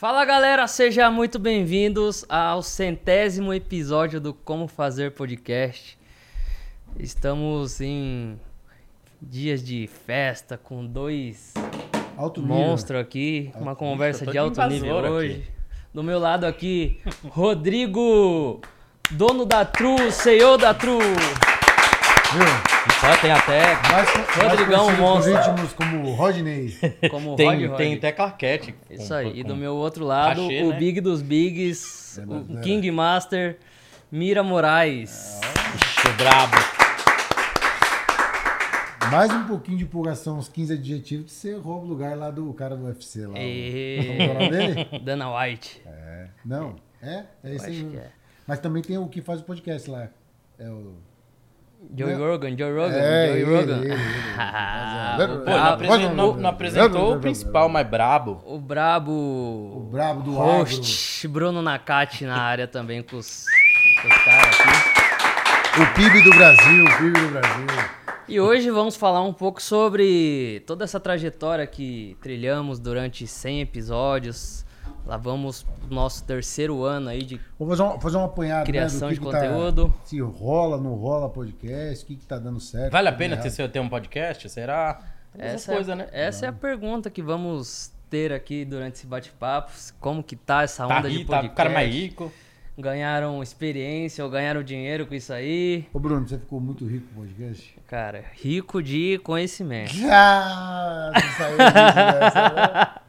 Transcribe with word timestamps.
Fala 0.00 0.24
galera, 0.24 0.66
sejam 0.66 1.12
muito 1.12 1.38
bem-vindos 1.38 2.24
ao 2.26 2.62
centésimo 2.62 3.52
episódio 3.52 4.18
do 4.18 4.32
Como 4.32 4.66
Fazer 4.66 5.10
Podcast. 5.10 5.98
Estamos 6.98 7.82
em 7.82 8.40
dias 9.20 9.62
de 9.62 9.86
festa 10.06 10.56
com 10.56 10.86
dois 10.86 11.52
Alto 12.16 12.40
nível. 12.40 12.56
monstros 12.56 12.98
aqui, 12.98 13.52
uma 13.54 13.76
conversa 13.76 14.24
de 14.24 14.38
alto 14.38 14.58
nível 14.68 14.88
invasor 14.88 15.04
aqui. 15.04 15.12
hoje. 15.12 15.50
Do 15.92 16.02
meu 16.02 16.18
lado 16.18 16.46
aqui, 16.46 16.98
Rodrigo, 17.28 18.58
dono 19.10 19.44
da 19.44 19.66
Tru, 19.66 20.10
CEO 20.10 20.56
da 20.56 20.72
Tru. 20.72 20.98
Só 23.00 23.16
tem 23.20 23.32
até. 23.32 23.74
Mais, 23.90 24.08
Rodrigão, 24.50 24.86
mais 24.86 24.98
monstro. 24.98 25.34
ritmos 25.34 25.72
como 25.72 26.10
Rodney. 26.12 26.76
Como 27.10 27.34
Tem, 27.34 27.66
Rod 27.66 27.76
tem 27.78 27.94
até 27.94 28.12
claquete. 28.12 28.72
com- 28.72 28.94
Isso 28.94 29.14
aí. 29.14 29.38
E 29.40 29.42
com- 29.42 29.48
do 29.48 29.56
meu 29.56 29.74
outro 29.74 30.04
lado, 30.04 30.42
Cachê, 30.42 30.62
o 30.62 30.70
né? 30.70 30.76
Big 30.78 31.00
dos 31.00 31.22
Bigs, 31.22 32.18
É, 32.20 32.24
o 32.26 32.58
é. 32.58 32.60
King 32.60 32.90
Master, 32.90 33.58
Mira 34.12 34.42
Moraes. 34.42 35.40
Ixi, 35.76 36.08
o 36.08 36.12
brabo. 36.12 36.56
Mais 39.10 39.32
um 39.32 39.44
pouquinho 39.44 39.78
de 39.78 39.84
empolgação, 39.84 40.38
uns 40.38 40.48
15 40.48 40.74
adjetivos, 40.74 41.24
que 41.26 41.32
você 41.32 41.54
rouba 41.56 41.84
o 41.84 41.88
lugar 41.88 42.16
lá 42.16 42.30
do 42.30 42.52
cara 42.52 42.76
do 42.76 42.84
UFC 42.84 43.26
lá. 43.26 43.38
E- 43.38 44.04
Como 44.06 44.22
é 44.22 44.26
o 44.30 44.34
nome 44.34 44.50
dele? 44.50 44.88
Dana 45.02 45.36
White. 45.40 45.82
É. 45.86 46.26
Não, 46.44 46.76
é? 47.02 47.24
É 47.42 47.54
esse 47.54 47.66
Eu 47.66 47.70
aí. 47.88 47.96
é. 47.96 48.06
Mas 48.46 48.58
também 48.60 48.82
tem 48.82 48.98
o 48.98 49.08
que 49.08 49.20
faz 49.22 49.40
o 49.40 49.44
podcast 49.44 49.90
lá. 49.90 50.08
É 50.58 50.68
o. 50.68 50.94
Joey 51.96 52.14
Não. 52.14 52.26
Rogan, 52.26 52.56
Joe 52.56 52.72
Rogan, 52.72 52.94
É, 52.96 53.26
Joey 53.28 53.40
ele, 53.42 53.56
Rogan. 53.56 53.76
ele, 53.78 53.92
ele. 53.92 54.02
Ah, 54.38 55.16
Mas, 55.46 55.82
é. 55.82 55.86
Pô, 55.86 55.96
não, 56.14 56.34
não 56.36 56.50
apresentou 56.50 57.16
o 57.16 57.20
principal 57.20 57.68
mais 57.68 57.88
brabo. 57.88 58.42
O 58.44 58.58
brabo. 58.58 59.10
O 59.12 59.88
brabo 59.90 60.22
do 60.22 60.32
host, 60.32 61.26
Bruno 61.26 61.62
Nakati 61.62 62.24
na 62.24 62.36
área 62.40 62.66
também 62.68 63.02
com 63.02 63.16
os, 63.16 63.44
com 64.02 64.08
os 64.08 64.24
caras 64.24 64.60
aqui. 64.60 65.80
O 65.82 65.94
PIB 65.94 66.22
do 66.22 66.30
Brasil, 66.30 66.84
o 66.84 66.96
PIB 66.98 67.20
do 67.20 67.28
Brasil. 67.28 67.66
E 68.28 68.38
hoje 68.40 68.70
vamos 68.70 68.94
falar 68.96 69.22
um 69.22 69.32
pouco 69.32 69.60
sobre 69.62 70.62
toda 70.66 70.84
essa 70.84 71.00
trajetória 71.00 71.66
que 71.66 72.16
trilhamos 72.20 72.78
durante 72.78 73.26
100 73.26 73.62
episódios. 73.62 74.64
Lá 75.06 75.16
vamos 75.16 75.62
pro 75.62 75.94
nosso 75.94 76.22
terceiro 76.24 76.84
ano 76.84 77.08
aí 77.08 77.22
de 77.22 77.40
Vou 77.58 77.68
fazer 77.68 77.82
um, 77.82 78.00
fazer 78.00 78.16
um 78.16 78.24
apanhado 78.24 78.66
Criação 78.66 79.08
né, 79.08 79.14
do 79.14 79.20
de 79.20 79.26
tá- 79.30 79.40
conteúdo. 79.40 79.94
se 80.04 80.20
rola, 80.20 80.78
não 80.78 80.94
rola 80.94 81.28
podcast, 81.28 82.04
o 82.04 82.06
que, 82.06 82.16
que 82.16 82.26
tá 82.26 82.38
dando 82.38 82.60
certo. 82.60 82.92
Vale 82.92 83.08
a 83.08 83.12
que 83.12 83.18
pena 83.18 83.36
tá 83.36 83.42
ter, 83.42 83.48
errado. 83.60 83.72
ter 83.72 83.80
um 83.80 83.88
podcast? 83.88 84.48
Será? 84.48 85.00
Essa, 85.36 85.72
coisas, 85.72 85.92
é, 85.92 85.94
né? 85.96 86.08
essa 86.12 86.46
é 86.46 86.48
a 86.48 86.52
pergunta 86.52 87.08
que 87.10 87.22
vamos 87.22 87.92
ter 88.08 88.32
aqui 88.32 88.64
durante 88.64 88.96
esse 88.96 89.06
bate-papo. 89.06 89.70
Como 90.00 90.22
que 90.22 90.34
tá 90.36 90.62
essa 90.62 90.86
Tá, 90.86 90.98
onda 90.98 91.08
de 91.08 91.18
ri, 91.18 91.24
tá 91.24 91.28
podcast? 91.36 91.52
o 91.52 91.56
cara 91.56 91.70
mais 91.70 91.94
rico. 91.94 92.32
Ganharam 92.80 93.42
experiência 93.42 94.24
ou 94.24 94.30
ganharam 94.30 94.62
dinheiro 94.62 95.06
com 95.06 95.14
isso 95.14 95.32
aí? 95.32 95.86
Ô 95.92 95.98
Bruno, 95.98 96.26
você 96.26 96.38
ficou 96.38 96.60
muito 96.60 96.86
rico 96.86 97.06
com 97.14 97.20
o 97.20 97.24
podcast? 97.24 97.74
Cara, 97.86 98.24
rico 98.32 98.82
de 98.82 99.18
conhecimento. 99.22 99.92
Ah, 100.10 101.12
saiu 101.36 101.56
dessa, 101.56 103.00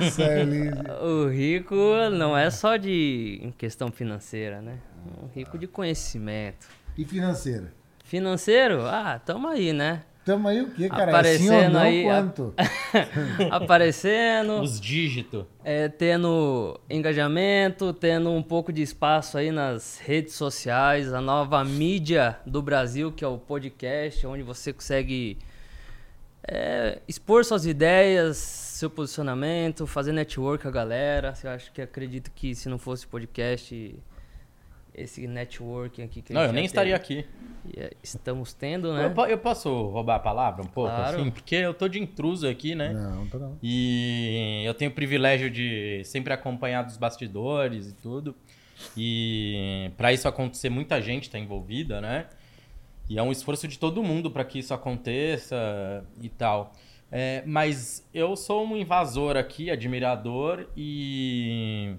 né? 0.00 0.10
Saiu 0.10 0.44
liso. 0.44 0.82
O 1.02 1.28
rico 1.28 1.74
não 2.12 2.36
é 2.36 2.50
só 2.50 2.76
de 2.76 3.38
em 3.42 3.50
questão 3.50 3.90
financeira, 3.90 4.62
né? 4.62 4.78
O 5.22 5.26
rico 5.26 5.58
de 5.58 5.66
conhecimento. 5.66 6.66
E 6.96 7.04
financeira? 7.04 7.72
Financeiro? 8.04 8.86
Ah, 8.86 9.20
tamo 9.24 9.48
aí, 9.48 9.72
né? 9.72 10.02
Tamo 10.24 10.48
aí 10.48 10.60
o 10.60 10.70
quê, 10.70 10.88
cara? 10.88 11.10
É 11.26 11.38
sim 11.38 11.48
ou 11.48 11.54
Aparecendo 11.54 11.72
não, 11.72 11.80
aí, 11.80 12.02
quanto? 12.04 12.54
Aparecendo, 13.50 14.60
Os 14.60 14.80
dígitos. 14.80 15.44
é, 15.64 15.88
tendo 15.88 16.78
engajamento, 16.88 17.92
tendo 17.92 18.30
um 18.30 18.42
pouco 18.42 18.72
de 18.72 18.82
espaço 18.82 19.38
aí 19.38 19.50
nas 19.50 19.98
redes 19.98 20.34
sociais, 20.34 21.12
a 21.12 21.20
nova 21.20 21.64
mídia 21.64 22.38
do 22.46 22.62
Brasil, 22.62 23.12
que 23.12 23.24
é 23.24 23.28
o 23.28 23.38
podcast, 23.38 24.26
onde 24.26 24.42
você 24.42 24.72
consegue 24.72 25.38
é, 26.46 27.00
expor 27.06 27.44
suas 27.44 27.66
ideias, 27.66 28.36
seu 28.36 28.88
posicionamento, 28.88 29.86
fazer 29.86 30.12
network 30.12 30.62
com 30.62 30.68
a 30.68 30.72
galera. 30.72 31.34
Eu 31.42 31.50
acho 31.50 31.72
que 31.72 31.82
acredito 31.82 32.30
que 32.34 32.54
se 32.54 32.68
não 32.68 32.78
fosse 32.78 33.06
podcast, 33.06 33.94
esse 35.02 35.26
networking 35.26 36.02
aqui 36.02 36.22
que 36.22 36.32
a 36.32 36.34
Não, 36.34 36.40
gente 36.42 36.48
eu 36.50 36.54
nem 36.54 36.62
já 36.64 36.66
estaria 36.66 36.98
teve, 36.98 37.20
aqui. 37.20 37.28
e, 37.76 37.80
é, 37.80 37.90
estamos 38.02 38.52
tendo, 38.52 38.88
Eu, 38.88 38.94
né? 38.94 39.08
po- 39.10 39.26
eu 39.26 39.38
posso 39.38 39.68
roubar 39.88 40.16
a 40.16 40.20
palavra 40.20 40.62
um 40.62 40.68
pouco, 40.68 40.90
Claro. 40.94 41.20
assim? 41.20 41.30
Porque 41.30 41.54
eu 41.56 41.72
tô 41.74 41.88
de 41.88 42.00
intruso 42.00 42.46
aqui, 42.48 42.74
né? 42.74 42.92
Não, 42.92 43.26
tá 43.26 43.38
não. 43.38 43.58
E 43.62 44.62
eu 44.66 44.74
tenho 44.74 44.90
o 44.90 44.94
privilégio 44.94 45.50
de 45.50 46.02
sempre 46.04 46.32
acompanhar 46.32 46.82
dos 46.82 46.96
bastidores 46.96 47.88
e 47.90 47.92
tudo. 47.94 48.34
E 48.96 49.90
para 49.96 50.12
isso 50.12 50.28
acontecer, 50.28 50.68
muita 50.70 51.00
gente 51.02 51.28
tá 51.30 51.38
envolvida, 51.38 52.00
né? 52.00 52.26
E 53.08 53.18
é 53.18 53.22
um 53.22 53.32
esforço 53.32 53.66
de 53.66 53.78
todo 53.78 54.02
mundo 54.02 54.30
para 54.30 54.44
que 54.44 54.58
isso 54.58 54.72
aconteça 54.74 56.04
e 56.20 56.28
tal. 56.28 56.72
É, 57.10 57.42
mas 57.46 58.06
eu 58.12 58.36
sou 58.36 58.66
um 58.66 58.76
invasor 58.76 59.36
aqui, 59.36 59.70
admirador, 59.70 60.66
e 60.76 61.94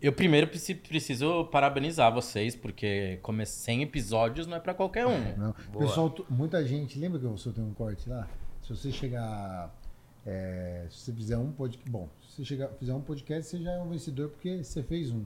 eu 0.00 0.12
primeiro 0.12 0.46
preci- 0.48 0.74
preciso 0.74 1.44
parabenizar 1.46 2.12
vocês, 2.12 2.54
porque 2.54 3.18
como 3.22 3.40
é 3.42 3.44
100 3.44 3.82
episódios 3.82 4.46
não 4.46 4.56
é 4.56 4.60
para 4.60 4.74
qualquer 4.74 5.06
um. 5.06 5.36
não. 5.38 5.52
Pessoal, 5.78 6.14
muita 6.28 6.64
gente, 6.64 6.98
lembra 6.98 7.18
que 7.18 7.24
eu 7.24 7.36
soltei 7.38 7.62
um 7.64 7.72
corte 7.74 8.08
lá? 8.08 8.28
Se 8.62 8.70
você 8.74 8.90
chegar. 8.92 9.74
é, 10.26 10.86
se 10.90 10.98
você 11.00 11.12
fizer 11.12 11.38
um 11.38 11.52
podcast. 11.52 11.90
Bom, 11.90 12.08
se 12.28 12.36
você 12.36 12.44
chegar, 12.44 12.68
fizer 12.78 12.92
um 12.94 13.00
podcast, 13.00 13.50
você 13.50 13.62
já 13.62 13.72
é 13.72 13.80
um 13.80 13.88
vencedor 13.88 14.28
porque 14.30 14.62
você 14.62 14.82
fez 14.82 15.10
um. 15.10 15.24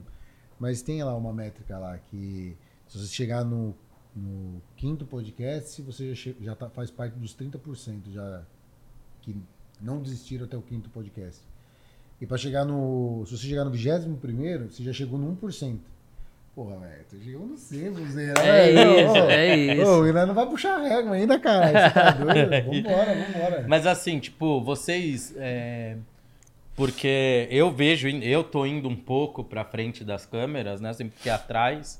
Mas 0.59 0.81
tem 0.81 1.03
lá 1.03 1.15
uma 1.15 1.33
métrica 1.33 1.77
lá 1.79 1.97
que 1.97 2.55
se 2.87 2.99
você 2.99 3.07
chegar 3.07 3.43
no, 3.43 3.73
no 4.15 4.61
quinto 4.77 5.05
podcast, 5.05 5.81
você 5.81 6.13
já, 6.13 6.31
já 6.39 6.55
tá- 6.55 6.69
faz 6.69 6.91
parte 6.91 7.17
dos 7.17 7.35
30% 7.35 8.11
já 8.13 8.43
que 9.21 9.35
não 9.81 9.99
desistiram 10.01 10.45
até 10.45 10.55
o 10.55 10.61
quinto 10.61 10.89
podcast. 10.91 11.41
E 12.21 12.25
para 12.27 12.37
chegar 12.37 12.63
no. 12.63 13.23
Se 13.25 13.35
você 13.35 13.47
chegar 13.47 13.65
no 13.65 13.71
vigésimo 13.71 14.15
primeiro, 14.17 14.69
você 14.71 14.83
já 14.83 14.93
chegou 14.93 15.17
no 15.17 15.35
1%. 15.35 15.79
Porra, 16.53 16.77
velho, 16.77 17.05
tu 17.09 17.15
chegou 17.23 17.47
no 17.47 17.57
100, 17.57 17.91
Buzeira. 17.91 18.33
É 18.41 18.71
velho. 18.73 18.99
isso, 18.99 19.13
Ô, 19.13 19.29
é 19.29 19.55
isso. 19.55 19.85
Ô, 19.89 20.03
ainda 20.03 20.25
não 20.25 20.33
vai 20.35 20.45
puxar 20.47 20.75
a 20.75 20.83
régua 20.87 21.15
ainda, 21.15 21.39
cara. 21.39 21.67
Você 21.67 21.93
tá 21.93 22.11
doido? 22.11 22.49
Vambora, 22.83 23.15
vambora. 23.15 23.65
Mas 23.67 23.87
assim, 23.87 24.19
tipo, 24.19 24.61
vocês. 24.61 25.33
é, 25.37 25.95
Porque 26.75 27.47
eu 27.49 27.71
vejo, 27.71 28.07
eu 28.09 28.43
tô 28.43 28.65
indo 28.65 28.87
um 28.87 28.95
pouco 28.97 29.43
pra 29.43 29.63
frente 29.65 30.03
das 30.03 30.25
câmeras, 30.25 30.79
né? 30.81 30.93
Sempre 30.93 31.15
fiquei 31.17 31.31
atrás. 31.31 31.99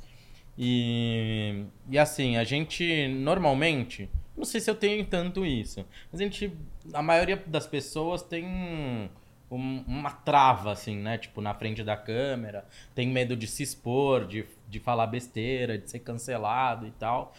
E, 0.57 1.63
e 1.89 1.97
assim, 1.97 2.37
a 2.37 2.43
gente 2.43 3.07
normalmente. 3.07 4.09
Não 4.37 4.45
sei 4.45 4.59
se 4.59 4.69
eu 4.69 4.75
tenho 4.75 5.03
tanto 5.05 5.45
isso. 5.45 5.83
Mas 6.11 6.19
a 6.21 6.23
gente. 6.23 6.51
A 6.93 7.01
maioria 7.01 7.41
das 7.47 7.65
pessoas 7.65 8.21
tem 8.21 9.09
um- 9.51 9.83
um- 9.87 9.99
uma 9.99 10.11
trava, 10.11 10.71
assim, 10.71 10.95
né? 10.97 11.17
Tipo, 11.17 11.41
na 11.41 11.53
frente 11.53 11.83
da 11.83 11.95
câmera. 11.97 12.65
Tem 12.95 13.07
medo 13.07 13.35
de 13.35 13.47
se 13.47 13.61
expor, 13.63 14.25
de, 14.25 14.45
de 14.69 14.79
falar 14.79 15.07
besteira, 15.07 15.77
de 15.77 15.89
ser 15.89 15.99
cancelado 15.99 16.87
e 16.87 16.91
tal. 16.91 17.33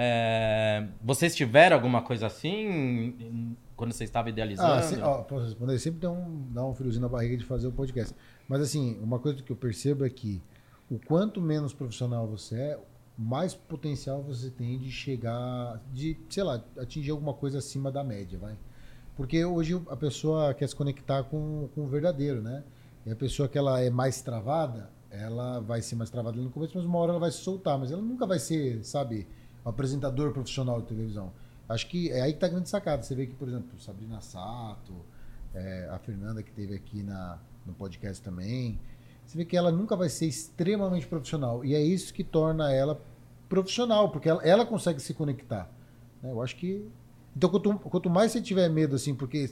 É, 0.00 0.86
vocês 1.02 1.34
tiveram 1.34 1.74
alguma 1.76 2.00
coisa 2.02 2.26
assim 2.28 3.56
quando 3.76 3.92
você 3.92 4.04
estava 4.04 4.28
idealizando? 4.30 4.72
Ah, 4.72 4.82
se- 4.82 5.00
ó, 5.00 5.22
posso 5.22 5.44
responder? 5.46 5.78
Sempre 5.78 6.00
dá 6.00 6.10
um, 6.10 6.46
dá 6.52 6.64
um 6.64 6.74
friozinho 6.74 7.02
na 7.02 7.08
barriga 7.08 7.36
de 7.36 7.44
fazer 7.44 7.66
o 7.66 7.72
podcast. 7.72 8.14
Mas 8.48 8.60
assim, 8.60 8.98
uma 9.02 9.18
coisa 9.18 9.42
que 9.42 9.50
eu 9.50 9.56
percebo 9.56 10.04
é 10.06 10.10
que 10.10 10.40
o 10.90 10.98
quanto 10.98 11.40
menos 11.40 11.72
profissional 11.72 12.26
você 12.26 12.54
é, 12.60 12.78
mais 13.18 13.54
potencial 13.54 14.22
você 14.22 14.48
tem 14.50 14.78
de 14.78 14.90
chegar, 14.92 15.82
de, 15.92 16.16
sei 16.30 16.44
lá, 16.44 16.62
atingir 16.78 17.10
alguma 17.10 17.34
coisa 17.34 17.58
acima 17.58 17.90
da 17.90 18.04
média, 18.04 18.38
vai. 18.38 18.54
Porque 19.18 19.44
hoje 19.44 19.82
a 19.88 19.96
pessoa 19.96 20.54
quer 20.54 20.68
se 20.68 20.76
conectar 20.76 21.24
com, 21.24 21.68
com 21.74 21.80
o 21.82 21.86
verdadeiro, 21.88 22.40
né? 22.40 22.62
E 23.04 23.10
a 23.10 23.16
pessoa 23.16 23.48
que 23.48 23.58
ela 23.58 23.80
é 23.80 23.90
mais 23.90 24.22
travada, 24.22 24.90
ela 25.10 25.58
vai 25.58 25.82
ser 25.82 25.96
mais 25.96 26.08
travada 26.08 26.40
no 26.40 26.50
começo, 26.50 26.76
mas 26.76 26.86
uma 26.86 26.98
hora 27.00 27.10
ela 27.10 27.18
vai 27.18 27.32
se 27.32 27.38
soltar. 27.38 27.76
Mas 27.76 27.90
ela 27.90 28.00
nunca 28.00 28.24
vai 28.24 28.38
ser, 28.38 28.84
sabe, 28.84 29.26
um 29.66 29.70
apresentador 29.70 30.32
profissional 30.32 30.80
de 30.80 30.86
televisão. 30.86 31.32
Acho 31.68 31.88
que 31.88 32.12
é 32.12 32.20
aí 32.20 32.32
que 32.32 32.38
tá 32.38 32.46
a 32.46 32.48
grande 32.48 32.68
sacada. 32.68 33.02
Você 33.02 33.12
vê 33.16 33.26
que, 33.26 33.34
por 33.34 33.48
exemplo, 33.48 33.80
Sabrina 33.80 34.20
Sato, 34.20 34.94
é, 35.52 35.88
a 35.90 35.98
Fernanda 35.98 36.40
que 36.40 36.52
teve 36.52 36.76
aqui 36.76 37.02
na, 37.02 37.40
no 37.66 37.74
podcast 37.74 38.22
também. 38.22 38.78
Você 39.26 39.36
vê 39.36 39.44
que 39.44 39.56
ela 39.56 39.72
nunca 39.72 39.96
vai 39.96 40.08
ser 40.08 40.26
extremamente 40.26 41.08
profissional. 41.08 41.64
E 41.64 41.74
é 41.74 41.82
isso 41.82 42.14
que 42.14 42.22
torna 42.22 42.72
ela 42.72 43.02
profissional, 43.48 44.10
porque 44.10 44.28
ela, 44.28 44.44
ela 44.44 44.64
consegue 44.64 45.00
se 45.00 45.12
conectar. 45.12 45.68
né? 46.22 46.30
Eu 46.30 46.40
acho 46.40 46.54
que. 46.54 46.88
Então, 47.38 47.48
quanto, 47.48 47.72
quanto 47.78 48.10
mais 48.10 48.32
você 48.32 48.42
tiver 48.42 48.68
medo, 48.68 48.96
assim, 48.96 49.14
porque. 49.14 49.50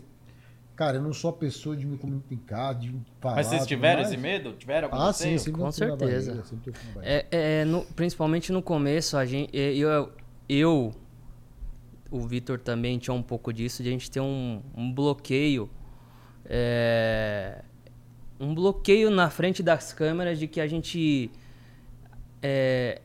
Cara, 0.75 0.97
eu 0.99 1.03
não 1.03 1.13
sou 1.13 1.31
a 1.31 1.33
pessoa 1.33 1.75
de 1.77 1.87
me 1.87 1.97
comunicar, 1.97 2.75
de 2.75 2.93
falar. 3.21 3.37
Mas 3.37 3.47
vocês 3.47 3.65
tiveram 3.67 4.03
mais. 4.03 4.13
esse 4.13 4.21
medo? 4.21 4.53
Tiveram 4.55 4.89
algum 4.89 5.01
Ah, 5.01 5.13
sim, 5.13 5.39
sempre 5.39 5.63
Com 5.63 5.71
certeza. 5.73 6.45
sempre 6.45 6.73
barriga. 6.95 7.01
É, 7.03 7.27
é, 7.31 7.65
no- 7.65 7.85
principalmente 7.95 8.53
no 8.53 8.61
começo, 8.61 9.17
a 9.17 9.25
gente, 9.25 9.49
eu, 9.57 10.13
eu 10.49 10.93
o 12.11 12.21
Vitor 12.27 12.59
também 12.59 12.99
tinha 12.99 13.15
um 13.15 13.23
pouco 13.23 13.53
disso, 13.53 13.83
de 13.85 13.89
a 13.89 13.93
gente 13.93 14.11
ter 14.11 14.21
um, 14.21 14.61
um 14.77 14.93
bloqueio 14.93 15.71
é, 16.45 17.63
um 18.39 18.55
bloqueio 18.55 19.11
na 19.11 19.31
frente 19.31 19.63
das 19.63 19.93
câmeras 19.93 20.39
de 20.39 20.47
que 20.47 20.61
a 20.61 20.67
gente 20.67 21.31
é, 22.43 23.01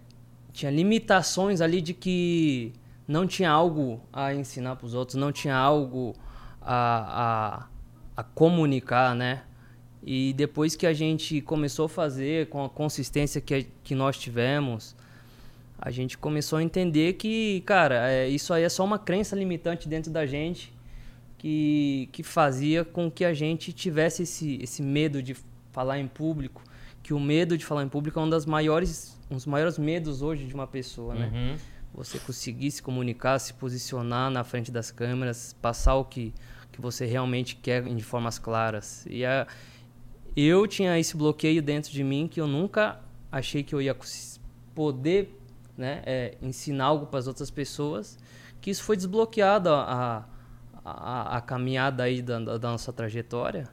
tinha 0.52 0.72
limitações 0.72 1.62
ali 1.62 1.82
de 1.82 1.94
que 1.94 2.74
não 3.12 3.28
tinha 3.28 3.52
algo 3.52 4.02
a 4.12 4.34
ensinar 4.34 4.78
para 4.78 4.86
os 4.86 4.94
outros, 4.94 5.16
não 5.16 5.34
tinha 5.34 5.56
algo 5.56 6.16
a, 6.62 7.68
a, 8.16 8.22
a 8.22 8.24
comunicar, 8.24 9.14
né? 9.14 9.44
E 10.02 10.34
depois 10.34 10.76
que 10.76 10.88
a 10.88 10.94
gente 10.94 11.42
começou 11.42 11.86
a 11.86 11.90
fazer 11.90 12.48
com 12.48 12.64
a 12.64 12.70
consistência 12.70 13.42
que, 13.42 13.68
que 13.84 13.94
nós 13.94 14.18
tivemos, 14.18 14.96
a 15.78 15.92
gente 15.92 16.18
começou 16.18 16.58
a 16.58 16.64
entender 16.64 17.14
que, 17.14 17.62
cara, 17.66 18.10
é, 18.10 18.30
isso 18.30 18.54
aí 18.54 18.64
é 18.64 18.70
só 18.70 18.84
uma 18.86 18.98
crença 18.98 19.36
limitante 19.36 19.90
dentro 19.90 20.10
da 20.10 20.26
gente 20.26 20.74
que, 21.38 22.08
que 22.14 22.24
fazia 22.24 22.86
com 22.86 23.12
que 23.12 23.26
a 23.26 23.34
gente 23.34 23.74
tivesse 23.74 24.24
esse, 24.24 24.58
esse 24.62 24.82
medo 24.82 25.22
de 25.22 25.36
falar 25.72 26.00
em 26.00 26.08
público, 26.08 26.64
que 27.04 27.14
o 27.14 27.20
medo 27.20 27.58
de 27.58 27.66
falar 27.66 27.84
em 27.84 27.90
público 27.90 28.18
é 28.20 28.24
um 28.24 28.30
das 28.30 28.46
maiores, 28.46 29.20
um 29.30 29.36
dos 29.36 29.46
maiores 29.46 29.78
medos 29.78 30.22
hoje 30.22 30.46
de 30.46 30.54
uma 30.54 30.66
pessoa, 30.66 31.14
né? 31.14 31.30
Uhum. 31.34 31.58
Você 31.94 32.18
conseguir 32.20 32.72
se 32.72 32.82
comunicar, 32.82 33.38
se 33.40 33.54
posicionar 33.54 34.30
na 34.30 34.44
frente 34.44 34.72
das 34.72 34.92
câmeras, 34.92 35.56
passar 35.62 35.96
o 35.96 36.06
que, 36.06 36.34
que 36.72 36.80
você 36.80 37.06
realmente 37.06 37.56
quer 37.56 37.84
de 37.84 38.04
formas 38.04 38.40
claras. 38.40 39.06
E 39.10 39.26
a, 39.26 39.46
eu 40.36 40.66
tinha 40.68 40.98
esse 40.98 41.18
bloqueio 41.18 41.62
dentro 41.62 41.92
de 41.92 42.04
mim 42.04 42.28
que 42.28 42.40
eu 42.40 42.48
nunca 42.48 43.00
achei 43.32 43.64
que 43.64 43.76
eu 43.76 43.82
ia 43.82 43.96
poder 44.74 45.38
né, 45.78 46.02
é, 46.06 46.38
ensinar 46.42 46.86
algo 46.86 47.06
para 47.06 47.20
as 47.20 47.28
outras 47.28 47.50
pessoas, 47.50 48.18
que 48.62 48.70
isso 48.70 48.84
foi 48.84 48.96
desbloqueado 48.96 49.70
a, 49.70 50.26
a, 50.86 51.38
a 51.38 51.42
caminhada 51.42 52.04
aí 52.04 52.22
da, 52.22 52.40
da, 52.40 52.72
nossa 52.72 52.94
trajetória. 52.94 53.68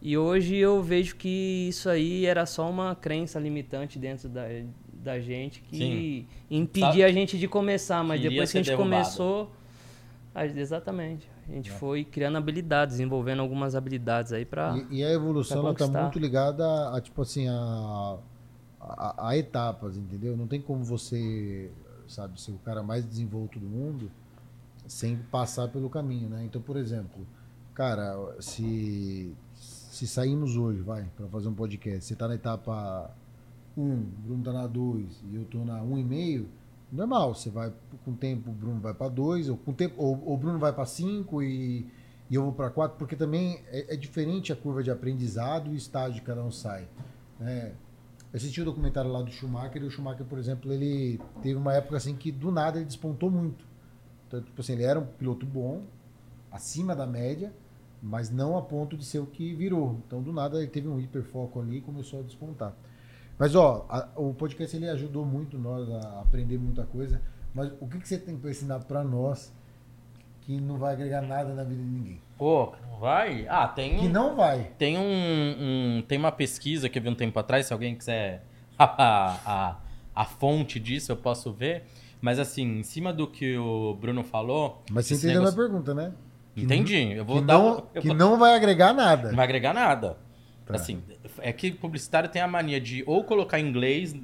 E 0.00 0.16
hoje 0.16 0.56
eu 0.56 0.82
vejo 0.82 1.16
que 1.16 1.68
isso 1.68 1.88
aí 1.88 2.24
era 2.26 2.46
só 2.46 2.68
uma 2.68 2.94
crença 2.94 3.38
limitante 3.38 3.98
dentro 3.98 4.28
da, 4.28 4.42
da 5.08 5.18
gente 5.18 5.62
que 5.62 5.76
Sim. 5.78 6.26
impedia 6.50 6.90
Sabe? 6.90 7.04
a 7.04 7.12
gente 7.12 7.38
de 7.38 7.48
começar, 7.48 8.04
mas 8.04 8.20
Queria 8.20 8.30
depois 8.30 8.52
que 8.52 8.58
a 8.58 8.62
gente 8.62 8.76
derrubado. 8.76 8.90
começou, 8.90 9.50
exatamente. 10.54 11.30
A 11.48 11.52
gente 11.52 11.70
é. 11.70 11.72
foi 11.72 12.04
criando 12.04 12.36
habilidades, 12.36 12.96
desenvolvendo 12.96 13.40
algumas 13.40 13.74
habilidades 13.74 14.32
aí 14.32 14.44
para. 14.44 14.76
E, 14.90 14.98
e, 14.98 15.04
a 15.04 15.10
evolução 15.10 15.72
está 15.72 15.86
muito 15.86 16.18
ligada 16.18 16.64
a, 16.64 16.98
a, 16.98 17.00
tipo 17.00 17.22
assim, 17.22 17.48
a, 17.48 18.18
a, 18.78 19.28
a, 19.28 19.36
etapas, 19.38 19.96
entendeu? 19.96 20.36
Não 20.36 20.46
tem 20.46 20.60
como 20.60 20.84
você, 20.84 21.70
sabe, 22.06 22.38
ser 22.38 22.52
o 22.52 22.58
cara 22.58 22.82
mais 22.82 23.06
desenvolto 23.06 23.58
do 23.58 23.66
mundo 23.66 24.10
sem 24.86 25.16
passar 25.30 25.68
pelo 25.68 25.88
caminho, 25.88 26.28
né? 26.28 26.44
Então, 26.44 26.60
por 26.60 26.76
exemplo, 26.76 27.26
cara, 27.74 28.36
se, 28.40 29.34
se 29.54 30.06
saímos 30.06 30.56
hoje, 30.56 30.80
vai, 30.80 31.06
para 31.16 31.26
fazer 31.28 31.48
um 31.48 31.54
podcast, 31.54 32.04
você 32.04 32.14
tá 32.14 32.28
na 32.28 32.34
etapa 32.34 33.10
1, 33.78 33.92
o 33.92 33.96
Bruno 33.96 34.44
tá 34.44 34.52
na 34.52 34.66
2 34.66 35.24
e 35.30 35.36
eu 35.36 35.44
tô 35.44 35.64
na 35.64 35.80
1,5 35.80 36.46
normal, 36.90 37.34
você 37.34 37.50
vai 37.50 37.72
com 38.04 38.12
o 38.12 38.14
tempo, 38.14 38.50
o 38.50 38.52
Bruno 38.52 38.80
vai 38.80 38.94
para 38.94 39.08
2, 39.08 39.50
ou 39.50 39.56
com 39.56 39.72
tempo, 39.72 39.94
ou, 39.98 40.32
o 40.32 40.36
Bruno 40.36 40.58
vai 40.58 40.72
para 40.72 40.86
5 40.86 41.42
e, 41.42 41.86
e 42.30 42.34
eu 42.34 42.42
vou 42.42 42.52
para 42.52 42.70
4, 42.70 42.98
porque 42.98 43.14
também 43.14 43.60
é, 43.68 43.94
é, 43.94 43.96
diferente 43.96 44.52
a 44.52 44.56
curva 44.56 44.82
de 44.82 44.90
aprendizado 44.90 45.70
e 45.70 45.74
o 45.74 45.76
estágio 45.76 46.20
que 46.20 46.26
cada 46.26 46.42
um 46.42 46.50
sai. 46.50 46.88
Né? 47.38 47.74
Eu 48.32 48.36
assisti 48.36 48.60
o 48.60 48.64
documentário 48.64 49.10
lá 49.10 49.22
do 49.22 49.30
Schumacher 49.30 49.82
e 49.82 49.86
o 49.86 49.90
Schumacher, 49.90 50.26
por 50.26 50.38
exemplo, 50.38 50.72
ele 50.72 51.20
teve 51.42 51.54
uma 51.54 51.74
época 51.74 51.96
assim 51.96 52.14
que 52.14 52.30
do 52.30 52.50
nada 52.50 52.78
ele 52.78 52.86
despontou 52.86 53.30
muito. 53.30 53.64
Então, 54.26 54.42
tipo 54.42 54.60
assim, 54.60 54.74
ele 54.74 54.82
era 54.82 54.98
um 54.98 55.06
piloto 55.06 55.46
bom, 55.46 55.82
acima 56.50 56.94
da 56.94 57.06
média, 57.06 57.52
mas 58.02 58.30
não 58.30 58.56
a 58.56 58.62
ponto 58.62 58.96
de 58.96 59.04
ser 59.04 59.18
o 59.18 59.26
que 59.26 59.54
virou. 59.54 59.98
Então, 60.06 60.22
do 60.22 60.32
nada, 60.32 60.58
ele 60.58 60.68
teve 60.68 60.86
um 60.86 61.00
hiperfoco 61.00 61.60
ali 61.60 61.78
e 61.78 61.80
começou 61.80 62.20
a 62.20 62.22
despontar. 62.22 62.74
Mas, 63.38 63.54
ó, 63.54 63.86
a, 63.88 64.08
o 64.16 64.34
podcast 64.34 64.76
ele 64.76 64.88
ajudou 64.88 65.24
muito 65.24 65.56
nós 65.56 65.88
a 65.90 66.20
aprender 66.20 66.58
muita 66.58 66.84
coisa. 66.84 67.20
Mas 67.54 67.72
o 67.80 67.86
que, 67.86 67.98
que 67.98 68.08
você 68.08 68.18
tem 68.18 68.36
para 68.36 68.50
ensinar 68.50 68.80
para 68.80 69.04
nós 69.04 69.52
que 70.42 70.60
não 70.60 70.78
vai 70.78 70.94
agregar 70.94 71.22
nada 71.22 71.54
na 71.54 71.62
vida 71.62 71.82
de 71.82 71.88
ninguém? 71.88 72.20
Pô, 72.36 72.72
não 72.90 72.98
vai? 72.98 73.46
Ah, 73.48 73.68
tem. 73.68 73.98
Que 73.98 74.08
não 74.08 74.34
vai. 74.34 74.72
Tem 74.76 74.98
um, 74.98 75.02
um, 75.98 76.02
Tem 76.02 76.18
uma 76.18 76.32
pesquisa 76.32 76.88
que 76.88 76.98
eu 76.98 77.02
vi 77.02 77.08
um 77.08 77.14
tempo 77.14 77.38
atrás, 77.38 77.66
se 77.66 77.72
alguém 77.72 77.94
quiser 77.94 78.42
a, 78.78 79.38
a, 79.46 79.76
a 80.14 80.24
fonte 80.24 80.80
disso, 80.80 81.12
eu 81.12 81.16
posso 81.16 81.52
ver. 81.52 81.84
Mas 82.20 82.38
assim, 82.38 82.80
em 82.80 82.82
cima 82.82 83.12
do 83.12 83.28
que 83.28 83.56
o 83.56 83.94
Bruno 83.94 84.24
falou. 84.24 84.82
Mas 84.90 85.06
você 85.06 85.14
entendeu 85.14 85.42
negócio... 85.42 85.60
a 85.60 85.64
pergunta, 85.64 85.94
né? 85.94 86.12
Entendi. 86.56 87.12
Eu 87.12 87.24
vou 87.24 87.40
que 87.40 87.46
dar. 87.46 87.58
Não, 87.58 87.82
que 87.82 88.08
vou... 88.08 88.16
não 88.16 88.36
vai 88.36 88.56
agregar 88.56 88.92
nada. 88.92 89.28
Não 89.28 89.36
vai 89.36 89.44
agregar 89.44 89.72
nada. 89.72 90.16
Tá. 90.68 90.74
Assim, 90.74 91.02
é 91.38 91.52
que 91.52 91.70
publicitário 91.70 92.28
tem 92.28 92.42
a 92.42 92.46
mania 92.46 92.80
de 92.80 93.02
ou 93.06 93.24
colocar 93.24 93.58
inglês, 93.58 94.14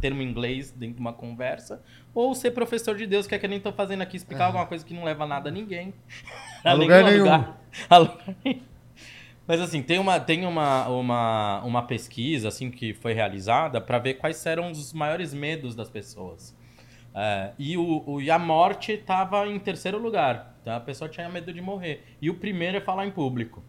termo 0.00 0.22
inglês 0.22 0.70
dentro 0.70 0.94
de 0.94 1.00
uma 1.00 1.12
conversa, 1.12 1.82
ou 2.14 2.34
ser 2.34 2.52
professor 2.52 2.96
de 2.96 3.04
Deus, 3.04 3.26
que 3.26 3.34
é 3.34 3.38
que 3.38 3.46
eu 3.46 3.50
nem 3.50 3.58
tô 3.58 3.72
fazendo 3.72 4.02
aqui, 4.02 4.16
explicar 4.16 4.44
é. 4.44 4.46
alguma 4.46 4.66
coisa 4.66 4.84
que 4.84 4.94
não 4.94 5.02
leva 5.02 5.26
nada 5.26 5.48
a 5.48 5.52
ninguém. 5.52 5.92
A, 6.64 6.72
lugar 6.72 7.04
nenhum. 7.04 7.24
Lugar. 7.24 7.60
A 7.90 7.98
lugar 7.98 8.36
Mas 9.46 9.60
assim, 9.60 9.82
tem 9.82 9.98
uma, 9.98 10.20
tem 10.20 10.44
uma, 10.46 10.88
uma, 10.88 11.62
uma 11.64 11.82
pesquisa 11.82 12.48
assim 12.48 12.70
que 12.70 12.94
foi 12.94 13.12
realizada 13.12 13.80
para 13.80 13.98
ver 13.98 14.14
quais 14.14 14.44
eram 14.46 14.70
os 14.70 14.92
maiores 14.92 15.34
medos 15.34 15.74
das 15.74 15.88
pessoas. 15.88 16.56
É, 17.14 17.52
e, 17.58 17.76
o, 17.76 18.04
o, 18.06 18.20
e 18.20 18.30
a 18.30 18.38
morte 18.38 18.92
estava 18.92 19.46
em 19.48 19.58
terceiro 19.58 19.98
lugar. 19.98 20.56
Então 20.60 20.76
a 20.76 20.80
pessoa 20.80 21.08
tinha 21.08 21.28
medo 21.28 21.52
de 21.52 21.60
morrer. 21.60 22.04
E 22.20 22.30
o 22.30 22.34
primeiro 22.34 22.76
é 22.76 22.80
falar 22.80 23.06
em 23.06 23.10
público. 23.10 23.62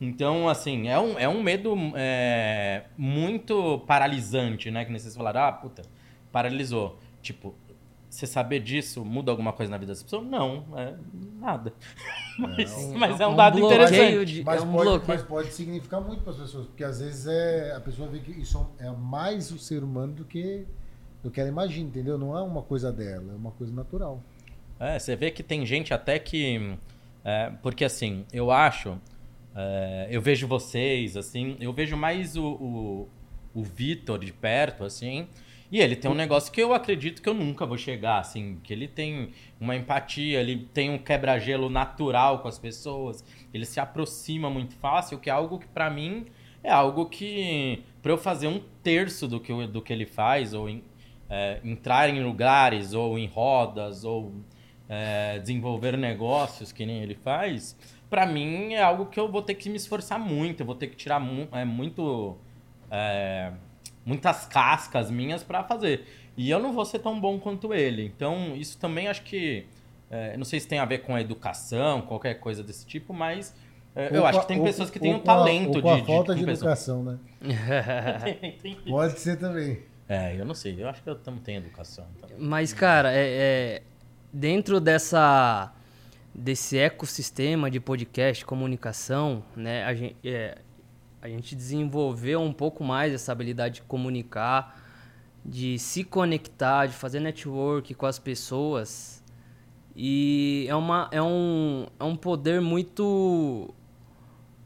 Então, 0.00 0.48
assim, 0.48 0.88
é 0.88 0.98
um, 0.98 1.18
é 1.18 1.28
um 1.28 1.42
medo 1.42 1.74
é, 1.94 2.84
muito 2.98 3.78
paralisante, 3.86 4.70
né? 4.70 4.84
Que 4.84 4.90
nem 4.90 4.98
vocês 4.98 5.16
falaram, 5.16 5.42
ah, 5.42 5.52
puta, 5.52 5.82
paralisou. 6.30 6.98
Tipo, 7.22 7.54
você 8.10 8.26
saber 8.26 8.60
disso 8.60 9.04
muda 9.04 9.30
alguma 9.30 9.52
coisa 9.52 9.70
na 9.70 9.78
vida 9.78 9.92
das 9.92 10.02
pessoas? 10.02 10.26
Não, 10.26 10.64
é 10.76 10.94
nada. 11.40 11.72
mas, 12.38 12.72
é, 12.72 12.96
mas 12.96 13.20
é 13.20 13.26
um, 13.26 13.32
um 13.32 13.36
dado 13.36 13.58
interessante. 13.58 14.24
De, 14.24 14.44
mas, 14.44 14.62
é 14.62 14.64
um 14.64 14.72
pode, 14.72 15.08
mas, 15.08 15.22
pode, 15.22 15.52
significar 15.52 16.00
muito 16.00 16.22
para 16.22 16.32
as 16.32 16.38
pessoas, 16.38 16.66
porque 16.66 16.84
às 16.84 17.00
vezes 17.00 17.26
é, 17.26 17.74
a 17.74 17.80
pessoa 17.80 18.08
vê 18.08 18.18
que 18.18 18.32
isso 18.32 18.68
é 18.78 18.90
mais 18.90 19.50
o 19.50 19.58
ser 19.58 19.82
humano 19.82 20.12
do 20.12 20.24
que, 20.24 20.66
do 21.22 21.30
que 21.30 21.40
ela 21.40 21.48
imagina, 21.48 21.88
entendeu? 21.88 22.18
Não 22.18 22.36
é 22.36 22.42
uma 22.42 22.62
coisa 22.62 22.92
dela, 22.92 23.32
é 23.32 23.36
uma 23.36 23.50
coisa 23.52 23.72
natural. 23.72 24.22
É, 24.78 24.98
você 24.98 25.16
vê 25.16 25.30
que 25.30 25.42
tem 25.42 25.64
gente 25.64 25.94
até 25.94 26.18
que. 26.18 26.76
É, 27.24 27.50
porque 27.62 27.84
assim, 27.84 28.24
eu 28.32 28.50
acho 28.50 28.98
é, 29.56 30.08
eu 30.10 30.20
vejo 30.20 30.46
vocês, 30.46 31.16
assim, 31.16 31.56
eu 31.58 31.72
vejo 31.72 31.96
mais 31.96 32.36
o, 32.36 32.44
o, 32.44 33.08
o 33.54 33.62
Vitor 33.64 34.18
de 34.18 34.32
perto, 34.32 34.84
assim, 34.84 35.26
e 35.72 35.80
ele 35.80 35.96
tem 35.96 36.10
um 36.10 36.14
negócio 36.14 36.52
que 36.52 36.62
eu 36.62 36.74
acredito 36.74 37.22
que 37.22 37.28
eu 37.28 37.34
nunca 37.34 37.64
vou 37.64 37.78
chegar, 37.78 38.18
assim, 38.18 38.58
que 38.62 38.72
ele 38.72 38.86
tem 38.86 39.30
uma 39.58 39.74
empatia, 39.74 40.40
ele 40.40 40.68
tem 40.74 40.90
um 40.90 40.98
quebra-gelo 40.98 41.70
natural 41.70 42.40
com 42.40 42.48
as 42.48 42.58
pessoas, 42.58 43.24
ele 43.52 43.64
se 43.64 43.80
aproxima 43.80 44.50
muito 44.50 44.74
fácil, 44.76 45.18
que 45.18 45.30
é 45.30 45.32
algo 45.32 45.58
que 45.58 45.66
para 45.66 45.88
mim 45.88 46.26
é 46.62 46.70
algo 46.70 47.06
que 47.06 47.82
para 48.02 48.12
eu 48.12 48.18
fazer 48.18 48.48
um 48.48 48.60
terço 48.82 49.26
do 49.26 49.40
que, 49.40 49.66
do 49.66 49.80
que 49.80 49.92
ele 49.92 50.06
faz, 50.06 50.52
ou 50.52 50.68
em, 50.68 50.84
é, 51.30 51.60
entrar 51.64 52.10
em 52.10 52.22
lugares, 52.22 52.92
ou 52.92 53.18
em 53.18 53.26
rodas, 53.26 54.04
ou 54.04 54.32
é, 54.88 55.38
desenvolver 55.38 55.96
negócios 55.96 56.72
que 56.72 56.86
nem 56.86 57.02
ele 57.02 57.14
faz, 57.14 57.76
para 58.08 58.26
mim 58.26 58.74
é 58.74 58.82
algo 58.82 59.06
que 59.06 59.18
eu 59.18 59.30
vou 59.30 59.42
ter 59.42 59.54
que 59.54 59.68
me 59.68 59.76
esforçar 59.76 60.18
muito, 60.18 60.60
eu 60.60 60.66
vou 60.66 60.74
ter 60.74 60.86
que 60.88 60.96
tirar 60.96 61.20
mu 61.20 61.48
é, 61.52 61.64
muito. 61.64 62.36
É, 62.90 63.52
muitas 64.04 64.46
cascas 64.46 65.10
minhas 65.10 65.42
para 65.42 65.64
fazer. 65.64 66.06
E 66.36 66.48
eu 66.48 66.60
não 66.60 66.72
vou 66.72 66.84
ser 66.84 67.00
tão 67.00 67.20
bom 67.20 67.38
quanto 67.40 67.74
ele. 67.74 68.04
Então, 68.04 68.54
isso 68.54 68.78
também 68.78 69.08
acho 69.08 69.22
que. 69.22 69.66
É, 70.08 70.36
não 70.36 70.44
sei 70.44 70.60
se 70.60 70.68
tem 70.68 70.78
a 70.78 70.84
ver 70.84 70.98
com 70.98 71.16
a 71.16 71.20
educação, 71.20 72.00
qualquer 72.02 72.34
coisa 72.34 72.62
desse 72.62 72.86
tipo, 72.86 73.12
mas 73.12 73.52
é, 73.96 74.16
eu 74.16 74.24
acho 74.24 74.40
que 74.42 74.46
tem 74.46 74.62
pessoas 74.62 74.88
que 74.88 75.00
têm 75.00 75.14
o 75.14 75.16
um 75.16 75.20
talento 75.20 75.76
ou 75.76 75.82
com 75.82 75.90
a, 75.90 75.94
de, 75.96 76.00
de. 76.02 76.06
falta 76.06 76.34
de, 76.34 76.44
de 76.44 76.50
educação, 76.50 77.02
né? 77.02 77.18
Pode 78.86 79.18
ser 79.18 79.36
também. 79.36 79.82
É, 80.08 80.38
eu 80.38 80.44
não 80.44 80.54
sei. 80.54 80.76
Eu 80.80 80.88
acho 80.88 81.02
que 81.02 81.08
eu 81.08 81.18
não 81.26 81.38
tenho 81.38 81.58
educação. 81.58 82.04
Então. 82.16 82.28
Mas, 82.38 82.72
cara, 82.72 83.10
é, 83.12 83.26
é 83.78 83.82
dentro 84.32 84.78
dessa 84.78 85.72
desse 86.38 86.76
ecossistema 86.76 87.70
de 87.70 87.80
podcast, 87.80 88.44
comunicação, 88.44 89.42
né, 89.56 89.84
a 89.84 89.94
gente, 89.94 90.16
é, 90.22 90.58
a 91.22 91.28
gente 91.28 91.56
desenvolveu 91.56 92.42
um 92.42 92.52
pouco 92.52 92.84
mais 92.84 93.14
essa 93.14 93.32
habilidade 93.32 93.76
de 93.76 93.82
comunicar, 93.82 94.84
de 95.42 95.78
se 95.78 96.04
conectar, 96.04 96.86
de 96.86 96.92
fazer 96.92 97.20
network 97.20 97.94
com 97.94 98.04
as 98.04 98.18
pessoas. 98.18 99.24
E 99.94 100.66
é, 100.68 100.74
uma, 100.74 101.08
é, 101.10 101.22
um, 101.22 101.86
é 101.98 102.04
um 102.04 102.14
poder 102.14 102.60
muito 102.60 103.74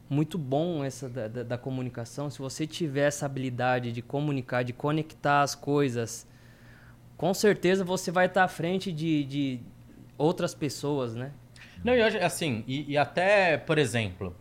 muito 0.09 0.37
bom 0.37 0.83
essa 0.83 1.09
da, 1.09 1.29
da, 1.29 1.43
da, 1.45 1.57
comunicação. 1.57 2.29
Se 2.29 2.41
você 2.41 2.67
tiver 2.67 3.07
essa 3.07 3.27
habilidade 3.27 3.93
de 3.93 4.03
comunicar, 4.03 4.65
de 4.65 4.73
conectar 4.73 5.43
as 5.43 5.55
coisas, 5.55 6.27
com 7.17 7.33
certeza 7.33 7.85
você 7.85 8.11
vai 8.11 8.27
estar 8.27 8.43
à 8.43 8.49
frente 8.49 8.91
de, 8.91 9.23
de 9.23 9.61
outras 10.19 10.53
pessoas, 10.53 11.15
né? 11.15 11.31
Não, 11.85 11.95
e 11.95 12.03
hoje, 12.03 12.19
assim, 12.19 12.65
e, 12.67 12.93
e, 12.93 12.99
até, 12.99 13.57
por 13.57 13.79
exemplo, 13.79 14.35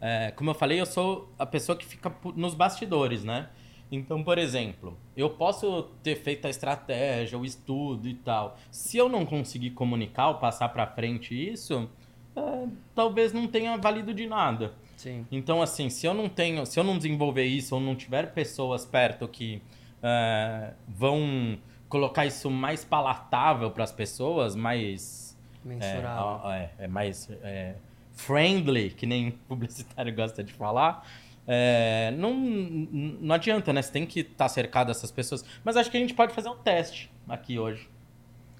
é, 0.00 0.30
como 0.32 0.50
eu 0.50 0.54
falei, 0.54 0.80
eu 0.80 0.86
sou 0.86 1.32
a 1.38 1.46
pessoa 1.46 1.76
que 1.76 1.84
fica 1.84 2.12
nos 2.34 2.54
bastidores, 2.54 3.24
né? 3.24 3.48
Então, 3.90 4.22
por 4.22 4.36
exemplo, 4.36 4.96
eu 5.16 5.30
posso 5.30 5.84
ter 6.02 6.16
feito 6.16 6.46
a 6.46 6.50
estratégia, 6.50 7.38
o 7.38 7.44
estudo 7.44 8.08
e 8.08 8.14
tal. 8.14 8.58
Se 8.70 8.96
eu 8.96 9.08
não 9.08 9.24
conseguir 9.24 9.70
comunicar 9.70 10.28
ou 10.28 10.34
passar 10.36 10.68
pra 10.70 10.86
frente 10.86 11.34
isso, 11.34 11.88
é, 12.34 12.66
talvez 12.94 13.32
não 13.32 13.46
tenha 13.46 13.76
valido 13.76 14.12
de 14.12 14.26
nada. 14.26 14.74
Sim. 14.96 15.26
Então, 15.30 15.62
assim, 15.62 15.88
se 15.88 16.06
eu 16.06 16.14
não 16.14 16.28
tenho, 16.28 16.66
se 16.66 16.80
eu 16.80 16.84
não 16.84 16.96
desenvolver 16.96 17.44
isso 17.44 17.74
ou 17.74 17.80
não 17.80 17.94
tiver 17.94 18.32
pessoas 18.32 18.84
perto 18.84 19.28
que 19.28 19.62
é, 20.02 20.72
vão 20.88 21.58
colocar 21.88 22.26
isso 22.26 22.50
mais 22.50 22.84
palatável 22.84 23.70
para 23.70 23.84
as 23.84 23.92
pessoas, 23.92 24.56
mais 24.56 25.25
Mensurável. 25.66 26.24
ó, 26.44 26.52
é, 26.52 26.70
é 26.78 26.86
mais 26.86 27.28
é, 27.42 27.74
friendly, 28.14 28.90
que 28.90 29.06
nem 29.06 29.30
publicitário 29.48 30.14
gosta 30.14 30.42
de 30.44 30.52
falar. 30.52 31.06
é, 31.46 32.12
não, 32.16 32.34
não 32.34 33.34
adianta, 33.34 33.72
né? 33.72 33.82
Você 33.82 33.92
tem 33.92 34.06
que 34.06 34.20
estar 34.20 34.48
cercado 34.48 34.88
dessas 34.88 35.10
pessoas. 35.10 35.44
Mas 35.64 35.76
acho 35.76 35.90
que 35.90 35.96
a 35.96 36.00
gente 36.00 36.14
pode 36.14 36.32
fazer 36.32 36.48
um 36.48 36.56
teste 36.56 37.10
aqui 37.28 37.58
hoje. 37.58 37.88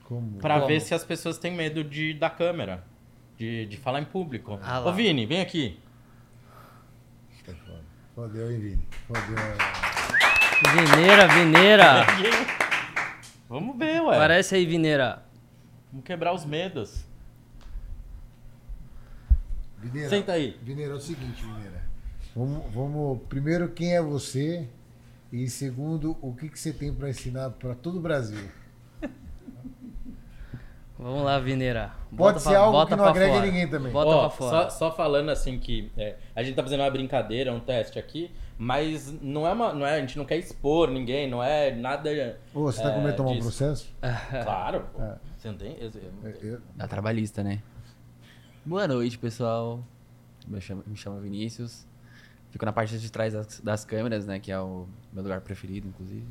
Como? 0.05 0.39
Pra 0.39 0.55
Como? 0.57 0.67
ver 0.69 0.81
se 0.81 0.95
as 0.95 1.05
pessoas 1.05 1.37
têm 1.39 1.53
medo 1.53 1.83
de, 1.83 2.15
da 2.15 2.31
câmera. 2.31 2.85
De, 3.37 3.67
de 3.67 3.77
falar 3.77 4.01
em 4.01 4.05
público. 4.05 4.59
Ah. 4.63 4.81
Ô 4.81 4.93
Vini, 4.93 5.27
vem 5.27 5.41
aqui. 5.41 5.79
Tá. 7.45 7.53
Fodeu, 8.15 8.51
hein, 8.51 8.59
Vini? 8.61 8.83
Fodeu. 9.07 9.37
Vineira, 10.75 11.29
Vineira. 11.29 12.07
Vamos 13.49 13.77
ver, 13.77 14.01
ué. 14.03 14.17
Parece 14.17 14.55
aí, 14.55 14.65
Vineira. 14.65 15.23
Vamos 15.97 16.05
quebrar 16.05 16.35
os 16.35 16.45
medos. 16.45 17.07
Vineira, 19.79 20.11
Senta 20.11 20.33
aí. 20.33 20.55
Vineira, 20.63 20.93
é 20.93 20.97
o 20.97 21.01
seguinte, 21.01 21.41
Vineira. 21.43 21.83
Vamos, 22.35 22.71
vamos. 22.75 23.23
Primeiro, 23.31 23.71
quem 23.71 23.95
é 23.97 24.03
você? 24.03 24.69
E 25.33 25.49
segundo, 25.49 26.15
o 26.21 26.35
que, 26.35 26.51
que 26.51 26.59
você 26.59 26.71
tem 26.71 26.93
pra 26.93 27.09
ensinar 27.09 27.49
pra 27.53 27.75
todo 27.75 27.97
o 27.97 28.01
Brasil? 28.01 28.47
Vamos 30.99 31.23
lá, 31.25 31.39
Vineira. 31.39 31.93
Pode 32.11 32.17
Bota 32.17 32.39
ser 32.41 32.51
pra- 32.51 32.59
algo 32.59 32.73
bota 32.73 32.91
que 32.91 32.97
não 32.97 33.05
pra 33.05 33.11
agrega 33.13 33.33
fora. 33.35 33.47
ninguém 33.47 33.69
também. 33.69 33.91
Bota 33.93 34.11
Ó, 34.11 34.21
pra 34.29 34.31
fora. 34.37 34.71
Só, 34.71 34.91
só 34.91 34.95
falando 34.95 35.31
assim 35.31 35.59
que 35.59 35.91
é, 35.97 36.17
a 36.35 36.43
gente 36.43 36.55
tá 36.57 36.63
fazendo 36.63 36.81
uma 36.81 36.91
brincadeira, 36.91 37.53
um 37.55 37.61
teste 37.61 37.99
aqui, 37.99 38.31
mas 38.59 39.13
não 39.21 39.47
é 39.47 39.53
uma, 39.53 39.73
não 39.75 39.87
é, 39.87 39.97
a 39.97 40.01
gente 40.01 40.17
não 40.17 40.25
quer 40.25 40.37
expor 40.39 40.91
ninguém, 40.91 41.29
não 41.31 41.43
é 41.43 41.75
nada. 41.75 42.39
Ô, 42.55 42.63
você 42.63 42.83
tá 42.83 42.91
é, 42.91 42.95
com 42.95 43.01
medo 43.01 43.11
de 43.11 43.17
tomar 43.17 43.31
um 43.33 43.39
processo? 43.39 43.95
Claro, 44.43 44.87
pô. 44.95 45.03
É. 45.03 45.19
Você 45.37 45.49
não 45.49 45.57
tem? 45.59 45.77
eu- 45.79 45.91
eu- 45.91 46.13
É, 46.31 46.39
eu- 46.43 46.61
Da 46.75 46.89
trabalhista, 46.89 47.43
né? 47.43 47.63
Boa 48.65 48.89
noite, 48.89 49.19
pessoal. 49.19 49.85
Me 50.47 50.61
chamo, 50.61 50.83
me 50.87 50.97
chamo 50.97 51.21
Vinícius. 51.21 51.87
Fico 52.51 52.65
na 52.65 52.73
parte 52.73 52.99
de 52.99 53.13
trás 53.13 53.33
das, 53.35 53.61
das 53.61 53.85
câmeras, 53.85 54.27
né? 54.27 54.39
Que 54.41 54.51
é 54.51 54.59
o 54.59 54.87
meu 55.13 55.23
lugar 55.23 55.41
preferido, 55.43 55.87
inclusive. 55.89 56.27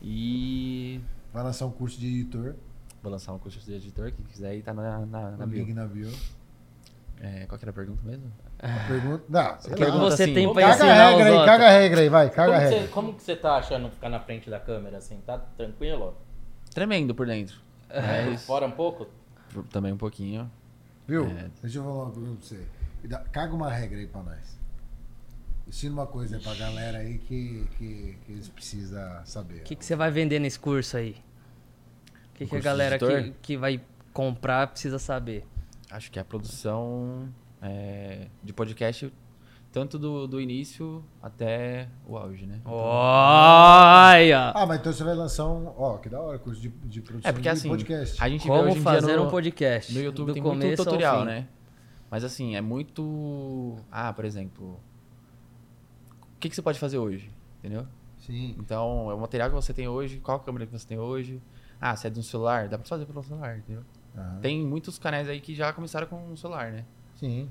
E 0.00 1.00
Vai 1.32 1.42
lançar 1.42 1.66
um 1.66 1.70
curso 1.70 1.98
de 1.98 2.06
editor. 2.06 2.54
vou 3.02 3.10
lançar 3.10 3.32
um 3.32 3.38
curso 3.38 3.58
de 3.60 3.72
editor. 3.74 4.12
Quem 4.12 4.24
quiser 4.26 4.50
aí 4.50 4.62
tá 4.62 4.72
na, 4.72 5.04
na, 5.06 5.30
na 5.32 5.46
bio. 5.46 5.74
na 5.74 5.86
bio. 5.86 6.10
É, 7.20 7.46
qual 7.46 7.58
que 7.58 7.64
era 7.64 7.70
a 7.70 7.74
pergunta 7.74 8.00
mesmo? 8.04 8.30
Pergunta. 8.86 9.24
Não, 9.28 9.60
sei 9.60 9.74
que 9.74 9.84
lá. 9.84 9.98
você 9.98 10.22
assim, 10.22 10.34
tem 10.34 10.52
pra 10.52 10.62
Caga 10.62 10.72
a 10.72 10.76
ensinar 10.76 11.10
regra 11.10 11.40
aí, 11.40 11.46
caga 11.46 11.66
a 11.66 11.70
regra 11.70 12.00
aí, 12.00 12.08
vai, 12.08 12.30
caga 12.30 12.44
Como, 12.44 12.54
a 12.54 12.58
que 12.58 12.64
regra. 12.66 12.80
você, 12.80 12.92
como 12.92 13.14
que 13.14 13.22
você 13.22 13.36
tá 13.36 13.56
achando 13.56 13.90
ficar 13.90 14.08
na 14.08 14.20
frente 14.20 14.48
da 14.48 14.60
câmera 14.60 14.98
assim? 14.98 15.20
Tá 15.26 15.36
tranquilo? 15.36 16.16
Tremendo 16.72 17.12
por 17.14 17.26
dentro. 17.26 17.56
Mas 17.92 18.44
Fora 18.46 18.66
um 18.66 18.70
pouco? 18.70 19.08
também 19.70 19.92
um 19.92 19.96
pouquinho. 19.96 20.50
Viu? 21.06 21.26
É. 21.26 21.50
Deixa 21.60 21.78
eu 21.78 21.82
falar 21.82 22.04
uma 22.04 22.10
pergunta 22.12 22.38
pra 22.38 22.46
você. 23.18 23.28
Caga 23.32 23.54
uma 23.54 23.70
regra 23.70 23.98
aí 23.98 24.06
pra 24.06 24.22
nós. 24.22 24.58
Ensina 25.66 25.92
uma 25.92 26.06
coisa 26.06 26.36
aí 26.36 26.42
pra 26.42 26.54
galera 26.54 26.98
aí 26.98 27.18
que, 27.18 27.66
que, 27.76 28.16
que 28.24 28.32
eles 28.32 28.48
precisam 28.48 29.24
saber. 29.24 29.58
O 29.58 29.64
que, 29.64 29.74
que 29.74 29.84
você 29.84 29.96
vai 29.96 30.10
vender 30.10 30.38
nesse 30.38 30.58
curso 30.58 30.96
aí? 30.96 31.16
O 32.30 32.34
que, 32.34 32.46
que 32.46 32.56
a 32.56 32.60
galera 32.60 32.98
que, 32.98 33.34
que 33.42 33.56
vai 33.56 33.80
comprar 34.12 34.68
precisa 34.68 34.98
saber? 34.98 35.44
Acho 35.90 36.10
que 36.10 36.18
a 36.18 36.24
produção 36.24 37.28
é, 37.62 38.26
de 38.42 38.52
podcast, 38.52 39.12
tanto 39.70 39.98
do, 39.98 40.26
do 40.26 40.40
início 40.40 41.02
até 41.22 41.88
o 42.06 42.18
auge, 42.18 42.44
né? 42.44 42.60
Olha! 42.64 44.52
Ah, 44.54 44.66
mas 44.66 44.80
então 44.80 44.92
você 44.92 45.04
vai 45.04 45.14
lançar 45.14 45.46
um. 45.46 45.72
Ó, 45.76 45.96
que 45.98 46.08
da 46.08 46.20
hora, 46.20 46.38
curso 46.38 46.60
de, 46.60 46.68
de 46.68 47.00
produção 47.00 47.28
É 47.28 47.32
porque 47.32 47.44
de 47.44 47.48
assim, 47.48 47.68
podcast. 47.68 48.22
a 48.22 48.28
gente 48.28 48.42
vê 48.42 48.48
Como 48.48 48.62
hoje 48.62 48.70
em 48.70 48.74
dia 48.74 48.82
fazer 48.82 49.16
no, 49.16 49.26
um 49.26 49.30
podcast? 49.30 49.94
no 49.94 50.00
YouTube 50.02 50.26
do 50.28 50.34
tem 50.34 50.42
muito 50.42 50.76
tutorial, 50.76 51.24
né? 51.24 51.46
Mas 52.10 52.24
assim, 52.24 52.56
é 52.56 52.60
muito. 52.60 53.76
Ah, 53.90 54.12
por 54.12 54.24
exemplo. 54.24 54.78
O 56.20 56.38
que, 56.42 56.48
que 56.50 56.54
você 56.56 56.62
pode 56.62 56.78
fazer 56.78 56.98
hoje? 56.98 57.30
Entendeu? 57.60 57.86
Sim. 58.18 58.56
Então, 58.58 59.10
é 59.10 59.14
o 59.14 59.20
material 59.20 59.48
que 59.48 59.54
você 59.54 59.72
tem 59.72 59.88
hoje, 59.88 60.18
qual 60.18 60.36
a 60.38 60.40
câmera 60.40 60.66
que 60.66 60.72
você 60.72 60.86
tem 60.86 60.98
hoje. 60.98 61.40
Ah, 61.80 61.96
se 61.96 62.06
é 62.06 62.10
de 62.10 62.18
um 62.18 62.22
celular, 62.22 62.68
dá 62.68 62.76
pra 62.78 62.86
fazer 62.86 63.06
pelo 63.06 63.22
celular, 63.22 63.58
entendeu? 63.58 63.82
Aham. 64.16 64.38
Tem 64.40 64.64
muitos 64.64 64.98
canais 64.98 65.28
aí 65.28 65.40
que 65.40 65.54
já 65.54 65.72
começaram 65.72 66.06
com 66.06 66.16
um 66.16 66.36
celular, 66.36 66.70
né? 66.70 66.84
Sim. 67.22 67.48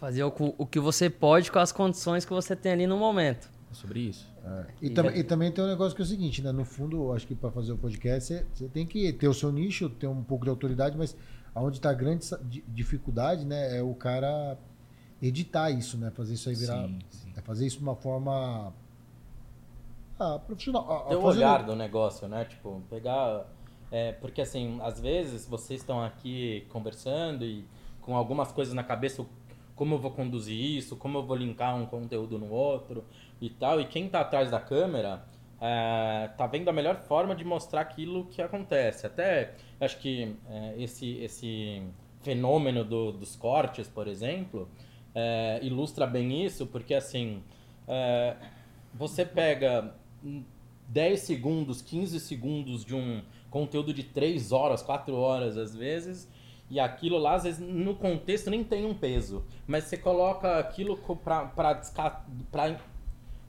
Fazer 0.00 0.24
o, 0.24 0.32
o 0.58 0.66
que 0.66 0.80
você 0.80 1.08
pode 1.08 1.52
com 1.52 1.60
as 1.60 1.70
condições 1.70 2.24
que 2.24 2.32
você 2.32 2.56
tem 2.56 2.72
ali 2.72 2.86
no 2.88 2.96
momento. 2.98 3.48
É 3.70 3.74
sobre 3.74 4.00
isso. 4.00 4.28
É. 4.44 4.66
E, 4.82 4.90
tam- 4.90 5.10
e 5.14 5.22
também 5.22 5.52
tem 5.52 5.62
um 5.62 5.68
negócio 5.68 5.94
que 5.94 6.02
é 6.02 6.04
o 6.04 6.08
seguinte, 6.08 6.42
né? 6.42 6.50
No 6.50 6.64
fundo, 6.64 6.96
eu 6.96 7.12
acho 7.14 7.24
que 7.26 7.34
para 7.36 7.50
fazer 7.52 7.72
o 7.72 7.78
podcast, 7.78 8.44
você, 8.52 8.68
tem 8.68 8.84
que 8.84 9.12
ter 9.12 9.28
o 9.28 9.32
seu 9.32 9.52
nicho, 9.52 9.88
ter 9.88 10.08
um 10.08 10.22
pouco 10.24 10.42
de 10.44 10.50
autoridade, 10.50 10.98
mas 10.98 11.16
aonde 11.54 11.76
está 11.78 11.90
a 11.90 11.94
grande 11.94 12.26
dificuldade, 12.66 13.44
né? 13.44 13.78
É 13.78 13.82
o 13.82 13.94
cara 13.94 14.58
editar 15.22 15.70
isso, 15.70 15.96
né? 15.96 16.10
Fazer 16.10 16.34
isso 16.34 16.48
aí 16.48 16.56
virar. 16.56 16.86
Sim, 16.88 16.98
sim. 17.10 17.32
É 17.36 17.40
fazer 17.40 17.64
isso 17.66 17.76
de 17.78 17.82
uma 17.84 17.94
forma. 17.94 18.72
Ah, 20.18 20.38
profissional. 20.44 21.04
Ah, 21.06 21.08
Ter 21.10 21.16
o 21.16 21.22
olhar 21.22 21.64
do 21.64 21.74
negócio, 21.76 22.26
né? 22.28 22.44
Tipo, 22.44 22.82
pegar. 22.90 23.46
é, 23.90 24.12
porque 24.12 24.40
assim, 24.42 24.78
às 24.82 25.00
vezes 25.00 25.46
vocês 25.46 25.80
estão 25.80 26.02
aqui 26.02 26.66
conversando 26.68 27.44
e 27.44 27.64
com 28.04 28.16
algumas 28.16 28.52
coisas 28.52 28.74
na 28.74 28.82
cabeça, 28.84 29.24
como 29.74 29.94
eu 29.94 29.98
vou 29.98 30.10
conduzir 30.10 30.56
isso, 30.58 30.96
como 30.96 31.18
eu 31.18 31.22
vou 31.24 31.36
linkar 31.36 31.76
um 31.76 31.86
conteúdo 31.86 32.38
no 32.38 32.50
outro 32.50 33.04
e 33.40 33.50
tal. 33.50 33.80
E 33.80 33.86
quem 33.86 34.08
tá 34.08 34.20
atrás 34.20 34.50
da 34.50 34.60
câmera 34.60 35.24
é, 35.60 36.28
tá 36.36 36.46
vendo 36.46 36.68
a 36.68 36.72
melhor 36.72 36.96
forma 36.96 37.34
de 37.34 37.44
mostrar 37.44 37.80
aquilo 37.80 38.26
que 38.26 38.40
acontece. 38.42 39.06
Até 39.06 39.54
acho 39.80 39.98
que 39.98 40.36
é, 40.48 40.74
esse, 40.78 41.18
esse 41.18 41.82
fenômeno 42.22 42.84
do- 42.84 43.12
dos 43.12 43.36
cortes, 43.36 43.88
por 43.88 44.06
exemplo, 44.08 44.68
é, 45.14 45.58
ilustra 45.62 46.06
bem 46.06 46.44
isso, 46.44 46.66
porque 46.66 46.94
assim. 46.94 47.42
é, 47.88 48.36
você 48.92 49.24
pega 49.24 49.92
hum, 50.22 50.42
10 50.88 51.20
segundos, 51.20 51.82
15 51.82 52.20
segundos 52.20 52.84
de 52.84 52.94
um 52.94 53.22
conteúdo 53.50 53.92
de 53.92 54.02
3 54.04 54.52
horas, 54.52 54.82
4 54.82 55.16
horas 55.16 55.56
às 55.56 55.74
vezes, 55.74 56.28
e 56.74 56.80
aquilo 56.80 57.18
lá, 57.18 57.34
às 57.34 57.44
vezes, 57.44 57.60
no 57.60 57.94
contexto 57.94 58.50
nem 58.50 58.64
tem 58.64 58.84
um 58.84 58.92
peso. 58.94 59.44
Mas 59.64 59.84
você 59.84 59.96
coloca 59.96 60.58
aquilo 60.58 60.96
pra, 61.22 61.44
pra, 61.46 61.80
pra 62.50 62.76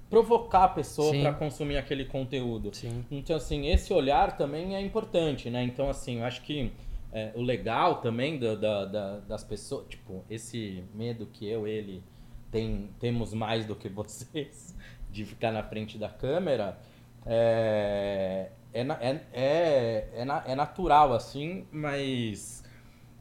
provocar 0.10 0.66
a 0.66 0.68
pessoa 0.68 1.12
para 1.24 1.34
consumir 1.34 1.78
aquele 1.78 2.06
conteúdo. 2.06 2.70
Sim. 2.72 3.04
Então, 3.10 3.36
assim, 3.36 3.68
esse 3.68 3.92
olhar 3.92 4.38
também 4.38 4.76
é 4.76 4.82
importante, 4.82 5.50
né? 5.50 5.64
Então, 5.64 5.90
assim, 5.90 6.20
eu 6.20 6.26
acho 6.26 6.44
que 6.44 6.72
é, 7.12 7.32
o 7.34 7.42
legal 7.42 7.96
também 7.96 8.38
da, 8.38 8.54
da- 8.54 8.86
da- 8.86 9.20
das 9.22 9.44
pessoas, 9.44 9.88
tipo, 9.90 10.24
esse 10.30 10.84
medo 10.94 11.26
que 11.26 11.48
eu, 11.48 11.66
ele, 11.68 12.04
tem, 12.52 12.92
temos 13.00 13.34
mais 13.34 13.66
do 13.66 13.76
que 13.76 13.90
vocês 13.90 14.76
de 15.10 15.26
ficar 15.26 15.52
na 15.52 15.64
frente 15.64 15.98
da 15.98 16.10
câmera, 16.10 16.78
é, 17.26 18.50
é, 18.72 18.82
é, 18.82 19.22
é, 19.34 20.08
é, 20.14 20.28
é 20.52 20.56
natural, 20.56 21.12
assim, 21.12 21.66
mas... 21.72 22.64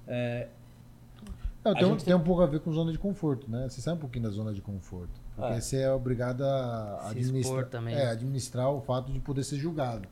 é, 0.06 0.48
Não, 1.64 1.74
tem, 1.74 1.84
um, 1.84 1.88
gente 1.90 2.04
tem 2.04 2.14
um 2.14 2.20
pouco 2.20 2.42
a 2.42 2.46
ver 2.46 2.60
com 2.60 2.70
zona 2.72 2.92
de 2.92 2.98
conforto, 2.98 3.50
né? 3.50 3.66
Você 3.68 3.80
sai 3.80 3.94
um 3.94 3.98
pouquinho 3.98 4.24
da 4.24 4.30
zona 4.30 4.52
de 4.52 4.60
conforto. 4.60 5.18
Porque 5.34 5.52
Ah. 5.54 5.60
você 5.60 5.82
é 5.82 5.90
obrigado 5.90 6.42
a 6.44 7.08
administrar, 7.10 7.68
é, 7.88 8.06
administrar 8.10 8.70
o 8.70 8.80
fato 8.82 9.10
de 9.10 9.18
poder 9.18 9.42
ser 9.44 9.56
julgado. 9.56 10.06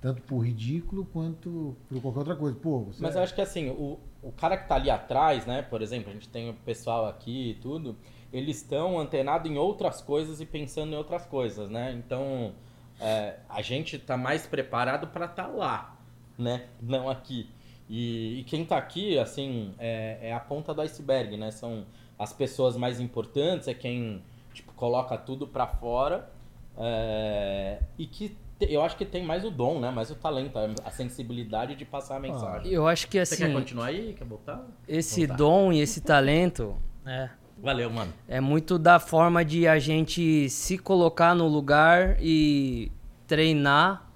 Tanto 0.00 0.22
por 0.22 0.40
ridículo 0.40 1.04
quanto 1.12 1.76
por 1.88 2.00
qualquer 2.00 2.18
outra 2.20 2.36
coisa. 2.36 2.56
Pô, 2.56 2.86
Mas 2.98 3.14
é- 3.14 3.18
eu 3.18 3.22
acho 3.22 3.34
que 3.34 3.40
assim, 3.40 3.68
o, 3.70 3.98
o 4.22 4.32
cara 4.32 4.56
que 4.56 4.68
tá 4.68 4.76
ali 4.76 4.90
atrás, 4.90 5.44
né? 5.46 5.62
Por 5.62 5.82
exemplo, 5.82 6.10
a 6.10 6.12
gente 6.12 6.28
tem 6.28 6.50
o 6.50 6.54
pessoal 6.54 7.06
aqui 7.06 7.50
e 7.50 7.54
tudo, 7.54 7.96
eles 8.32 8.56
estão 8.56 8.98
antenados 8.98 9.50
em 9.50 9.58
outras 9.58 10.00
coisas 10.00 10.40
e 10.40 10.46
pensando 10.46 10.92
em 10.92 10.96
outras 10.96 11.24
coisas, 11.26 11.68
né? 11.68 11.92
Então, 11.92 12.52
é, 13.00 13.36
a 13.48 13.60
gente 13.62 13.98
tá 13.98 14.16
mais 14.16 14.46
preparado 14.46 15.08
para 15.08 15.26
estar 15.26 15.46
lá, 15.48 15.96
né? 16.38 16.66
Não 16.80 17.08
aqui. 17.10 17.48
E, 17.94 18.40
e 18.40 18.44
quem 18.44 18.64
tá 18.64 18.78
aqui, 18.78 19.18
assim, 19.18 19.74
é, 19.78 20.16
é 20.22 20.32
a 20.32 20.40
ponta 20.40 20.72
do 20.72 20.80
iceberg, 20.80 21.36
né? 21.36 21.50
São 21.50 21.84
as 22.18 22.32
pessoas 22.32 22.74
mais 22.74 22.98
importantes, 22.98 23.68
é 23.68 23.74
quem, 23.74 24.22
tipo, 24.54 24.72
coloca 24.72 25.18
tudo 25.18 25.46
para 25.46 25.66
fora 25.66 26.30
é, 26.78 27.82
e 27.98 28.06
que 28.06 28.30
te- 28.58 28.72
eu 28.72 28.80
acho 28.82 28.96
que 28.96 29.04
tem 29.04 29.22
mais 29.22 29.44
o 29.44 29.50
dom, 29.50 29.78
né? 29.78 29.90
Mais 29.90 30.10
o 30.10 30.14
talento, 30.14 30.58
a 30.82 30.90
sensibilidade 30.90 31.74
de 31.74 31.84
passar 31.84 32.16
a 32.16 32.20
mensagem. 32.20 32.72
Eu 32.72 32.86
acho 32.88 33.06
que 33.08 33.22
Você 33.22 33.34
assim, 33.34 33.44
quer 33.44 33.52
continuar 33.52 33.86
aí? 33.88 34.14
Quer 34.14 34.24
botar? 34.24 34.64
esse 34.88 35.24
Então 35.24 35.36
tá. 35.36 35.36
dom 35.36 35.70
e 35.70 35.80
esse 35.80 36.00
talento, 36.00 36.76
é, 37.04 37.28
Valeu, 37.62 37.90
mano. 37.90 38.12
É 38.26 38.40
muito 38.40 38.78
da 38.78 38.98
forma 38.98 39.44
de 39.44 39.68
a 39.68 39.78
gente 39.78 40.48
se 40.48 40.78
colocar 40.78 41.34
no 41.34 41.46
lugar 41.46 42.16
e 42.20 42.90
treinar 43.26 44.10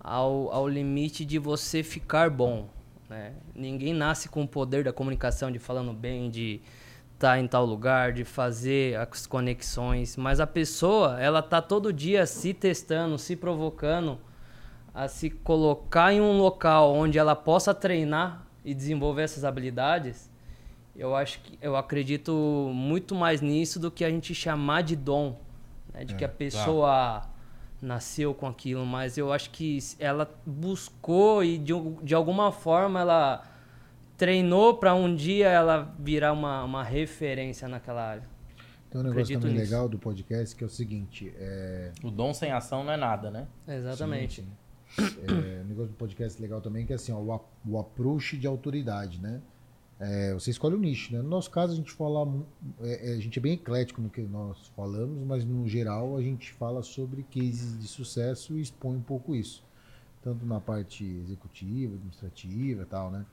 ao, 0.00 0.52
ao 0.52 0.68
limite 0.68 1.24
de 1.24 1.38
você 1.38 1.82
ficar 1.84 2.28
bom. 2.28 2.68
Né? 3.08 3.32
Ninguém 3.54 3.94
nasce 3.94 4.28
com 4.28 4.42
o 4.42 4.48
poder 4.48 4.84
da 4.84 4.92
comunicação, 4.92 5.50
de 5.50 5.58
falando 5.58 5.92
bem, 5.92 6.30
de 6.30 6.60
estar 7.14 7.32
tá 7.32 7.40
em 7.40 7.48
tal 7.48 7.64
lugar, 7.64 8.12
de 8.12 8.24
fazer 8.24 8.96
as 8.98 9.26
conexões. 9.26 10.16
Mas 10.16 10.40
a 10.40 10.46
pessoa, 10.46 11.20
ela 11.20 11.42
tá 11.42 11.62
todo 11.62 11.92
dia 11.92 12.26
se 12.26 12.52
testando, 12.52 13.18
se 13.18 13.34
provocando 13.34 14.18
a 14.94 15.08
se 15.08 15.30
colocar 15.30 16.12
em 16.12 16.20
um 16.20 16.38
local 16.38 16.94
onde 16.94 17.18
ela 17.18 17.34
possa 17.34 17.72
treinar 17.74 18.46
e 18.64 18.74
desenvolver 18.74 19.22
essas 19.22 19.44
habilidades. 19.44 20.30
Eu 20.94 21.14
acho 21.14 21.40
que 21.40 21.56
eu 21.62 21.76
acredito 21.76 22.32
muito 22.74 23.14
mais 23.14 23.40
nisso 23.40 23.78
do 23.78 23.90
que 23.90 24.04
a 24.04 24.10
gente 24.10 24.34
chamar 24.34 24.82
de 24.82 24.96
dom, 24.96 25.40
né? 25.94 26.04
de 26.04 26.14
é, 26.14 26.16
que 26.16 26.24
a 26.24 26.28
pessoa 26.28 27.20
tá 27.20 27.30
nasceu 27.80 28.34
com 28.34 28.46
aquilo, 28.46 28.84
mas 28.84 29.16
eu 29.16 29.32
acho 29.32 29.50
que 29.50 29.78
ela 29.98 30.28
buscou 30.44 31.44
e 31.44 31.58
de, 31.58 31.72
de 32.02 32.14
alguma 32.14 32.50
forma 32.50 33.00
ela 33.00 33.46
treinou 34.16 34.76
para 34.76 34.94
um 34.94 35.14
dia 35.14 35.48
ela 35.48 35.94
virar 35.98 36.32
uma, 36.32 36.64
uma 36.64 36.82
referência 36.82 37.68
naquela 37.68 38.02
área. 38.02 38.28
Tem 38.90 39.00
um 39.00 39.04
negócio 39.04 39.22
Acredito 39.22 39.40
também 39.42 39.58
nisso. 39.58 39.70
legal 39.70 39.88
do 39.88 39.98
podcast 39.98 40.56
que 40.56 40.64
é 40.64 40.66
o 40.66 40.70
seguinte: 40.70 41.32
é... 41.36 41.92
o 42.02 42.10
dom 42.10 42.32
sem 42.32 42.50
ação 42.50 42.82
não 42.82 42.92
é 42.92 42.96
nada, 42.96 43.30
né? 43.30 43.46
Exatamente. 43.66 44.42
Sim, 44.42 44.48
é, 44.98 45.62
um 45.62 45.68
negócio 45.68 45.90
do 45.90 45.96
podcast 45.96 46.40
legal 46.40 46.60
também 46.60 46.86
que 46.86 46.92
é 46.92 46.96
assim, 46.96 47.12
ó, 47.12 47.18
o, 47.18 47.40
o 47.66 47.78
approach 47.78 48.36
de 48.36 48.46
autoridade, 48.46 49.20
né? 49.20 49.40
É, 50.00 50.32
você 50.32 50.50
escolhe 50.50 50.76
o 50.76 50.78
nicho, 50.78 51.12
né? 51.12 51.20
No 51.20 51.28
nosso 51.28 51.50
caso, 51.50 51.72
a 51.72 51.76
gente 51.76 51.90
fala. 51.90 52.26
É, 52.80 53.10
é, 53.10 53.14
a 53.14 53.20
gente 53.20 53.38
é 53.38 53.42
bem 53.42 53.54
eclético 53.54 54.00
no 54.00 54.08
que 54.08 54.20
nós 54.22 54.68
falamos, 54.76 55.26
mas 55.26 55.44
no 55.44 55.66
geral 55.68 56.16
a 56.16 56.22
gente 56.22 56.52
fala 56.52 56.82
sobre 56.82 57.24
cases 57.24 57.78
de 57.80 57.88
sucesso 57.88 58.56
e 58.56 58.60
expõe 58.60 58.96
um 58.96 59.02
pouco 59.02 59.34
isso. 59.34 59.64
Tanto 60.22 60.46
na 60.46 60.60
parte 60.60 61.04
executiva, 61.04 61.94
administrativa 61.94 62.82
e 62.82 62.86
tal, 62.86 63.10
né? 63.10 63.26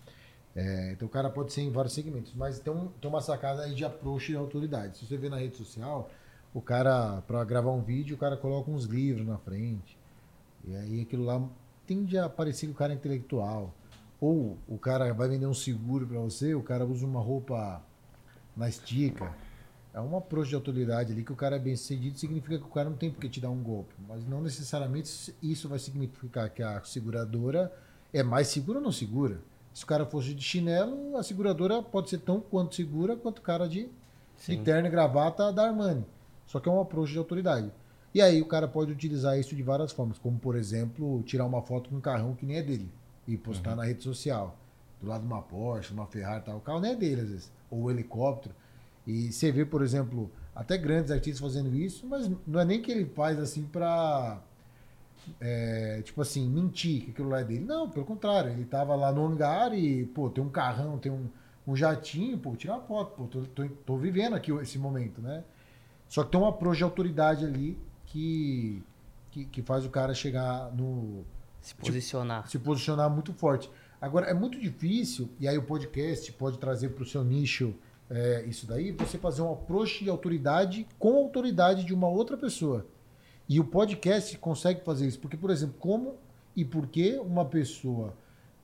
É, 0.55 0.93
então 0.93 1.07
o 1.07 1.11
cara 1.11 1.29
pode 1.29 1.51
ser 1.51 1.61
em 1.61 1.69
vários 1.69 1.93
segmentos, 1.93 2.33
mas 2.33 2.59
tem, 2.59 2.71
um, 2.71 2.87
tem 2.87 3.09
uma 3.09 3.21
sacada 3.21 3.63
aí 3.63 3.75
de 3.75 3.83
approach 3.83 4.27
de 4.27 4.37
autoridade. 4.37 4.97
Se 4.97 5.05
você 5.05 5.17
vê 5.17 5.27
na 5.27 5.37
rede 5.37 5.57
social, 5.57 6.09
o 6.53 6.61
cara, 6.61 7.21
para 7.27 7.43
gravar 7.43 7.71
um 7.71 7.81
vídeo, 7.81 8.15
o 8.15 8.19
cara 8.19 8.37
coloca 8.37 8.71
uns 8.71 8.85
livros 8.85 9.27
na 9.27 9.37
frente. 9.37 9.97
E 10.63 10.75
aí 10.75 11.01
aquilo 11.01 11.25
lá 11.25 11.45
tende 11.85 12.17
a 12.17 12.29
parecer 12.29 12.67
que 12.67 12.71
o 12.71 12.75
cara 12.75 12.93
é 12.93 12.95
intelectual. 12.95 13.73
Ou 14.25 14.57
o 14.67 14.79
cara 14.79 15.13
vai 15.13 15.29
vender 15.29 15.45
um 15.45 15.53
seguro 15.53 16.07
para 16.07 16.17
você, 16.17 16.55
o 16.55 16.63
cara 16.63 16.83
usa 16.83 17.05
uma 17.05 17.19
roupa 17.19 17.79
na 18.57 18.67
estica. 18.67 19.31
É 19.93 19.99
uma 19.99 20.17
approach 20.17 20.49
de 20.49 20.55
autoridade 20.55 21.13
ali 21.13 21.23
que 21.23 21.31
o 21.31 21.35
cara 21.35 21.57
é 21.57 21.59
bem 21.59 21.75
sucedido, 21.75 22.17
significa 22.17 22.57
que 22.57 22.65
o 22.65 22.69
cara 22.73 22.89
não 22.89 22.97
tem 22.97 23.11
por 23.11 23.21
que 23.21 23.29
te 23.29 23.39
dar 23.39 23.51
um 23.51 23.61
golpe. 23.61 23.93
Mas 24.09 24.25
não 24.25 24.41
necessariamente 24.41 25.31
isso 25.43 25.69
vai 25.69 25.77
significar 25.77 26.49
que 26.49 26.63
a 26.63 26.81
seguradora 26.81 27.71
é 28.11 28.23
mais 28.23 28.47
segura 28.47 28.79
ou 28.79 28.83
não 28.83 28.91
segura. 28.91 29.39
Se 29.75 29.83
o 29.83 29.87
cara 29.87 30.07
fosse 30.07 30.33
de 30.33 30.41
chinelo, 30.41 31.15
a 31.17 31.21
seguradora 31.21 31.83
pode 31.83 32.09
ser 32.09 32.17
tão 32.17 32.41
quanto 32.41 32.73
segura 32.73 33.15
quanto 33.15 33.37
o 33.37 33.43
cara 33.43 33.69
de, 33.69 33.87
de 34.47 34.57
terno 34.57 34.87
e 34.87 34.89
gravata 34.89 35.53
da 35.53 35.67
Armani. 35.67 36.03
Só 36.47 36.59
que 36.59 36.67
é 36.67 36.71
um 36.71 36.81
approach 36.81 37.11
de 37.11 37.19
autoridade. 37.19 37.71
E 38.11 38.23
aí 38.23 38.41
o 38.41 38.47
cara 38.47 38.67
pode 38.67 38.91
utilizar 38.91 39.37
isso 39.37 39.55
de 39.55 39.61
várias 39.61 39.91
formas, 39.91 40.17
como 40.17 40.39
por 40.39 40.55
exemplo, 40.55 41.21
tirar 41.21 41.45
uma 41.45 41.61
foto 41.61 41.91
com 41.91 41.97
um 41.97 42.01
carrão 42.01 42.33
que 42.33 42.43
nem 42.43 42.57
é 42.57 42.63
dele 42.63 42.89
e 43.27 43.37
postar 43.37 43.71
uhum. 43.71 43.75
na 43.77 43.83
rede 43.85 44.03
social. 44.03 44.57
Do 45.01 45.07
lado 45.07 45.21
de 45.21 45.27
uma 45.27 45.41
Porsche, 45.41 45.93
uma 45.93 46.05
Ferrari 46.05 46.43
tal. 46.43 46.57
O 46.57 46.61
carro 46.61 46.79
não 46.79 46.89
é 46.89 46.95
dele, 46.95 47.21
às 47.21 47.29
vezes. 47.29 47.51
Ou 47.69 47.83
o 47.83 47.91
helicóptero. 47.91 48.55
E 49.05 49.31
você 49.31 49.51
vê, 49.51 49.65
por 49.65 49.81
exemplo, 49.81 50.31
até 50.55 50.77
grandes 50.77 51.11
artistas 51.11 51.39
fazendo 51.39 51.75
isso, 51.75 52.07
mas 52.07 52.29
não 52.47 52.59
é 52.59 52.65
nem 52.65 52.81
que 52.81 52.91
ele 52.91 53.05
faz 53.05 53.39
assim 53.39 53.63
pra. 53.63 54.41
É, 55.41 56.01
tipo 56.03 56.21
assim, 56.21 56.47
mentir 56.47 57.05
que 57.05 57.11
aquilo 57.11 57.29
lá 57.29 57.41
é 57.41 57.43
dele. 57.43 57.65
Não, 57.65 57.89
pelo 57.89 58.05
contrário. 58.05 58.51
Ele 58.51 58.65
tava 58.65 58.95
lá 58.95 59.11
no 59.11 59.25
hangar 59.25 59.73
e, 59.73 60.05
pô, 60.05 60.29
tem 60.29 60.43
um 60.43 60.49
carrão, 60.49 60.97
tem 60.97 61.11
um, 61.11 61.27
um 61.67 61.75
jatinho, 61.75 62.37
pô, 62.37 62.55
tirar 62.55 62.75
uma 62.75 62.83
foto, 62.83 63.15
pô, 63.15 63.23
tô, 63.25 63.41
tô, 63.41 63.67
tô, 63.67 63.97
vivendo 63.97 64.35
aqui 64.35 64.51
esse 64.53 64.77
momento, 64.77 65.21
né? 65.21 65.43
Só 66.07 66.23
que 66.23 66.31
tem 66.31 66.39
uma 66.39 66.49
approach 66.49 66.77
de 66.77 66.83
autoridade 66.83 67.43
ali 67.43 67.77
que, 68.05 68.83
que, 69.31 69.45
que 69.45 69.61
faz 69.63 69.83
o 69.83 69.89
cara 69.89 70.13
chegar 70.13 70.71
no, 70.73 71.25
se 71.65 71.73
posicionar. 71.73 72.47
Se 72.47 72.59
posicionar 72.59 73.09
muito 73.09 73.33
forte. 73.33 73.71
Agora, 73.99 74.27
é 74.27 74.35
muito 74.35 74.59
difícil, 74.59 75.29
e 75.39 75.47
aí 75.47 75.57
o 75.57 75.63
podcast 75.63 76.31
pode 76.33 76.59
trazer 76.59 76.89
para 76.89 77.01
o 77.01 77.07
seu 77.07 77.23
nicho 77.23 77.73
é, 78.07 78.45
isso 78.45 78.67
daí, 78.67 78.91
você 78.91 79.17
fazer 79.17 79.41
um 79.41 79.51
approach 79.51 80.03
de 80.03 80.09
autoridade 80.11 80.87
com 80.99 81.13
a 81.13 81.17
autoridade 81.17 81.83
de 81.83 81.91
uma 81.91 82.07
outra 82.07 82.37
pessoa. 82.37 82.85
E 83.49 83.59
o 83.59 83.63
podcast 83.63 84.37
consegue 84.37 84.83
fazer 84.85 85.07
isso. 85.07 85.19
Porque, 85.19 85.35
por 85.35 85.49
exemplo, 85.49 85.75
como 85.79 86.15
e 86.55 86.63
por 86.63 86.85
que 86.85 87.17
uma 87.17 87.45
pessoa 87.45 88.13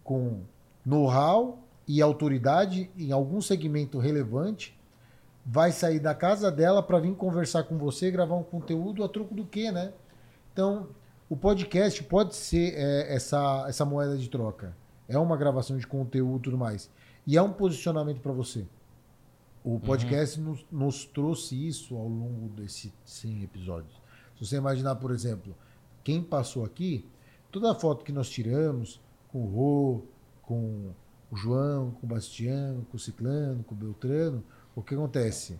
com 0.03 0.41
know-how 0.85 1.57
e 1.87 2.03
autoridade 2.03 2.91
em 2.95 3.11
algum 3.11 3.41
segmento 3.41 3.97
relevante 3.97 4.79
vai 5.43 5.71
sair 5.71 5.99
da 5.99 6.13
casa 6.13 6.51
dela 6.51 6.83
para 6.83 6.99
vir 6.99 7.15
conversar 7.15 7.63
com 7.63 7.79
você, 7.79 8.11
gravar 8.11 8.35
um 8.35 8.43
conteúdo 8.43 9.03
a 9.03 9.09
troco 9.09 9.33
do 9.33 9.43
quê, 9.43 9.71
né? 9.71 9.91
Então, 10.53 10.89
o 11.31 11.37
podcast 11.37 12.03
pode 12.03 12.35
ser 12.35 12.73
é, 12.75 13.15
essa, 13.15 13.63
essa 13.65 13.85
moeda 13.85 14.17
de 14.17 14.29
troca. 14.29 14.75
É 15.07 15.17
uma 15.17 15.37
gravação 15.37 15.77
de 15.77 15.87
conteúdo 15.87 16.39
e 16.39 16.41
tudo 16.41 16.57
mais. 16.57 16.91
E 17.25 17.37
é 17.37 17.41
um 17.41 17.53
posicionamento 17.53 18.19
para 18.19 18.33
você. 18.33 18.67
O 19.63 19.69
uhum. 19.69 19.79
podcast 19.79 20.37
uhum. 20.37 20.47
nos, 20.47 20.65
nos, 20.69 21.05
trouxe 21.05 21.55
isso 21.55 21.95
ao 21.95 22.05
longo 22.05 22.49
desses 22.49 22.91
100 23.05 23.43
episódios. 23.43 23.93
Se 24.37 24.45
você 24.45 24.57
imaginar, 24.57 24.97
por 24.97 25.09
exemplo, 25.09 25.55
quem 26.03 26.21
passou 26.21 26.65
aqui, 26.65 27.09
toda 27.49 27.71
a 27.71 27.75
foto 27.75 28.03
que 28.03 28.11
nós 28.11 28.29
tiramos 28.29 28.99
com 29.29 29.45
o 29.45 29.45
Rô, 29.45 30.01
com 30.41 30.91
o 31.31 31.35
João, 31.37 31.91
com 31.91 32.07
o 32.07 32.09
Bastiano, 32.09 32.85
com 32.91 32.97
o 32.97 32.99
Ciclano, 32.99 33.63
com 33.63 33.73
o 33.73 33.77
Beltrano, 33.77 34.43
o 34.75 34.81
que 34.81 34.93
acontece? 34.95 35.57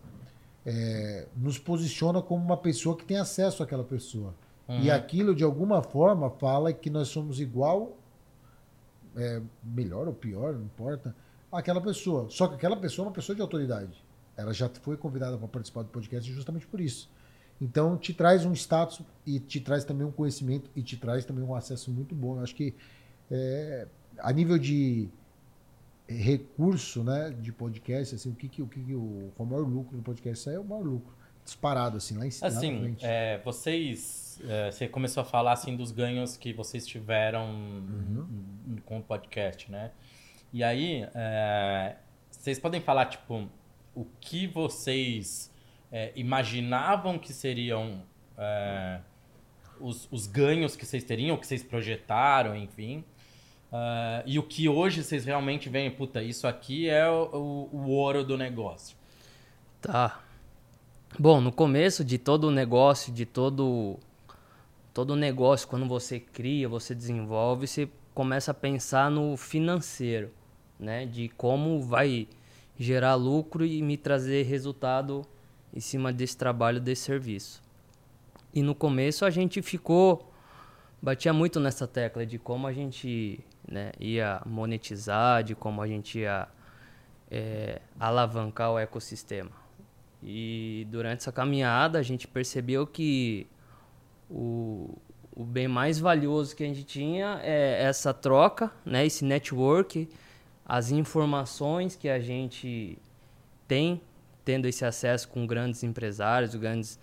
É, 0.65 1.29
nos 1.34 1.57
posiciona 1.57 2.21
como 2.21 2.43
uma 2.43 2.57
pessoa 2.57 2.97
que 2.97 3.05
tem 3.05 3.15
acesso 3.15 3.63
àquela 3.63 3.86
pessoa. 3.86 4.36
Uhum. 4.67 4.82
E 4.82 4.91
aquilo, 4.91 5.36
de 5.36 5.43
alguma 5.43 5.82
forma, 5.82 6.30
fala 6.30 6.71
que 6.71 6.89
nós 6.89 7.08
somos 7.08 7.39
igual, 7.39 7.97
é, 9.15 9.41
melhor 9.63 10.08
ou 10.08 10.13
pior, 10.13 10.54
não 10.54 10.63
importa, 10.63 11.15
aquela 11.52 11.82
pessoa. 11.82 12.28
Só 12.30 12.47
que 12.47 12.56
aquela 12.56 12.78
pessoa 12.78 13.06
é 13.06 13.08
uma 13.10 13.13
pessoa 13.13 13.36
de 13.36 13.41
autoridade. 13.41 14.04
Ela 14.38 14.54
já 14.54 14.69
foi 14.69 14.95
convidada 14.95 15.38
para 15.38 15.47
participar 15.47 15.84
do 15.84 15.89
podcast 15.89 16.32
justamente 16.32 16.65
por 16.65 16.80
isso. 16.80 17.10
Então, 17.60 17.97
te 17.97 18.13
traz 18.13 18.45
um 18.45 18.54
status 18.54 19.02
e 19.26 19.39
te 19.39 19.60
traz 19.60 19.84
também 19.84 20.08
um 20.08 20.12
conhecimento 20.12 20.69
e 20.76 20.82
te 20.82 20.97
traz 20.97 21.26
também 21.26 21.43
um 21.43 21.54
acesso 21.54 21.91
muito 21.91 22.15
bom. 22.15 22.38
Eu 22.38 22.43
acho 22.43 22.56
que 22.56 22.74
é, 23.30 23.88
a 24.17 24.32
nível 24.32 24.58
de 24.58 25.10
recurso 26.08 27.04
né, 27.04 27.30
de 27.30 27.52
podcast, 27.52 28.15
assim, 28.15 28.32
o 28.32 28.36
que, 28.36 28.47
que, 28.50 28.62
o, 28.62 28.67
que, 28.67 28.84
que 28.84 28.95
o, 28.95 29.32
o 29.38 29.45
maior 29.45 29.67
lucro 29.67 29.95
do 29.95 30.04
podcast 30.04 30.50
é 30.50 30.60
o 30.60 30.63
maior 30.63 30.84
lucro 30.84 31.20
disparado 31.43 31.97
assim 31.97 32.17
lá 32.17 32.25
em 32.25 32.32
cima. 32.32 32.47
Assim, 32.47 32.95
é, 33.01 33.39
vocês, 33.43 34.39
é, 34.47 34.71
você 34.71 34.88
começou 34.88 35.21
a 35.21 35.25
falar 35.25 35.54
assim 35.54 35.75
dos 35.75 35.91
ganhos 35.91 36.38
que 36.38 36.54
vocês 36.54 36.86
tiveram 36.86 37.45
uhum. 37.45 38.77
com 38.86 38.99
o 38.99 39.04
podcast, 39.04 39.71
né? 39.71 39.91
E 40.54 40.63
aí, 40.63 41.08
é, 41.15 41.95
vocês 42.30 42.60
podem 42.60 42.82
falar 42.82 43.06
tipo 43.06 43.49
o 43.95 44.06
que 44.19 44.47
vocês 44.47 45.51
é, 45.91 46.12
imaginavam 46.15 47.19
que 47.19 47.34
seriam 47.34 48.04
é, 48.38 48.99
os, 49.80 50.08
os, 50.12 50.27
ganhos 50.27 50.75
que 50.75 50.86
vocês 50.86 51.04
teriam, 51.04 51.38
que 51.38 51.45
vocês 51.45 51.63
projetaram, 51.63 52.56
enfim. 52.56 53.04
Uh, 53.71 54.21
e 54.25 54.38
o 54.38 54.43
que 54.43 54.67
hoje 54.67 55.01
vocês 55.01 55.23
realmente 55.23 55.69
veem, 55.69 55.89
puta, 55.89 56.21
isso 56.21 56.45
aqui 56.45 56.89
é 56.89 57.10
o, 57.10 57.69
o, 57.71 57.77
o 57.77 57.89
ouro 57.89 58.23
do 58.23 58.38
negócio. 58.38 58.97
Tá. 59.82 60.21
Bom, 61.19 61.41
no 61.41 61.52
começo 61.52 62.06
de 62.06 62.17
todo 62.17 62.45
o 62.45 62.52
negócio, 62.52 63.12
de 63.12 63.26
todo 63.26 64.00
todo 64.93 65.13
negócio, 65.13 65.67
quando 65.67 65.86
você 65.86 66.21
cria, 66.21 66.69
você 66.69 66.95
desenvolve, 66.95 67.67
você 67.67 67.89
começa 68.13 68.52
a 68.52 68.54
pensar 68.54 69.12
no 69.12 69.36
financeiro, 69.36 70.32
né? 70.80 71.06
De 71.06 71.28
como 71.28 71.82
vai 71.82 72.30
gerar 72.80 73.15
lucro 73.15 73.65
e 73.65 73.82
me 73.82 73.97
trazer 73.97 74.43
resultado 74.43 75.26
em 75.74 75.82
cima 75.82 76.13
desse 76.13 76.38
trabalho, 76.38 76.80
desse 76.80 77.04
serviço. 77.04 77.62
E 78.54 78.63
no 78.63 78.74
começo 78.74 79.26
a 79.26 79.30
gente 79.30 79.62
ficou 79.62 80.32
batia 81.02 81.34
muito 81.34 81.60
nessa 81.60 81.86
tecla 81.86 82.26
de 82.26 82.39
como 82.39 82.67
a 82.67 82.74
gente 82.74 83.43
né, 83.69 83.91
ia 84.00 84.41
monetizar, 84.45 85.43
de 85.43 85.56
como 85.56 85.82
a 85.82 85.88
gente 85.88 86.19
ia 86.19 86.47
é, 87.30 87.82
alavancar 88.00 88.71
o 88.71 88.80
ecossistema. 88.80 89.61
E 90.23 90.88
durante 90.89 91.19
essa 91.19 91.31
caminhada 91.31 91.99
a 91.99 92.03
gente 92.03 92.27
percebeu 92.27 92.86
que 92.86 93.47
o, 94.29 94.97
o 95.36 95.43
bem 95.43 95.67
mais 95.67 95.99
valioso 95.99 96.55
que 96.55 96.63
a 96.63 96.67
gente 96.67 96.84
tinha 96.84 97.39
é 97.43 97.84
essa 97.84 98.13
troca, 98.13 98.71
né, 98.86 99.05
esse 99.05 99.25
network, 99.25 100.07
as 100.65 100.91
informações 100.91 101.95
que 101.95 102.07
a 102.07 102.19
gente 102.19 102.97
tem 103.67 104.01
tendo 104.45 104.67
esse 104.67 104.86
acesso 104.86 105.27
com 105.27 105.45
grandes 105.45 105.84
empresários, 105.84 106.55
grandes 106.55 106.99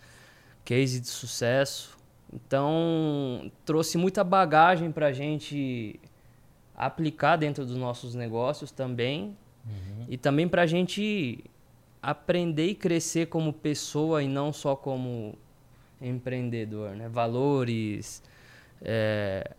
cases 0.65 1.01
de 1.01 1.09
sucesso. 1.09 1.97
Então, 2.33 3.51
trouxe 3.65 3.97
muita 3.97 4.23
bagagem 4.23 4.93
para 4.93 5.07
a 5.07 5.13
gente 5.13 5.99
aplicar 6.77 7.37
dentro 7.37 7.65
dos 7.65 7.77
nossos 7.77 8.15
negócios 8.15 8.71
também. 8.71 9.37
Uhum. 9.67 10.07
E 10.09 10.17
também 10.17 10.47
para 10.49 10.63
a 10.63 10.67
gente 10.67 11.45
aprender 12.03 12.67
e 12.67 12.75
crescer 12.75 13.27
como 13.27 13.53
pessoa 13.53 14.23
e 14.23 14.29
não 14.29 14.53
só 14.53 14.77
como 14.77 15.37
empreendedor. 16.01 16.91
Né? 16.91 17.09
Valores, 17.09 18.23
é, 18.83 19.55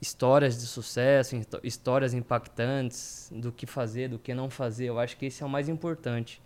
histórias 0.00 0.60
de 0.60 0.66
sucesso, 0.66 1.36
histórias 1.62 2.14
impactantes 2.14 3.30
do 3.34 3.52
que 3.52 3.66
fazer, 3.66 4.08
do 4.08 4.18
que 4.18 4.34
não 4.34 4.50
fazer. 4.50 4.86
Eu 4.86 4.98
acho 4.98 5.16
que 5.16 5.26
esse 5.26 5.42
é 5.42 5.46
o 5.46 5.48
mais 5.48 5.68
importante 5.68 6.42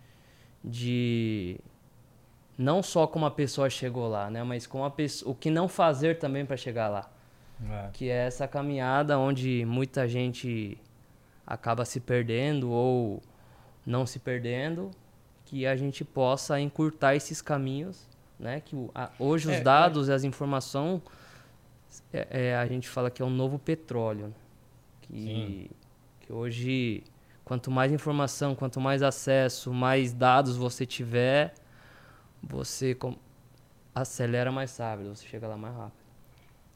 de 0.63 1.59
não 2.57 2.81
só 2.81 3.05
como 3.05 3.25
a 3.25 3.31
pessoa 3.31 3.69
chegou 3.69 4.07
lá, 4.07 4.29
né, 4.29 4.43
mas 4.43 4.65
como 4.65 4.83
a 4.83 4.89
pessoa, 4.89 5.31
o 5.31 5.35
que 5.35 5.49
não 5.49 5.67
fazer 5.67 6.17
também 6.17 6.45
para 6.45 6.57
chegar 6.57 6.87
lá. 6.87 7.09
É. 7.69 7.89
Que 7.93 8.09
é 8.09 8.27
essa 8.27 8.47
caminhada 8.47 9.17
onde 9.17 9.65
muita 9.65 10.07
gente 10.07 10.77
acaba 11.45 11.85
se 11.85 11.99
perdendo 11.99 12.69
ou 12.69 13.21
não 13.85 14.05
se 14.05 14.19
perdendo, 14.19 14.91
que 15.47 15.65
a 15.65 15.75
gente 15.77 16.03
possa 16.03 16.59
encurtar 16.59 17.15
esses 17.15 17.41
caminhos, 17.41 18.05
né? 18.37 18.59
Que 18.59 18.75
a, 18.93 19.09
hoje 19.17 19.47
os 19.47 19.55
é, 19.55 19.61
dados 19.61 20.09
é. 20.09 20.11
e 20.11 20.15
as 20.15 20.23
informações 20.25 21.01
é, 22.11 22.27
é, 22.29 22.55
a 22.55 22.65
gente 22.65 22.87
fala 22.89 23.09
que 23.09 23.21
é 23.21 23.25
um 23.25 23.29
novo 23.29 23.57
petróleo. 23.57 24.35
Que, 25.01 25.71
que 26.19 26.33
hoje, 26.33 27.01
quanto 27.45 27.71
mais 27.71 27.93
informação, 27.93 28.53
quanto 28.53 28.81
mais 28.81 29.01
acesso, 29.01 29.73
mais 29.73 30.11
dados 30.11 30.57
você 30.57 30.85
tiver, 30.85 31.53
você 32.43 32.93
com, 32.93 33.15
acelera 33.95 34.51
mais 34.51 34.77
rápido, 34.77 35.15
você 35.15 35.25
chega 35.25 35.47
lá 35.47 35.55
mais 35.55 35.73
rápido. 35.73 36.07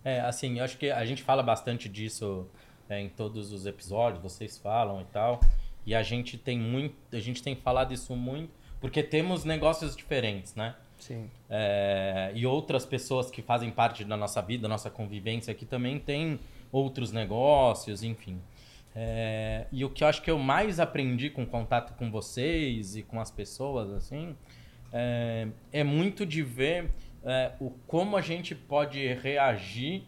É, 0.03 0.21
assim, 0.21 0.59
eu 0.59 0.63
acho 0.63 0.77
que 0.77 0.89
a 0.89 1.05
gente 1.05 1.23
fala 1.23 1.43
bastante 1.43 1.89
disso 1.89 2.47
é, 2.87 3.01
em 3.01 3.09
todos 3.09 3.51
os 3.51 3.65
episódios, 3.65 4.23
vocês 4.23 4.57
falam 4.57 5.01
e 5.01 5.05
tal. 5.05 5.41
E 5.85 5.93
a 5.93 6.01
gente 6.01 6.37
tem 6.37 6.57
muito, 6.57 6.95
a 7.11 7.19
gente 7.19 7.43
tem 7.43 7.53
falado 7.53 7.93
isso 7.93 8.15
muito, 8.15 8.60
porque 8.81 9.03
temos 9.03 9.45
negócios 9.45 9.95
diferentes, 9.95 10.55
né? 10.55 10.75
Sim. 10.99 11.29
É, 11.49 12.31
e 12.35 12.45
outras 12.45 12.85
pessoas 12.85 13.31
que 13.31 13.41
fazem 13.41 13.71
parte 13.71 14.03
da 14.03 14.17
nossa 14.17 14.41
vida, 14.41 14.63
da 14.63 14.67
nossa 14.67 14.89
convivência 14.89 15.51
aqui 15.51 15.65
também 15.65 15.99
tem 15.99 16.39
outros 16.71 17.11
negócios, 17.11 18.03
enfim. 18.03 18.41
É, 18.95 19.67
e 19.71 19.85
o 19.85 19.89
que 19.89 20.03
eu 20.03 20.07
acho 20.07 20.21
que 20.21 20.29
eu 20.29 20.37
mais 20.37 20.79
aprendi 20.79 21.29
com 21.29 21.45
contato 21.45 21.93
com 21.93 22.11
vocês 22.11 22.95
e 22.95 23.03
com 23.03 23.21
as 23.21 23.31
pessoas, 23.31 23.91
assim, 23.91 24.35
é, 24.91 25.47
é 25.71 25.83
muito 25.83 26.25
de 26.25 26.43
ver 26.43 26.91
é, 27.23 27.51
o 27.59 27.69
como 27.87 28.17
a 28.17 28.21
gente 28.21 28.53
pode 28.53 29.13
reagir 29.13 30.03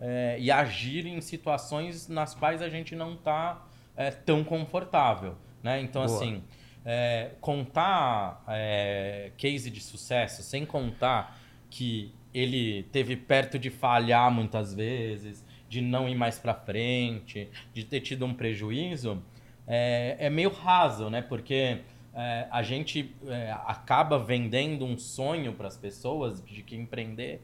é, 0.00 0.36
e 0.38 0.50
agir 0.50 1.06
em 1.06 1.20
situações 1.20 2.08
nas 2.08 2.34
quais 2.34 2.60
a 2.60 2.68
gente 2.68 2.96
não 2.96 3.14
está 3.14 3.64
é, 3.96 4.10
tão 4.10 4.42
confortável, 4.42 5.36
né? 5.62 5.80
Então, 5.80 6.04
Boa. 6.04 6.16
assim, 6.16 6.42
é, 6.86 7.32
contar 7.40 8.44
é, 8.46 9.32
case 9.36 9.68
de 9.70 9.80
sucesso, 9.80 10.42
sem 10.42 10.64
contar 10.64 11.36
que 11.68 12.14
ele 12.32 12.84
teve 12.92 13.16
perto 13.16 13.58
de 13.58 13.70
falhar 13.70 14.30
muitas 14.30 14.72
vezes, 14.72 15.44
de 15.68 15.80
não 15.80 16.08
ir 16.08 16.14
mais 16.14 16.38
para 16.38 16.54
frente, 16.54 17.48
de 17.74 17.84
ter 17.84 18.00
tido 18.00 18.24
um 18.24 18.32
prejuízo, 18.32 19.20
é, 19.66 20.16
é 20.20 20.30
meio 20.30 20.50
raso, 20.50 21.10
né? 21.10 21.20
Porque 21.20 21.80
é, 22.14 22.46
a 22.50 22.62
gente 22.62 23.12
é, 23.26 23.50
acaba 23.66 24.16
vendendo 24.16 24.84
um 24.84 24.96
sonho 24.96 25.52
para 25.54 25.66
as 25.66 25.76
pessoas 25.76 26.40
de 26.44 26.62
que 26.62 26.76
empreender 26.76 27.42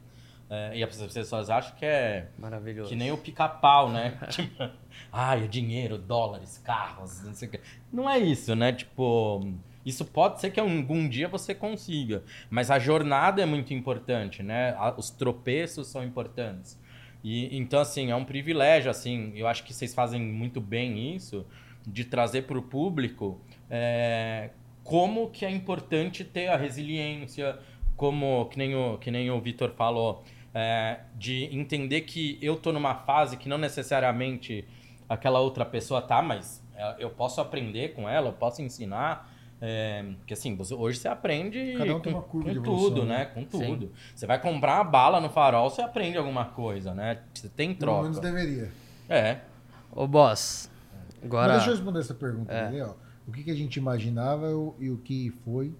é, 0.55 0.77
e 0.77 0.85
as 0.85 0.95
pessoas 0.95 1.49
acham 1.49 1.75
que 1.77 1.87
é. 1.87 2.29
Maravilhoso. 2.39 2.91
Que 2.91 2.95
nem 2.95 3.11
o 3.11 3.17
pica-pau, 3.17 3.89
né? 3.89 4.19
tipo, 4.29 4.69
ai, 5.11 5.45
o 5.45 5.49
dinheiro, 5.49 5.97
dólares, 5.97 6.59
carros, 6.59 7.23
não 7.25 7.33
sei 7.33 7.49
o 7.49 7.51
quê. 7.53 7.61
Não 7.91 8.09
é 8.09 8.19
isso, 8.19 8.55
né? 8.55 8.71
Tipo. 8.71 9.41
Isso 9.85 10.05
pode 10.05 10.41
ser 10.41 10.53
que 10.53 10.61
algum 10.61 11.09
dia 11.09 11.27
você 11.27 11.57
consiga, 11.57 12.23
mas 12.49 12.71
a 12.71 12.79
jornada 12.79 13.43
é 13.43 13.47
muito 13.47 13.75
importante, 13.75 14.41
né? 14.41 14.77
Os 14.97 15.11
tropeços 15.11 15.89
são 15.89 16.05
importantes. 16.05 16.79
E 17.25 17.57
então 17.57 17.81
assim, 17.81 18.13
é 18.13 18.15
um 18.15 18.25
privilégio 18.25 18.89
assim, 18.89 19.33
eu 19.35 19.49
acho 19.49 19.65
que 19.65 19.75
vocês 19.75 19.93
fazem 19.93 20.21
muito 20.21 20.61
bem 20.61 21.17
isso 21.17 21.45
de 21.85 22.05
trazer 22.05 22.43
para 22.43 22.57
o 22.57 22.63
público 22.63 23.41
é, 23.69 24.51
como 24.85 25.31
que 25.31 25.45
é 25.45 25.51
importante 25.51 26.23
ter 26.23 26.47
a 26.47 26.57
resiliência, 26.57 27.59
como 27.97 28.47
que 28.47 28.59
nem 28.59 28.77
o 28.77 28.99
que 28.99 29.11
nem 29.11 29.33
o 29.33 29.41
Vitor 29.41 29.71
falou, 29.71 30.23
é, 30.55 31.01
de 31.17 31.45
entender 31.57 32.03
que 32.03 32.39
eu 32.43 32.57
tô 32.57 32.73
numa 32.73 32.95
fase 32.95 33.37
que 33.37 33.49
não 33.49 33.59
necessariamente 33.59 34.65
aquela 35.09 35.41
outra 35.41 35.65
pessoa 35.65 36.01
tá, 36.03 36.23
mas 36.23 36.63
é, 36.75 36.97
eu 36.99 37.11
posso 37.11 37.41
aprender 37.41 37.95
com 37.95 38.09
ela, 38.09 38.29
eu 38.29 38.33
posso 38.33 38.63
ensinar. 38.63 39.31
É, 39.65 40.05
porque 40.19 40.35
assim, 40.35 40.57
você, 40.57 40.75
hoje 40.75 40.99
você 40.99 41.07
aprende 41.07 41.77
um 41.81 42.01
com, 42.01 42.23
com 42.23 42.63
tudo, 42.63 43.05
né? 43.05 43.19
né? 43.19 43.25
Com 43.27 43.45
tudo. 43.45 43.87
Sim. 43.87 43.93
Você 44.15 44.27
vai 44.27 44.41
comprar 44.41 44.75
uma 44.75 44.85
bala 44.85 45.21
no 45.21 45.31
farol, 45.31 45.71
você 45.71 45.81
aprende 45.81 46.19
alguma 46.19 46.47
coisa, 46.47 46.93
né? 46.93 47.21
Você 47.33 47.49
tem 47.49 47.73
troca. 47.73 48.03
Pelo 48.03 48.03
menos 48.03 48.19
deveria. 48.19 48.73
É. 49.09 49.39
Ô, 49.93 50.07
boss, 50.07 50.69
agora... 51.23 51.53
Mas 51.53 51.57
deixa 51.59 51.71
eu 51.71 51.75
responder 51.77 52.01
essa 52.01 52.15
pergunta 52.15 52.53
é. 52.53 52.67
ali, 52.67 52.81
ó. 52.81 52.95
O 53.27 53.31
que, 53.31 53.45
que 53.45 53.51
a 53.53 53.55
gente 53.55 53.77
imaginava 53.77 54.49
e 54.81 54.91
o 54.91 54.99
que 54.99 55.31
foi. 55.45 55.73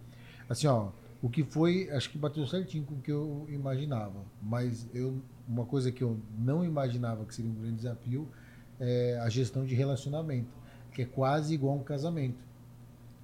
Assim, 0.49 0.69
ó, 0.69 0.91
o 1.23 1.31
que 1.31 1.45
foi, 1.45 1.89
acho 1.91 2.11
que 2.11 2.19
bateu 2.19 2.45
certinho 2.49 2.85
com 2.85 2.97
o 2.97 3.01
que 3.01 3.13
eu 3.13 3.47
imaginava. 3.49 4.25
Mas 4.43 4.89
eu, 4.93 5.23
uma 5.49 5.65
coisa 5.65 5.93
que 5.93 6.03
eu 6.03 6.19
não 6.37 6.65
imaginava 6.65 7.25
que 7.25 7.33
seria 7.33 7.51
um 7.51 7.55
grande 7.55 7.77
desafio 7.77 8.29
é 8.81 9.17
a 9.21 9.29
gestão 9.29 9.65
de 9.65 9.73
relacionamento, 9.73 10.51
que 10.93 11.03
é 11.03 11.05
quase 11.05 11.55
igual 11.55 11.75
a 11.75 11.81
um 11.81 11.85
casamento. 11.85 12.45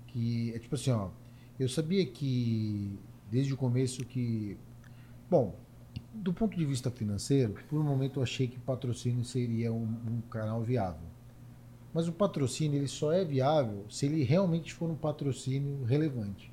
Que 0.07 0.55
é 0.55 0.61
tipo 0.61 0.77
assim, 0.77 0.93
ó, 0.93 1.11
eu 1.59 1.69
sabia 1.69 2.07
que 2.07 2.97
desde 3.29 3.53
o 3.53 3.57
começo 3.57 4.05
que, 4.05 4.57
bom, 5.29 5.57
do 6.15 6.33
ponto 6.33 6.57
de 6.57 6.65
vista 6.65 6.93
financeiro, 6.93 7.55
por 7.69 7.81
um 7.81 7.85
momento 7.85 8.21
eu 8.21 8.23
achei 8.23 8.47
que 8.47 8.61
patrocínio 8.61 9.25
seria 9.25 9.73
um, 9.73 9.83
um 10.07 10.21
canal 10.31 10.63
viável. 10.63 11.07
Mas 11.93 12.07
o 12.07 12.13
patrocínio 12.13 12.79
ele 12.79 12.87
só 12.87 13.13
é 13.13 13.25
viável 13.25 13.85
se 13.91 14.07
ele 14.07 14.23
realmente 14.23 14.73
for 14.73 14.89
um 14.89 14.95
patrocínio 14.95 15.83
relevante. 15.83 16.53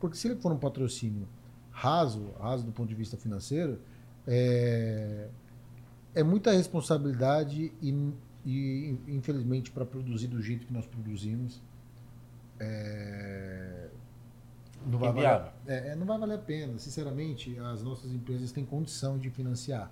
Porque 0.00 0.16
se 0.16 0.28
ele 0.28 0.36
for 0.36 0.52
um 0.52 0.58
patrocínio 0.58 1.28
raso, 1.70 2.32
raso 2.40 2.64
do 2.64 2.72
ponto 2.72 2.88
de 2.88 2.94
vista 2.94 3.16
financeiro, 3.16 3.80
é, 4.26 5.28
é 6.14 6.22
muita 6.22 6.50
responsabilidade 6.52 7.72
e, 7.82 8.14
e 8.44 8.98
infelizmente, 9.08 9.70
para 9.70 9.84
produzir 9.84 10.28
do 10.28 10.40
jeito 10.40 10.66
que 10.66 10.72
nós 10.72 10.86
produzimos, 10.86 11.60
é, 12.58 13.88
não, 14.86 14.98
vai 14.98 15.12
valer, 15.12 15.52
é, 15.66 15.88
é, 15.88 15.96
não 15.96 16.06
vai 16.06 16.18
valer 16.18 16.34
a 16.34 16.38
pena. 16.38 16.78
Sinceramente, 16.78 17.58
as 17.58 17.82
nossas 17.82 18.12
empresas 18.12 18.52
têm 18.52 18.64
condição 18.64 19.18
de 19.18 19.30
financiar. 19.30 19.90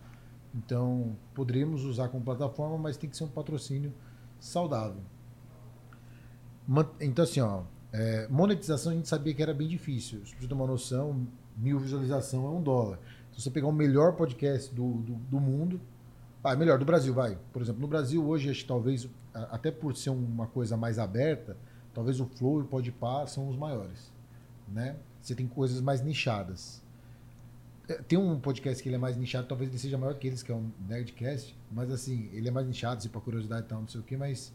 Então, 0.55 1.17
poderíamos 1.35 1.85
usar 1.85 2.09
como 2.09 2.25
plataforma, 2.25 2.79
mas 2.79 2.97
tem 2.97 3.11
que 3.11 3.17
ser 3.17 3.25
um 3.25 3.29
patrocínio 3.29 3.93
saudável. 4.39 5.03
Então, 7.01 7.25
assim, 7.25 7.41
ó, 7.41 7.65
é, 7.97 8.27
monetização 8.29 8.91
a 8.91 8.95
gente 8.97 9.07
sabia 9.07 9.33
que 9.33 9.41
era 9.41 9.55
bem 9.55 9.69
difícil. 9.69 10.27
Se 10.27 10.35
você 10.35 10.49
ter 10.49 10.55
uma 10.55 10.67
noção, 10.67 11.29
mil 11.57 11.79
visualização 11.79 12.45
é 12.45 12.51
um 12.51 12.61
dólar. 12.61 12.99
Se 13.33 13.41
você 13.41 13.51
pegar 13.53 13.69
o 13.69 13.73
melhor 13.73 14.17
podcast 14.17 14.75
do, 14.75 14.95
do, 14.95 15.15
do 15.15 15.41
mundo, 15.41 15.81
ah, 16.43 16.57
melhor, 16.57 16.77
do 16.77 16.85
Brasil, 16.85 17.15
vai. 17.15 17.39
Por 17.53 17.63
exemplo, 17.63 17.81
no 17.81 17.87
Brasil 17.87 18.27
hoje, 18.27 18.51
acho 18.51 18.63
que 18.63 18.67
talvez, 18.67 19.09
até 19.33 19.71
por 19.71 19.97
ser 19.97 20.11
uma 20.11 20.49
coisa 20.49 20.77
mais 20.77 20.99
aberta, 20.99 21.57
talvez 21.95 22.19
o 22.19 22.27
Flow 22.27 22.59
e 22.59 22.63
o 22.63 22.67
Podpah 22.67 23.29
são 23.29 23.49
os 23.49 23.57
maiores. 23.57 24.13
Né? 24.67 24.97
Você 25.23 25.37
tem 25.37 25.47
coisas 25.47 25.81
mais 25.81 26.03
nichadas. 26.03 26.83
É, 27.89 27.95
tem 27.95 28.19
um 28.19 28.41
podcast 28.41 28.83
que 28.83 28.89
ele 28.89 28.97
é 28.97 28.99
mais 28.99 29.17
nichado, 29.17 29.47
talvez 29.47 29.71
ele 29.71 29.79
seja 29.79 29.97
maior 29.97 30.15
que 30.15 30.27
eles, 30.27 30.43
que 30.43 30.51
é 30.51 30.55
um 30.55 30.69
Nerdcast, 30.89 31.57
mas 31.71 31.93
assim, 31.93 32.29
ele 32.33 32.49
é 32.49 32.51
mais 32.51 32.67
nichado, 32.67 32.97
assim, 32.97 33.09
pra 33.09 33.21
curiosidade 33.21 33.67
e 33.67 33.69
tal, 33.69 33.81
não 33.83 33.89
sei 33.89 34.01
o 34.01 34.05
que, 34.05 34.17
mas 34.17 34.53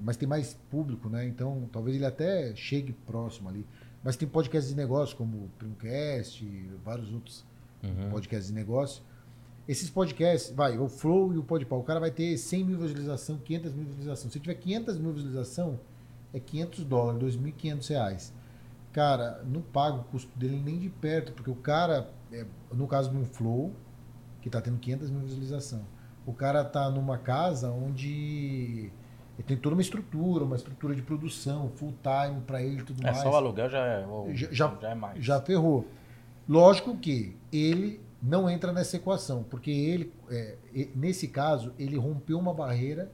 mas 0.00 0.16
tem 0.16 0.28
mais 0.28 0.54
público, 0.70 1.08
né? 1.08 1.26
Então, 1.26 1.68
talvez 1.72 1.96
ele 1.96 2.04
até 2.04 2.54
chegue 2.54 2.92
próximo 2.92 3.48
ali. 3.48 3.66
Mas 4.02 4.16
tem 4.16 4.28
podcasts 4.28 4.70
de 4.70 4.76
negócio, 4.76 5.16
como 5.16 5.36
o 5.36 5.50
Primcast, 5.58 6.44
vários 6.84 7.12
outros 7.12 7.44
uhum. 7.82 8.10
podcasts 8.10 8.48
de 8.48 8.54
negócio. 8.54 9.02
Esses 9.68 9.90
podcasts, 9.90 10.50
vai, 10.50 10.78
o 10.78 10.88
Flow 10.88 11.32
e 11.34 11.38
o 11.38 11.42
Podpah, 11.42 11.76
o 11.76 11.82
cara 11.82 12.00
vai 12.00 12.10
ter 12.10 12.36
100 12.36 12.64
mil 12.64 12.78
visualização, 12.78 13.38
500 13.38 13.72
mil 13.72 13.84
visualização. 13.84 14.30
Se 14.30 14.40
tiver 14.40 14.54
500 14.54 14.98
mil 14.98 15.12
visualização, 15.12 15.78
é 16.32 16.40
500 16.40 16.84
dólares, 16.84 17.36
2.500 17.36 17.88
reais. 17.88 18.32
Cara, 18.92 19.42
não 19.44 19.60
paga 19.60 19.98
o 19.98 20.04
custo 20.04 20.36
dele 20.36 20.60
nem 20.64 20.78
de 20.78 20.88
perto, 20.88 21.32
porque 21.32 21.50
o 21.50 21.54
cara, 21.54 22.10
é, 22.32 22.44
no 22.72 22.86
caso 22.88 23.10
de 23.10 23.16
um 23.16 23.24
Flow, 23.24 23.72
que 24.40 24.48
está 24.48 24.60
tendo 24.60 24.78
500 24.78 25.10
mil 25.10 25.20
visualização, 25.20 25.82
o 26.26 26.32
cara 26.32 26.64
tá 26.64 26.90
numa 26.90 27.18
casa 27.18 27.70
onde 27.70 28.90
Ele 29.40 29.46
tem 29.46 29.56
toda 29.56 29.74
uma 29.74 29.80
estrutura, 29.80 30.44
uma 30.44 30.54
estrutura 30.56 30.94
de 30.94 31.00
produção, 31.00 31.70
full 31.76 31.94
time 32.02 32.42
para 32.42 32.62
ele 32.62 32.80
e 32.80 32.84
tudo 32.84 33.00
É, 33.00 33.04
mais. 33.06 33.18
só 33.22 33.30
o 33.32 33.36
aluguel 33.36 33.70
já 33.70 33.78
é, 33.86 34.06
Já- 34.34 34.48
já- 34.52 34.76
já 34.82 34.90
é 34.90 34.94
mais. 34.94 35.24
Já 35.24 35.40
ferrou. 35.40 35.88
Lógico 36.46 36.94
que 36.98 37.34
ele 37.50 38.00
não 38.22 38.50
entra 38.50 38.70
nessa 38.70 38.96
equação, 38.96 39.42
porque 39.42 39.70
ele, 39.70 40.12
é, 40.30 40.56
nesse 40.94 41.26
caso, 41.26 41.72
ele 41.78 41.96
rompeu 41.96 42.38
uma 42.38 42.52
barreira 42.52 43.10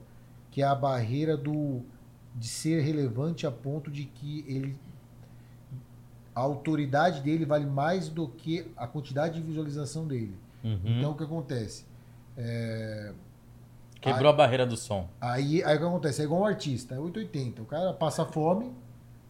que 0.51 0.61
é 0.61 0.65
a 0.65 0.75
barreira 0.75 1.37
do 1.37 1.81
de 2.35 2.47
ser 2.47 2.81
relevante 2.81 3.47
a 3.47 3.51
ponto 3.51 3.89
de 3.89 4.03
que 4.03 4.43
ele 4.47 4.77
a 6.35 6.39
autoridade 6.41 7.21
dele 7.21 7.45
vale 7.45 7.65
mais 7.65 8.09
do 8.09 8.27
que 8.27 8.69
a 8.75 8.85
quantidade 8.85 9.39
de 9.41 9.47
visualização 9.47 10.05
dele. 10.05 10.35
Uhum. 10.63 10.79
Então 10.85 11.11
o 11.11 11.15
que 11.15 11.23
acontece? 11.23 11.85
É, 12.35 13.11
Quebrou 14.13 14.31
a 14.31 14.35
barreira 14.35 14.65
do 14.65 14.77
som. 14.77 15.09
Aí, 15.19 15.63
aí 15.63 15.75
o 15.75 15.79
que 15.79 15.85
acontece? 15.85 16.21
É 16.21 16.25
igual 16.25 16.41
um 16.41 16.45
artista, 16.45 16.95
é 16.95 16.99
880. 16.99 17.61
O 17.61 17.65
cara 17.65 17.93
passa 17.93 18.25
fome 18.25 18.73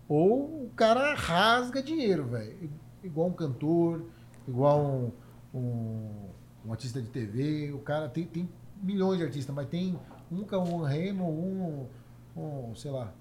ou 0.08 0.66
o 0.66 0.72
cara 0.76 1.14
rasga 1.16 1.82
dinheiro, 1.82 2.26
velho. 2.26 2.70
Igual 3.04 3.28
um 3.28 3.34
cantor, 3.34 4.06
igual 4.48 4.80
um, 4.82 5.12
um, 5.54 6.30
um 6.66 6.72
artista 6.72 7.02
de 7.02 7.10
TV. 7.10 7.72
O 7.74 7.80
cara 7.80 8.08
tem, 8.10 8.26
tem 8.26 8.50
milhões 8.82 9.18
de 9.18 9.26
artistas, 9.26 9.54
mas 9.56 9.68
tem 9.68 10.00
um 10.32 10.44
Cauã 10.44 10.88
Remo, 10.88 11.26
um, 11.26 11.88
um, 12.40 12.76
sei 12.76 12.92
lá, 12.92 13.14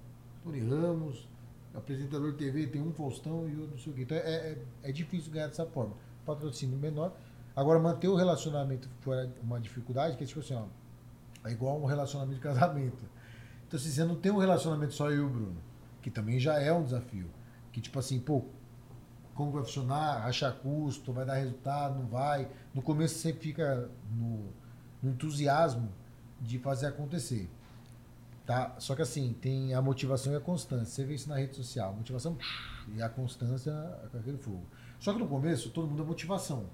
Tony 0.43 0.59
Ramos, 0.59 1.27
apresentador 1.73 2.31
de 2.31 2.37
TV, 2.37 2.67
tem 2.67 2.81
um 2.81 2.91
Faustão 2.91 3.47
e 3.47 3.55
outro 3.55 3.71
não 3.71 3.77
sei 3.77 3.93
o 3.93 3.95
quê. 3.95 4.01
Então 4.03 4.17
é, 4.17 4.21
é, 4.21 4.57
é 4.83 4.91
difícil 4.91 5.31
ganhar 5.31 5.47
dessa 5.47 5.65
forma. 5.65 5.93
Patrocínio 6.25 6.77
menor. 6.77 7.13
Agora, 7.55 7.79
manter 7.79 8.07
o 8.07 8.15
relacionamento 8.15 8.87
foi 9.01 9.29
uma 9.41 9.59
dificuldade, 9.59 10.15
que 10.15 10.23
é 10.23 10.27
tipo 10.27 10.39
assim, 10.39 10.53
ó, 10.53 10.65
é 11.45 11.51
igual 11.51 11.81
um 11.81 11.85
relacionamento 11.85 12.35
de 12.35 12.41
casamento. 12.41 13.05
Então, 13.67 13.79
se 13.79 13.91
você 13.91 14.03
não 14.03 14.15
tem 14.15 14.31
um 14.31 14.37
relacionamento 14.37 14.93
só 14.93 15.09
eu 15.09 15.17
e 15.17 15.19
o 15.19 15.29
Bruno, 15.29 15.57
que 16.01 16.09
também 16.09 16.39
já 16.39 16.59
é 16.59 16.71
um 16.71 16.83
desafio, 16.83 17.29
que 17.71 17.81
tipo 17.81 17.99
assim, 17.99 18.19
pô, 18.19 18.45
como 19.35 19.51
vai 19.51 19.63
funcionar, 19.63 20.23
rachar 20.23 20.53
custo, 20.55 21.13
vai 21.13 21.25
dar 21.25 21.35
resultado, 21.35 21.99
não 21.99 22.07
vai. 22.07 22.49
No 22.73 22.81
começo 22.81 23.15
você 23.15 23.33
fica 23.33 23.89
no, 24.11 24.51
no 25.01 25.11
entusiasmo 25.11 25.91
de 26.41 26.57
fazer 26.57 26.87
acontecer. 26.87 27.49
Tá? 28.45 28.75
Só 28.79 28.95
que 28.95 29.01
assim, 29.01 29.35
tem 29.39 29.73
a 29.73 29.81
motivação 29.81 30.33
e 30.33 30.35
a 30.37 30.39
constância. 30.39 30.85
Você 30.85 31.03
vê 31.03 31.13
isso 31.13 31.29
na 31.29 31.35
rede 31.35 31.55
social. 31.55 31.93
Motivação 31.93 32.37
e 32.95 33.01
a 33.01 33.09
constância 33.09 33.73
com 34.11 34.17
aquele 34.17 34.37
fogo. 34.37 34.65
Só 34.99 35.13
que 35.13 35.19
no 35.19 35.27
começo, 35.27 35.69
todo 35.69 35.87
mundo 35.87 36.01
é 36.01 36.05
motivação. 36.05 36.65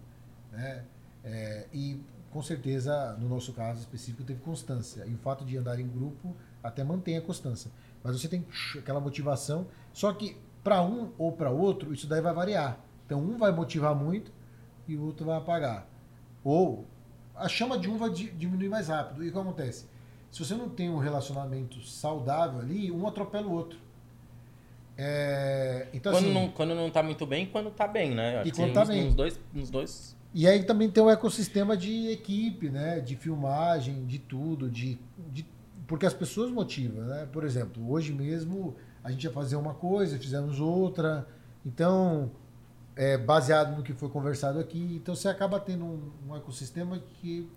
Né? 0.51 0.85
É, 1.23 1.67
e 1.73 1.99
com 2.33 2.41
certeza, 2.41 3.15
no 3.19 3.29
nosso 3.29 3.53
caso 3.53 3.79
específico, 3.81 4.23
teve 4.23 4.39
constância. 4.41 5.05
E 5.05 5.13
o 5.13 5.17
fato 5.17 5.45
de 5.45 5.55
andar 5.55 5.79
em 5.79 5.87
grupo 5.87 6.35
até 6.63 6.83
mantém 6.83 7.15
a 7.17 7.21
constância. 7.21 7.71
Mas 8.03 8.19
você 8.19 8.27
tem 8.27 8.45
aquela 8.77 8.99
motivação. 8.99 9.67
Só 9.93 10.11
que 10.11 10.35
para 10.63 10.81
um 10.81 11.11
ou 11.17 11.31
para 11.31 11.49
outro, 11.51 11.93
isso 11.93 12.07
daí 12.07 12.19
vai 12.21 12.33
variar. 12.33 12.79
Então, 13.05 13.19
um 13.19 13.37
vai 13.37 13.51
motivar 13.51 13.93
muito 13.95 14.31
e 14.87 14.95
o 14.95 15.03
outro 15.05 15.25
vai 15.25 15.37
apagar. 15.37 15.87
Ou 16.43 16.85
a 17.35 17.47
chama 17.47 17.77
de 17.77 17.89
um 17.89 17.97
vai 17.97 18.09
di- 18.09 18.31
diminuir 18.31 18.69
mais 18.69 18.87
rápido. 18.87 19.23
E 19.23 19.29
o 19.29 19.31
que 19.31 19.37
acontece? 19.37 19.85
Se 20.31 20.43
você 20.43 20.55
não 20.55 20.67
tem 20.69 20.89
um 20.89 20.97
relacionamento 20.97 21.79
saudável 21.85 22.59
ali, 22.59 22.91
um 22.91 23.07
atropela 23.07 23.47
o 23.47 23.51
outro. 23.51 23.77
É, 24.97 25.87
então, 25.93 26.11
quando, 26.11 26.25
assim, 26.25 26.33
não, 26.33 26.49
quando 26.49 26.75
não 26.75 26.89
tá 26.89 27.01
muito 27.01 27.25
bem, 27.25 27.45
quando 27.47 27.71
tá 27.71 27.87
bem, 27.87 28.13
né? 28.13 28.39
Acho 28.39 28.49
E 28.49 28.51
quando 28.51 28.67
nos, 28.69 28.73
tá 28.75 28.85
bem. 28.85 29.05
Nos 29.05 29.15
dois, 29.15 29.39
nos 29.53 29.69
dois. 29.69 30.15
E 30.33 30.47
aí 30.47 30.63
também 30.63 30.89
tem 30.89 31.03
o 31.03 31.09
ecossistema 31.09 31.77
de 31.77 32.07
equipe, 32.09 32.69
né? 32.69 32.99
De 32.99 33.15
filmagem, 33.15 34.05
de 34.05 34.17
tudo, 34.17 34.69
de, 34.69 34.97
de- 35.31 35.45
porque 35.87 36.05
as 36.05 36.13
pessoas 36.13 36.49
motivam, 36.51 37.03
né? 37.05 37.27
Por 37.31 37.43
exemplo, 37.43 37.87
hoje 37.91 38.11
mesmo 38.13 38.75
a 39.03 39.11
gente 39.11 39.23
ia 39.25 39.31
fazer 39.31 39.55
uma 39.57 39.73
coisa, 39.75 40.17
fizemos 40.17 40.59
outra. 40.59 41.27
Então, 41.65 42.31
é 42.95 43.17
baseado 43.17 43.75
no 43.77 43.83
que 43.83 43.93
foi 43.93 44.09
conversado 44.09 44.59
aqui, 44.59 44.95
então 44.95 45.15
você 45.15 45.27
acaba 45.27 45.59
tendo 45.59 45.85
um, 45.85 46.11
um 46.29 46.35
ecossistema 46.35 46.99
que 47.21 47.47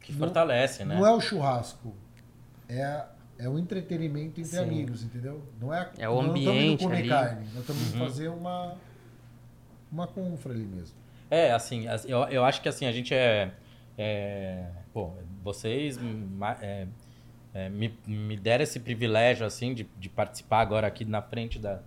Que 0.00 0.12
Não- 0.12 0.18
fortalece, 0.18 0.84
né? 0.84 0.94
não 0.96 1.06
é 1.06 1.12
o 1.12 1.20
churrasco, 1.20 1.92
é 2.68 2.82
a- 2.84 3.08
é 3.38 3.48
o 3.48 3.58
entretenimento 3.58 4.38
entre 4.40 4.44
Sim. 4.56 4.58
amigos, 4.58 5.02
entendeu? 5.02 5.42
Não 5.60 5.72
é, 5.74 5.90
É 5.98 6.08
o 6.08 6.14
nós 6.16 6.26
não 6.26 6.36
estamos 6.36 6.40
indo 6.40 6.50
ambiente 6.50 6.82
comer 6.84 6.96
ali. 6.98 7.08
carne, 7.08 7.46
nós 7.52 7.60
estamos 7.60 7.82
Uhum. 7.82 7.88
indo 7.88 7.98
fazer 7.98 8.28
uma 8.28 8.74
uma 9.94 10.06
confra 10.08 10.52
ali 10.52 10.64
mesmo. 10.64 10.96
É, 11.30 11.52
assim, 11.52 11.86
as- 11.86 12.04
eu, 12.04 12.18
eu 12.24 12.44
acho 12.44 12.60
que 12.60 12.68
assim, 12.68 12.84
a 12.86 12.92
gente 12.92 13.14
é. 13.14 13.52
é 13.96 14.66
pô, 14.92 15.12
vocês 15.42 15.98
é, 16.60 16.86
é, 17.54 17.68
me, 17.68 17.94
me 18.06 18.36
deram 18.36 18.64
esse 18.64 18.80
privilégio, 18.80 19.46
assim, 19.46 19.72
de, 19.72 19.86
de 19.98 20.08
participar 20.08 20.60
agora 20.60 20.86
aqui 20.86 21.04
na 21.04 21.22
frente 21.22 21.58
da, 21.58 21.80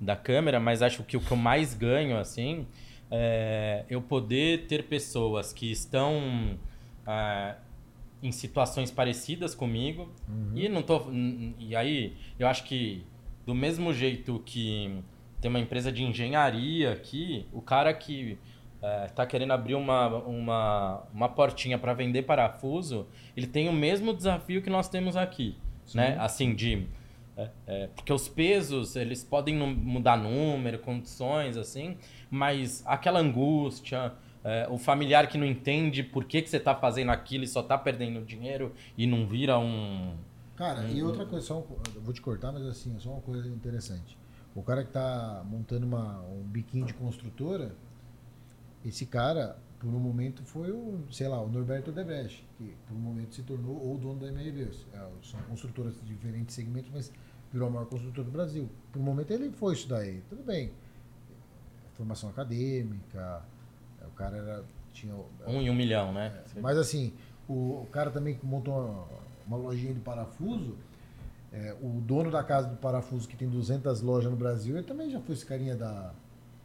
da 0.00 0.14
câmera, 0.14 0.60
mas 0.60 0.82
acho 0.82 1.02
que 1.04 1.16
o 1.16 1.20
que 1.20 1.30
eu 1.30 1.36
mais 1.36 1.74
ganho, 1.74 2.18
assim, 2.18 2.66
é 3.10 3.84
eu 3.88 4.02
poder 4.02 4.66
ter 4.66 4.84
pessoas 4.84 5.52
que 5.52 5.70
estão 5.70 6.58
ah, 7.06 7.56
em 8.22 8.32
situações 8.32 8.90
parecidas 8.90 9.54
comigo. 9.54 10.10
E 10.54 10.68
não 10.68 10.82
tô. 10.82 11.02
E 11.58 11.74
aí, 11.76 12.16
eu 12.38 12.46
acho 12.46 12.64
que 12.64 13.04
do 13.46 13.54
mesmo 13.54 13.92
jeito 13.92 14.42
que 14.44 15.02
tem 15.44 15.50
uma 15.50 15.60
empresa 15.60 15.92
de 15.92 16.02
engenharia 16.02 16.92
aqui, 16.92 17.46
o 17.52 17.60
cara 17.60 17.92
que 17.92 18.38
está 19.06 19.26
querendo 19.26 19.52
abrir 19.52 19.74
uma, 19.74 20.08
uma, 20.20 21.02
uma 21.12 21.28
portinha 21.28 21.78
para 21.78 21.92
vender 21.92 22.22
parafuso, 22.22 23.06
ele 23.36 23.46
tem 23.46 23.68
o 23.68 23.72
mesmo 23.72 24.14
desafio 24.14 24.62
que 24.62 24.70
nós 24.70 24.88
temos 24.88 25.16
aqui, 25.16 25.54
né? 25.94 26.16
Assim, 26.18 26.54
de... 26.54 26.86
é, 27.36 27.50
é, 27.66 27.86
porque 27.88 28.10
os 28.10 28.26
pesos, 28.26 28.96
eles 28.96 29.22
podem 29.22 29.54
mudar 29.54 30.16
número, 30.16 30.78
condições, 30.78 31.58
assim, 31.58 31.98
mas 32.30 32.82
aquela 32.86 33.20
angústia, 33.20 34.14
é, 34.42 34.66
o 34.70 34.78
familiar 34.78 35.26
que 35.26 35.36
não 35.36 35.46
entende 35.46 36.02
por 36.02 36.24
que, 36.24 36.40
que 36.40 36.48
você 36.48 36.56
está 36.56 36.74
fazendo 36.74 37.10
aquilo 37.10 37.44
e 37.44 37.46
só 37.46 37.60
está 37.60 37.76
perdendo 37.76 38.24
dinheiro 38.24 38.72
e 38.96 39.06
não 39.06 39.26
vira 39.26 39.58
um... 39.58 40.14
Cara, 40.56 40.84
e 40.88 41.02
outra 41.02 41.26
coisa, 41.26 41.44
só 41.46 41.58
um, 41.58 41.64
vou 42.00 42.14
te 42.14 42.22
cortar, 42.22 42.50
mas 42.50 42.64
assim, 42.66 42.96
é 42.96 42.98
só 42.98 43.10
uma 43.10 43.20
coisa 43.20 43.46
interessante. 43.46 44.23
O 44.54 44.62
cara 44.62 44.84
que 44.84 44.92
tá 44.92 45.42
montando 45.44 45.84
uma, 45.84 46.20
um 46.22 46.42
biquinho 46.42 46.86
de 46.86 46.94
construtora, 46.94 47.74
esse 48.84 49.04
cara, 49.04 49.58
por 49.80 49.88
um 49.88 49.98
momento, 49.98 50.44
foi 50.44 50.70
o, 50.70 51.04
sei 51.10 51.26
lá, 51.26 51.40
o 51.40 51.48
Norberto 51.48 51.90
Debrecht, 51.90 52.46
que 52.56 52.76
por 52.86 52.94
um 52.94 53.00
momento 53.00 53.34
se 53.34 53.42
tornou 53.42 53.94
o 53.94 53.98
dono 53.98 54.20
da 54.20 54.28
MRV. 54.28 54.70
É, 54.92 55.08
São 55.22 55.40
construtoras 55.42 55.94
de 55.96 56.14
diferentes 56.14 56.54
segmentos, 56.54 56.90
mas 56.92 57.12
virou 57.52 57.68
a 57.68 57.70
maior 57.70 57.86
construtora 57.86 58.24
do 58.24 58.30
Brasil. 58.30 58.68
Por 58.92 59.00
um 59.00 59.04
momento 59.04 59.32
ele 59.32 59.50
foi 59.50 59.74
isso 59.74 59.88
daí. 59.88 60.22
Tudo 60.28 60.44
bem. 60.44 60.70
Formação 61.94 62.30
acadêmica, 62.30 63.42
o 64.06 64.10
cara 64.10 64.36
era, 64.36 64.64
tinha... 64.92 65.14
Um 65.46 65.60
em 65.60 65.70
um 65.70 65.74
milhão, 65.74 66.12
né? 66.12 66.44
Mas 66.60 66.76
assim, 66.76 67.12
o, 67.48 67.82
o 67.82 67.88
cara 67.90 68.10
também 68.10 68.34
que 68.34 68.46
montou 68.46 68.74
uma, 68.74 69.06
uma 69.46 69.56
lojinha 69.56 69.94
de 69.94 70.00
parafuso, 70.00 70.76
é, 71.54 71.72
o 71.80 72.00
dono 72.00 72.32
da 72.32 72.42
casa 72.42 72.66
do 72.68 72.76
parafuso, 72.76 73.28
que 73.28 73.36
tem 73.36 73.48
200 73.48 74.00
lojas 74.00 74.28
no 74.28 74.36
Brasil, 74.36 74.76
ele 74.76 74.84
também 74.84 75.08
já 75.08 75.20
foi 75.20 75.36
esse 75.36 75.46
carinha 75.46 75.76
da, 75.76 76.12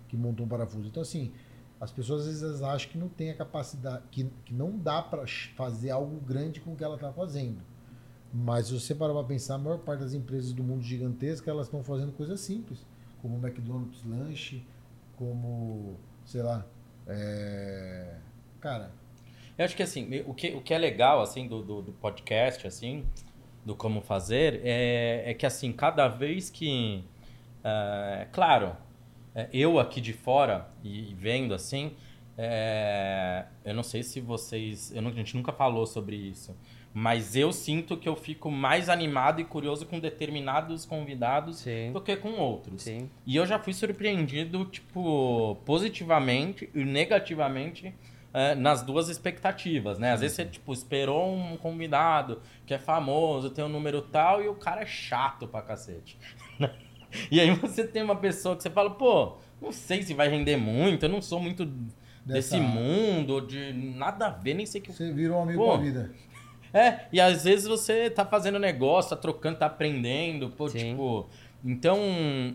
que 0.08 0.18
montou 0.18 0.48
um 0.48 0.50
parafuso. 0.50 0.88
Então, 0.88 1.04
assim, 1.04 1.32
as 1.80 1.92
pessoas 1.92 2.28
às 2.28 2.42
vezes 2.42 2.64
acham 2.64 2.90
que 2.90 2.98
não 2.98 3.08
tem 3.08 3.30
a 3.30 3.36
capacidade, 3.36 4.04
que, 4.10 4.24
que 4.44 4.52
não 4.52 4.76
dá 4.76 5.00
para 5.00 5.26
fazer 5.56 5.92
algo 5.92 6.20
grande 6.20 6.60
com 6.60 6.74
o 6.74 6.76
que 6.76 6.84
ela 6.84 6.96
está 6.96 7.14
fazendo. 7.14 7.62
Mas 8.34 8.66
se 8.66 8.74
você 8.74 8.96
parar 8.96 9.14
para 9.14 9.24
pensar, 9.26 9.56
a 9.56 9.58
maior 9.60 9.78
parte 9.78 10.00
das 10.00 10.14
empresas 10.16 10.54
do 10.54 10.64
mundo 10.64 10.82
gigantesca, 10.82 11.52
elas 11.52 11.68
estão 11.68 11.84
fazendo 11.84 12.12
coisas 12.12 12.40
simples, 12.40 12.84
como 13.22 13.38
o 13.38 13.40
McDonald's 13.40 14.04
Lanche, 14.04 14.66
como, 15.16 15.98
sei 16.26 16.42
lá, 16.42 16.66
é, 17.08 18.16
cara, 18.60 18.92
Eu 19.56 19.66
acho 19.66 19.76
que 19.76 19.84
assim, 19.84 20.24
o 20.26 20.34
que, 20.34 20.56
o 20.56 20.62
que 20.62 20.74
é 20.74 20.78
legal 20.78 21.22
assim 21.22 21.48
do, 21.48 21.62
do, 21.62 21.82
do 21.82 21.92
podcast, 21.92 22.66
assim, 22.66 23.06
do 23.66 23.76
como 23.76 24.02
fazer, 24.02 24.62
é, 24.64 25.24
é 25.26 25.34
que 25.34 25.46
assim, 25.46 25.72
cada 25.72 26.08
vez 26.08 26.50
que. 26.50 27.04
é, 27.64 28.28
claro, 28.32 28.76
é, 29.36 29.48
eu 29.54 29.80
aqui 29.80 30.02
de 30.02 30.14
fora 30.14 30.68
e, 30.84 31.12
e 31.12 31.14
vendo 31.14 31.54
assim, 31.54 31.94
é, 32.38 33.46
eu 33.66 33.74
não 33.74 33.84
sei 33.84 34.02
se 34.02 34.22
vocês. 34.22 34.92
Eu 34.96 35.02
não- 35.02 35.12
a 35.12 35.14
gente 35.14 35.36
nunca 35.36 35.52
falou 35.52 35.86
sobre 35.86 36.16
isso. 36.16 36.56
Mas 36.92 37.36
eu 37.36 37.52
sinto 37.54 37.96
que 37.96 38.10
eu 38.10 38.16
fico 38.16 38.50
mais 38.50 38.90
animado 38.90 39.40
e 39.40 39.46
curioso 39.46 39.86
com 39.86 40.00
determinados 40.00 40.86
convidados 40.86 41.58
Sim. 41.58 41.92
do 41.94 42.02
que 42.02 42.16
com 42.16 42.32
outros. 42.32 42.82
Sim. 42.82 43.08
E 43.28 43.36
eu 43.36 43.46
já 43.46 43.60
fui 43.60 43.74
surpreendido, 43.74 44.66
tipo, 44.66 45.56
positivamente 45.66 46.68
e 46.74 46.84
negativamente 46.84 47.94
eh, 48.34 48.56
nas 48.56 48.82
duas 48.82 49.10
expectativas, 49.10 49.98
né? 50.00 50.12
Às 50.14 50.22
vezes 50.22 50.36
você, 50.36 50.46
tipo, 50.46 50.72
esperou 50.74 51.34
um 51.34 51.58
convidado 51.58 52.42
que 52.66 52.74
é 52.74 52.80
famoso, 52.80 53.50
tem 53.50 53.64
um 53.64 53.70
número 53.70 54.02
tal, 54.02 54.42
e 54.44 54.48
o 54.48 54.56
cara 54.56 54.82
é 54.82 54.86
chato 54.86 55.48
pra 55.48 55.62
cacete. 55.62 56.18
e 57.32 57.40
aí 57.40 57.52
você 57.52 57.86
tem 57.86 58.04
uma 58.04 58.16
pessoa 58.16 58.56
que 58.56 58.64
você 58.64 58.70
fala, 58.70 58.92
pô, 58.92 59.38
não 59.62 59.72
sei 59.72 60.04
se 60.04 60.14
vai 60.14 60.28
render 60.30 60.58
muito, 60.58 61.04
eu 61.06 61.10
não 61.10 61.22
sou 61.22 61.40
muito 61.40 61.66
Dessa- 61.66 62.58
desse 62.58 62.60
mundo, 62.60 63.42
de 63.42 63.74
nada 63.74 64.28
a 64.28 64.30
ver, 64.30 64.54
nem 64.54 64.66
sei 64.66 64.80
que... 64.82 64.92
você 64.92 65.12
virou 65.12 65.40
um 65.40 65.44
amigo 65.44 65.60
Pô, 65.60 65.70
com 65.70 65.74
a 65.74 65.78
vida. 65.78 66.12
É, 66.72 67.08
e 67.12 67.20
às 67.20 67.46
vezes 67.46 67.66
você 67.68 68.12
tá 68.12 68.24
fazendo 68.24 68.60
negócio, 68.60 69.10
tá 69.10 69.16
trocando, 69.16 69.58
tá 69.58 69.66
aprendendo, 69.66 70.52
pô, 70.52 70.70
Sim. 70.70 70.92
tipo. 70.92 71.28
Então. 71.64 71.98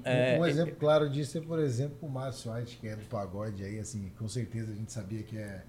é, 0.05 0.39
um 0.41 0.47
exemplo 0.47 0.75
claro 0.79 1.09
disso 1.11 1.37
é, 1.39 1.41
por 1.41 1.59
exemplo, 1.59 1.97
o 2.03 2.09
Márcio 2.09 2.53
White, 2.53 2.79
que 2.79 2.89
é 2.89 2.97
do 2.97 3.05
pagode 3.05 3.63
aí, 3.63 3.79
assim, 3.79 4.11
com 4.19 4.27
certeza 4.29 4.73
a 4.73 4.75
gente 4.75 4.91
sabia 4.93 5.23
que 5.23 5.37
é, 5.37 5.63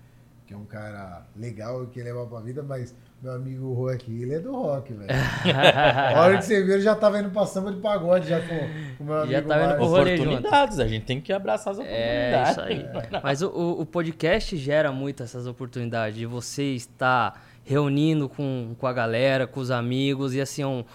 que 0.48 0.54
é 0.54 0.58
um 0.58 0.64
cara 0.66 1.26
legal 1.36 1.84
e 1.84 1.88
que 1.88 2.02
leva 2.02 2.26
pra 2.26 2.40
vida, 2.40 2.64
mas 2.64 2.96
meu 3.22 3.34
amigo 3.34 3.74
Rô 3.74 3.88
aqui, 3.90 4.22
ele 4.22 4.36
é 4.36 4.40
do 4.40 4.52
rock, 4.56 4.94
velho. 4.94 5.10
A 6.16 6.22
hora 6.22 6.38
que 6.38 6.46
você 6.46 6.64
viu, 6.64 6.76
ele 6.76 6.84
já 6.84 6.94
tava 6.96 7.20
indo 7.20 7.30
pra 7.32 7.46
samba 7.46 7.72
de 7.74 7.80
pagode 7.82 8.28
já 8.30 8.40
com 8.40 8.56
com 8.98 9.04
o 9.04 9.08
meu 9.08 9.16
amigo 9.18 9.32
Já 9.32 9.42
tava 9.42 9.64
indo 9.66 9.70
pro 9.76 9.80
Márcio. 9.80 9.88
rolê 9.98 10.14
oportunidades, 10.14 10.80
a 10.80 10.88
gente 10.88 11.06
tem 11.06 11.20
que 11.20 11.34
abraçar 11.34 11.74
as 11.74 11.80
É, 11.80 11.82
oportunidades. 11.82 12.52
isso 12.52 12.62
aí. 12.62 13.20
Mas 13.24 13.42
o- 13.42 13.50
o, 13.50 13.82
o 13.82 13.86
podcast 13.86 14.56
gera 14.58 14.92
muito 14.92 15.24
essas 15.24 15.48
oportunidades 15.48 16.18
de 16.18 16.26
você 16.26 16.74
estar 16.76 17.44
reunindo 17.64 18.30
com, 18.30 18.76
com 18.78 18.86
a 18.86 18.94
galera, 18.94 19.48
com 19.48 19.60
os 19.60 19.72
amigos, 19.72 20.36
e 20.36 20.40
assim, 20.42 20.62
é 20.62 20.68
um, 20.68 20.86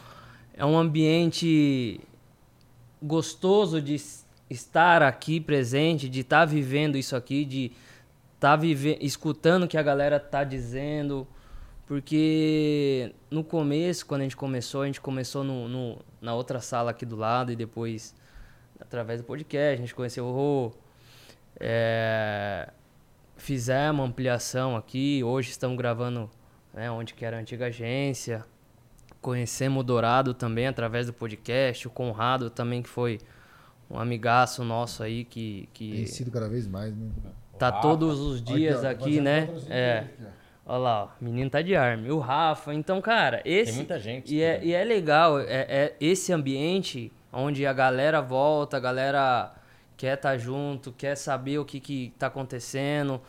é 0.54 0.64
um 0.64 0.78
ambiente 0.78 2.00
gostoso 3.02 3.80
de 3.80 3.96
estar 4.48 5.02
aqui 5.02 5.40
presente, 5.40 6.08
de 6.08 6.20
estar 6.20 6.44
vivendo 6.44 6.96
isso 6.96 7.14
aqui, 7.16 7.44
de 7.44 7.72
estar 8.34 8.56
vive 8.56 8.98
escutando 9.00 9.64
o 9.64 9.68
que 9.68 9.76
a 9.78 9.82
galera 9.82 10.18
tá 10.20 10.44
dizendo. 10.44 11.26
Porque 11.86 13.12
no 13.30 13.42
começo, 13.42 14.06
quando 14.06 14.20
a 14.20 14.24
gente 14.24 14.36
começou, 14.36 14.82
a 14.82 14.86
gente 14.86 15.00
começou 15.00 15.42
no, 15.42 15.68
no- 15.68 15.98
na 16.20 16.34
outra 16.34 16.60
sala 16.60 16.90
aqui 16.92 17.04
do 17.04 17.16
lado 17.16 17.50
e 17.50 17.56
depois 17.56 18.14
através 18.80 19.20
do 19.20 19.24
podcast, 19.26 19.74
a 19.74 19.80
gente 19.80 19.94
conheceu 19.94 20.24
o 20.24 20.32
Rô. 20.32 20.72
É, 21.58 22.68
fizemos 23.36 24.06
ampliação 24.06 24.76
aqui, 24.76 25.22
hoje 25.24 25.50
estamos 25.50 25.76
gravando 25.76 26.30
né, 26.72 26.90
onde 26.90 27.12
que 27.14 27.24
era 27.24 27.36
a 27.36 27.40
antiga 27.40 27.66
agência. 27.66 28.44
Conhecemos 29.20 29.80
o 29.80 29.82
Dourado 29.82 30.32
também 30.32 30.66
através 30.66 31.06
do 31.06 31.12
podcast, 31.12 31.86
o 31.86 31.90
Conrado 31.90 32.48
também, 32.48 32.82
que 32.82 32.88
foi 32.88 33.18
um 33.90 33.98
amigaço 33.98 34.64
nosso 34.64 35.02
aí 35.02 35.24
que, 35.24 35.68
Tem 35.74 35.88
que 35.88 36.06
sido 36.06 36.30
cada 36.30 36.48
vez 36.48 36.66
mais, 36.66 36.94
né? 36.96 37.10
tá 37.58 37.68
Rafa. 37.68 37.82
todos 37.82 38.18
os 38.20 38.42
dias 38.42 38.82
Aqui, 38.82 38.86
ó, 38.86 38.90
aqui, 38.90 39.16
fazendo 39.16 39.24
né? 39.24 39.48
É. 39.68 40.04
Olha 40.64 40.78
lá, 40.78 41.04
ó, 41.04 41.08
o 41.20 41.24
menino 41.24 41.50
tá 41.50 41.60
de 41.60 41.76
arma. 41.76 42.08
O 42.08 42.18
Rafa, 42.18 42.72
então, 42.72 43.00
cara, 43.00 43.42
esse. 43.44 43.72
Tem 43.72 43.74
muita 43.76 43.98
gente. 43.98 44.34
E 44.34 44.40
é, 44.40 44.64
e 44.64 44.72
é 44.72 44.84
legal, 44.84 45.38
é, 45.40 45.66
é 45.68 45.96
esse 46.00 46.32
ambiente 46.32 47.12
onde 47.32 47.66
a 47.66 47.72
galera 47.72 48.20
volta, 48.20 48.76
a 48.76 48.80
galera 48.80 49.52
quer 49.96 50.14
estar 50.14 50.38
junto, 50.38 50.92
quer 50.92 51.16
saber 51.16 51.58
o 51.58 51.64
que, 51.64 51.80
que 51.80 52.14
tá 52.18 52.28
acontecendo. 52.28 53.20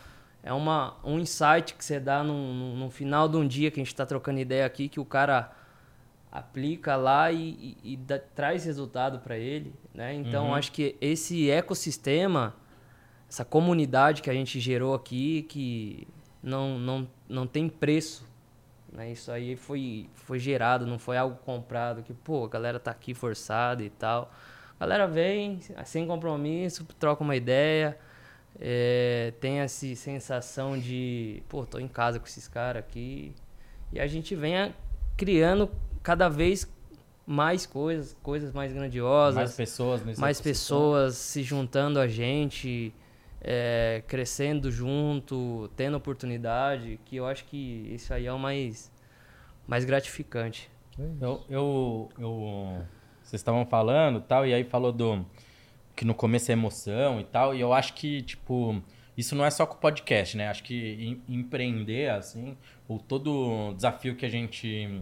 É 0.43 0.53
uma, 0.53 0.95
um 1.03 1.19
insight 1.19 1.73
que 1.75 1.83
você 1.83 1.99
dá 1.99 2.23
no, 2.23 2.53
no, 2.53 2.75
no 2.75 2.89
final 2.89 3.27
de 3.27 3.37
um 3.37 3.47
dia 3.47 3.69
que 3.69 3.79
a 3.79 3.83
gente 3.83 3.93
tá 3.93 4.05
trocando 4.05 4.39
ideia 4.39 4.65
aqui, 4.65 4.87
que 4.87 4.99
o 4.99 5.05
cara 5.05 5.51
aplica 6.31 6.95
lá 6.95 7.31
e, 7.31 7.77
e- 7.83 7.93
e 7.93 7.97
dá- 7.97 8.19
traz 8.19 8.63
resultado 8.63 9.19
para 9.19 9.37
ele, 9.37 9.73
né? 9.93 10.13
Então, 10.13 10.47
Uhum. 10.47 10.55
acho 10.55 10.71
que 10.71 10.95
esse 11.01 11.49
ecossistema, 11.49 12.55
essa 13.29 13.43
comunidade 13.43 14.21
que 14.21 14.29
a 14.29 14.33
gente 14.33 14.59
gerou 14.59 14.93
aqui, 14.93 15.43
que 15.43 16.07
não, 16.41 16.79
não, 16.79 17.07
não 17.27 17.45
tem 17.47 17.67
preço, 17.67 18.25
né? 18.91 19.11
Isso 19.11 19.31
aí 19.31 19.55
foi, 19.55 20.09
foi 20.15 20.39
gerado, 20.39 20.85
não 20.87 20.97
foi 20.97 21.17
algo 21.17 21.35
comprado, 21.45 22.01
que, 22.01 22.13
pô, 22.13 22.45
a 22.45 22.49
galera 22.49 22.79
tá 22.79 22.91
aqui 22.91 23.13
forçada 23.13 23.83
e 23.83 23.89
tal. 23.89 24.31
A 24.79 24.85
galera 24.85 25.07
vem, 25.07 25.59
sem 25.85 26.07
compromisso, 26.07 26.85
troca 26.97 27.23
uma 27.23 27.35
ideia, 27.35 27.97
é, 28.59 29.33
tem 29.39 29.59
essa 29.59 29.85
sensação 29.95 30.77
de, 30.79 31.43
pô, 31.49 31.65
tô 31.65 31.77
em 31.77 31.87
casa 31.87 32.19
com 32.19 32.25
esses 32.25 32.47
caras 32.47 32.79
aqui. 32.83 33.33
E 33.93 33.99
a 33.99 34.07
gente 34.07 34.35
vem 34.35 34.57
a- 34.57 34.71
criando 35.17 35.69
cada 36.03 36.27
vez 36.29 36.69
mais 37.25 37.65
coisas, 37.65 38.17
coisas 38.21 38.51
mais 38.53 38.73
grandiosas 38.73 39.35
mais 39.35 39.55
pessoas 39.55 40.03
mais 40.19 40.41
pessoas 40.41 41.15
se 41.15 41.43
juntando 41.43 41.99
a 41.99 42.07
gente, 42.07 42.93
é, 43.41 44.03
crescendo 44.07 44.71
junto, 44.71 45.69
tendo 45.75 45.95
oportunidade, 45.97 46.99
que 47.05 47.15
eu 47.15 47.25
acho 47.25 47.45
que 47.45 47.57
isso 47.93 48.13
aí 48.13 48.25
é 48.25 48.33
o 48.33 48.39
mais, 48.39 48.91
mais 49.67 49.85
gratificante. 49.85 50.69
Eu, 51.21 51.41
eu, 51.49 52.09
eu- 52.19 52.81
vocês 53.23 53.39
estavam 53.39 53.65
falando 53.65 54.19
tal, 54.19 54.45
e 54.45 54.53
aí 54.53 54.63
falou 54.63 54.91
do 54.91 55.25
que 55.95 56.03
no 56.03 56.13
começo 56.13 56.51
é 56.51 56.53
emoção 56.53 57.19
e 57.19 57.23
tal, 57.23 57.55
e 57.55 57.61
eu 57.61 57.71
acho 57.71 57.93
que, 57.93 58.21
tipo, 58.23 58.81
isso 59.17 59.35
não 59.35 59.45
é 59.45 59.49
só 59.51 59.65
com 59.65 59.75
o 59.75 59.77
podcast, 59.77 60.35
né? 60.35 60.49
Acho 60.49 60.63
que 60.63 61.21
em- 61.29 61.35
empreender, 61.35 62.09
assim, 62.09 62.57
ou 62.87 62.99
todo 62.99 63.73
desafio 63.75 64.15
que 64.15 64.25
a 64.25 64.29
gente 64.29 65.01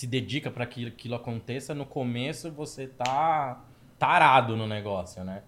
se 0.00 0.06
dedica 0.06 0.50
para 0.50 0.64
que 0.64 0.86
aquilo 0.86 1.14
aconteça, 1.14 1.74
no 1.74 1.84
começo 1.84 2.50
você 2.50 2.86
tá 2.86 3.62
tarado 3.98 4.56
no 4.56 4.66
negócio, 4.66 5.22
né? 5.22 5.42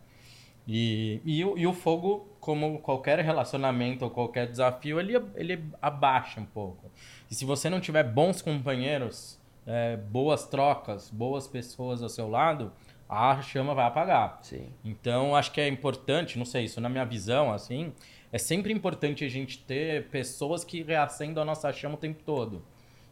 E, 0.69 1.21
e, 1.25 1.43
o- 1.43 1.57
e 1.57 1.67
o 1.67 1.73
fogo, 1.73 2.29
como 2.39 2.79
qualquer 2.81 3.19
relacionamento 3.21 4.05
ou 4.05 4.11
qualquer 4.11 4.47
desafio, 4.47 5.01
ele, 5.01 5.15
ele 5.37 5.65
abaixa 5.81 6.39
um 6.39 6.45
pouco. 6.45 6.91
E 7.31 7.35
se 7.35 7.47
você 7.47 7.71
não 7.71 7.81
tiver 7.81 8.05
bons 8.05 8.43
companheiros, 8.43 9.41
é, 9.67 9.97
boas 9.97 10.45
trocas, 10.47 11.09
boas 11.09 11.49
pessoas 11.49 12.03
ao 12.03 12.11
seu 12.11 12.29
lado, 12.29 12.71
a 13.09 13.41
chama 13.41 13.75
vai 13.75 13.87
apagar. 13.87 14.39
Sim. 14.43 14.69
Então, 14.85 15.35
acho 15.35 15.51
que 15.51 15.63
é 15.63 15.67
importante, 15.67 16.39
não 16.39 16.45
sei, 16.45 16.65
isso 16.65 16.79
na 16.79 16.91
minha 16.91 17.07
visão, 17.07 17.53
assim, 17.53 17.91
é 18.31 18.37
sempre 18.37 18.71
importante 18.71 19.25
a 19.25 19.29
gente 19.31 19.59
ter 19.59 20.09
pessoas 20.11 20.63
que 20.63 20.83
reacendam 20.83 21.43
a 21.43 21.47
nossa 21.47 21.73
chama 21.73 21.95
o 21.95 21.99
tempo 21.99 22.23
todo. 22.23 22.63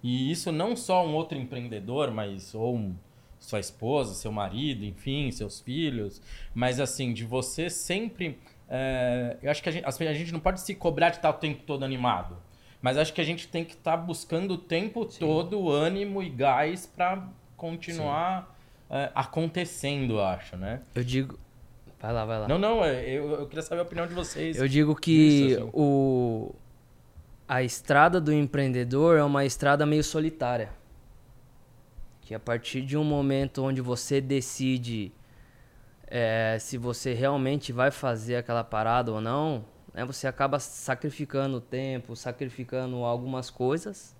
E 0.02 0.30
isso 0.30 0.50
não 0.50 0.74
só 0.76 1.06
um 1.06 1.14
outro 1.14 1.36
empreendedor, 1.36 2.10
mas 2.10 2.54
ou 2.54 2.76
um- 2.76 2.94
sua 3.38 3.58
esposa, 3.60 4.14
seu 4.14 4.30
marido, 4.30 4.84
enfim, 4.84 5.30
seus 5.30 5.60
filhos, 5.60 6.20
mas 6.54 6.78
assim, 6.78 7.12
de 7.12 7.24
você 7.24 7.70
sempre. 7.70 8.38
é, 8.68 9.36
eu 9.42 9.50
acho 9.50 9.62
que 9.62 9.68
a 9.68 9.72
gente, 9.72 9.84
a 9.86 10.14
gente 10.14 10.32
não 10.32 10.40
pode 10.40 10.60
se 10.60 10.74
cobrar 10.74 11.08
de 11.10 11.16
estar 11.16 11.30
o 11.30 11.34
tempo 11.34 11.62
todo 11.66 11.84
animado. 11.84 12.36
Mas 12.82 12.96
acho 12.96 13.12
que 13.12 13.20
a 13.20 13.24
gente 13.24 13.48
tem 13.48 13.64
que 13.64 13.74
estar 13.74 13.96
buscando 13.96 14.54
o 14.54 14.58
tempo 14.58 15.04
todo 15.04 15.68
ânimo 15.70 16.22
e 16.22 16.28
gás 16.30 16.86
para 16.86 17.28
continuar 17.56 18.56
é, 18.88 19.10
acontecendo, 19.14 20.20
acho, 20.20 20.56
né? 20.56 20.80
Eu 20.94 21.04
digo. 21.04 21.38
Vai 22.00 22.12
lá, 22.12 22.24
vai 22.24 22.38
lá. 22.40 22.48
Não, 22.48 22.58
não, 22.58 22.84
eu, 22.84 23.30
eu 23.40 23.46
queria 23.46 23.62
saber 23.62 23.80
a 23.80 23.84
opinião 23.84 24.06
de 24.06 24.14
vocês. 24.14 24.56
Eu 24.56 24.66
digo 24.66 24.94
que 24.94 25.12
Isso, 25.12 25.60
assim. 25.60 25.70
o, 25.74 26.54
a 27.50 27.64
estrada 27.64 28.20
do 28.20 28.32
empreendedor 28.32 29.18
é 29.18 29.24
uma 29.24 29.44
estrada 29.44 29.84
meio 29.84 30.04
solitária. 30.04 30.70
Que 32.20 32.32
a 32.32 32.38
partir 32.38 32.80
de 32.82 32.96
um 32.96 33.02
momento 33.02 33.64
onde 33.64 33.80
você 33.80 34.20
decide 34.20 35.12
é, 36.06 36.58
se 36.60 36.78
você 36.78 37.12
realmente 37.12 37.72
vai 37.72 37.90
fazer 37.90 38.36
aquela 38.36 38.62
parada 38.62 39.10
ou 39.10 39.20
não, 39.20 39.64
né, 39.92 40.04
você 40.04 40.28
acaba 40.28 40.60
sacrificando 40.60 41.60
tempo, 41.60 42.14
sacrificando 42.14 42.98
algumas 42.98 43.50
coisas 43.50 44.14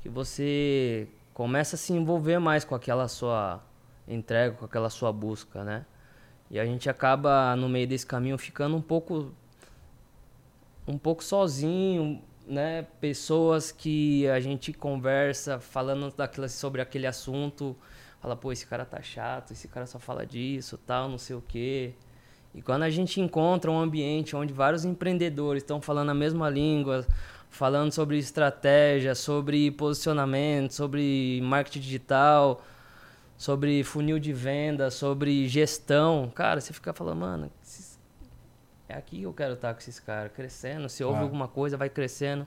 que 0.00 0.08
você 0.08 1.06
começa 1.32 1.76
a 1.76 1.78
se 1.78 1.92
envolver 1.92 2.40
mais 2.40 2.64
com 2.64 2.74
aquela 2.74 3.06
sua 3.06 3.62
entrega, 4.08 4.56
com 4.56 4.64
aquela 4.64 4.90
sua 4.90 5.12
busca, 5.12 5.62
né? 5.62 5.86
E 6.50 6.58
a 6.58 6.66
gente 6.66 6.90
acaba 6.90 7.54
no 7.54 7.68
meio 7.68 7.86
desse 7.86 8.04
caminho 8.04 8.36
ficando 8.36 8.74
um 8.74 8.82
pouco 8.82 9.32
um 10.88 10.98
pouco 10.98 11.22
sozinho, 11.22 12.20
né? 12.48 12.86
Pessoas 13.00 13.70
que 13.70 14.26
a 14.28 14.40
gente 14.40 14.72
conversa 14.72 15.60
falando 15.60 16.12
daquela, 16.16 16.48
sobre 16.48 16.80
aquele 16.80 17.06
assunto, 17.06 17.76
fala, 18.20 18.34
pô, 18.34 18.50
esse 18.50 18.66
cara 18.66 18.84
tá 18.84 19.00
chato, 19.02 19.52
esse 19.52 19.68
cara 19.68 19.86
só 19.86 19.98
fala 19.98 20.26
disso, 20.26 20.78
tal, 20.78 21.08
não 21.08 21.18
sei 21.18 21.36
o 21.36 21.42
quê. 21.46 21.92
E 22.54 22.62
quando 22.62 22.82
a 22.82 22.90
gente 22.90 23.20
encontra 23.20 23.70
um 23.70 23.78
ambiente 23.78 24.34
onde 24.34 24.52
vários 24.52 24.84
empreendedores 24.84 25.62
estão 25.62 25.80
falando 25.80 26.10
a 26.10 26.14
mesma 26.14 26.48
língua, 26.48 27.06
falando 27.50 27.92
sobre 27.92 28.18
estratégia, 28.18 29.14
sobre 29.14 29.70
posicionamento, 29.70 30.72
sobre 30.72 31.40
marketing 31.42 31.80
digital, 31.80 32.62
sobre 33.36 33.84
funil 33.84 34.18
de 34.18 34.32
venda, 34.32 34.90
sobre 34.90 35.46
gestão, 35.46 36.30
cara, 36.34 36.60
você 36.60 36.72
fica 36.72 36.92
falando, 36.92 37.18
mano, 37.20 37.50
esses- 37.62 37.87
é 38.88 38.94
aqui 38.94 39.18
que 39.18 39.22
eu 39.22 39.32
quero 39.32 39.54
estar 39.54 39.72
com 39.74 39.80
esses 39.80 40.00
caras, 40.00 40.32
crescendo. 40.32 40.88
Se 40.88 41.04
ouve 41.04 41.18
Ah. 41.18 41.22
alguma 41.22 41.46
coisa, 41.48 41.76
vai 41.76 41.88
crescendo. 41.90 42.46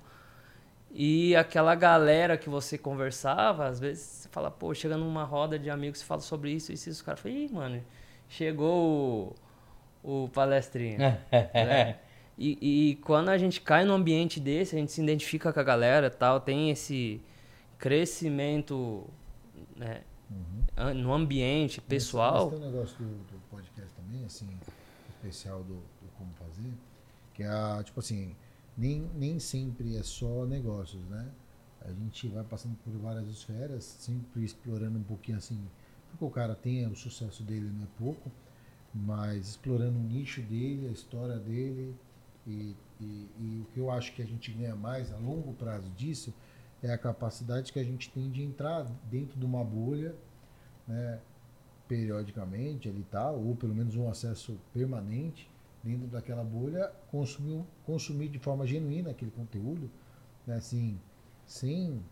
E 0.94 1.36
aquela 1.36 1.74
galera 1.76 2.38
que 2.38 2.50
você 2.50 2.78
conversava, 2.78 3.66
às 3.68 3.80
vezes 3.80 4.04
você 4.04 4.30
fala, 4.30 4.52
pô, 4.52 4.74
chega 4.74 4.98
numa 4.98 5.24
roda 5.24 5.58
de 5.58 5.70
amigos, 5.70 6.00
você 6.00 6.06
fala 6.06 6.20
sobre 6.22 6.52
isso, 6.52 6.72
isso, 6.74 6.90
isso. 6.90 6.98
Os 7.00 7.02
caras 7.02 7.22
falam, 7.22 7.38
ih, 7.38 7.50
mano, 7.52 7.82
chegou 8.28 9.36
o, 10.04 10.24
o 10.26 10.30
palestrinho. 10.30 10.98
né? 11.00 11.98
E, 12.38 12.58
e 12.92 12.96
quando 13.04 13.30
a 13.30 13.38
gente 13.38 13.62
cai 13.62 13.86
num 13.86 13.94
ambiente 13.94 14.40
desse, 14.40 14.76
a 14.76 14.80
gente 14.80 14.92
se 14.92 15.02
identifica 15.02 15.54
com 15.54 15.60
a 15.60 15.64
galera 15.64 16.10
tal, 16.10 16.40
tem 16.42 16.72
esse 16.72 17.22
crescimento 17.78 19.06
né, 19.76 20.02
an- 20.76 20.94
no 20.94 21.14
ambiente 21.14 21.80
pessoal. 21.82 22.50
Mas 22.50 22.60
tem 22.60 22.68
um 22.68 22.72
negócio 22.72 22.98
do, 22.98 23.06
do 23.06 23.40
podcast 23.50 23.92
também, 23.94 24.26
assim, 24.26 24.48
especial 25.10 25.62
do 25.64 25.84
Como 26.22 26.34
Fazer, 26.36 26.74
que 27.34 27.44
é, 27.44 27.84
tipo 27.84 28.00
assim, 28.00 28.36
nem, 28.78 29.10
nem 29.16 29.40
sempre 29.40 29.98
é 29.98 30.04
só 30.04 30.46
negócios, 30.46 31.04
né? 31.06 31.32
A 31.82 31.92
gente 31.92 32.28
vai 32.28 32.44
passando 32.44 32.78
por 32.84 32.94
várias 32.94 33.28
esferas, 33.28 33.84
sempre 33.84 34.44
explorando 34.44 35.00
um 35.00 35.04
pouquinho 35.04 35.38
assim. 35.40 35.60
Porque 36.10 36.24
o 36.24 36.30
cara 36.30 36.54
tem 36.54 36.86
o 36.88 36.96
sucesso 36.96 37.44
dele, 37.44 37.72
não 37.72 37.84
é 37.84 37.88
pouco, 37.98 38.32
mas 38.94 39.50
explorando 39.50 39.98
o 39.98 40.04
nicho 40.04 40.42
dele, 40.42 40.88
a 40.88 40.92
história 40.92 41.38
dele. 41.38 41.96
E, 42.46 42.76
e, 43.00 43.30
e 43.40 43.62
o 43.62 43.74
que 43.74 43.80
eu 43.80 43.90
acho 43.92 44.14
que 44.14 44.22
a 44.22 44.26
gente 44.26 44.52
ganha 44.52 44.76
mais 44.76 45.12
a 45.12 45.18
longo 45.18 45.54
prazo 45.54 45.90
disso 45.92 46.34
é 46.84 46.92
a 46.92 46.98
capacidade 46.98 47.72
que 47.72 47.80
a 47.80 47.84
gente 47.84 48.10
tem 48.12 48.30
de 48.30 48.44
entrar 48.44 48.84
dentro 49.10 49.40
de 49.40 49.46
uma 49.46 49.64
bolha, 49.64 50.16
né, 50.88 51.20
periodicamente 51.88 52.90
ali 52.90 53.06
tal, 53.12 53.40
ou 53.40 53.56
pelo 53.56 53.76
menos 53.76 53.96
um 53.96 54.10
acesso 54.10 54.58
permanente 54.74 55.51
dentro 55.84 56.08
daquela 56.08 56.44
bolha, 56.44 56.92
consumir, 57.10 57.64
consumir 57.86 58.30
de 58.30 58.40
forma 58.40 58.66
genuína 58.66 59.12
aquele 59.12 59.32
conteúdo, 59.32 59.90
né, 60.46 60.56
assim, 60.56 61.00
sem, 61.46 62.04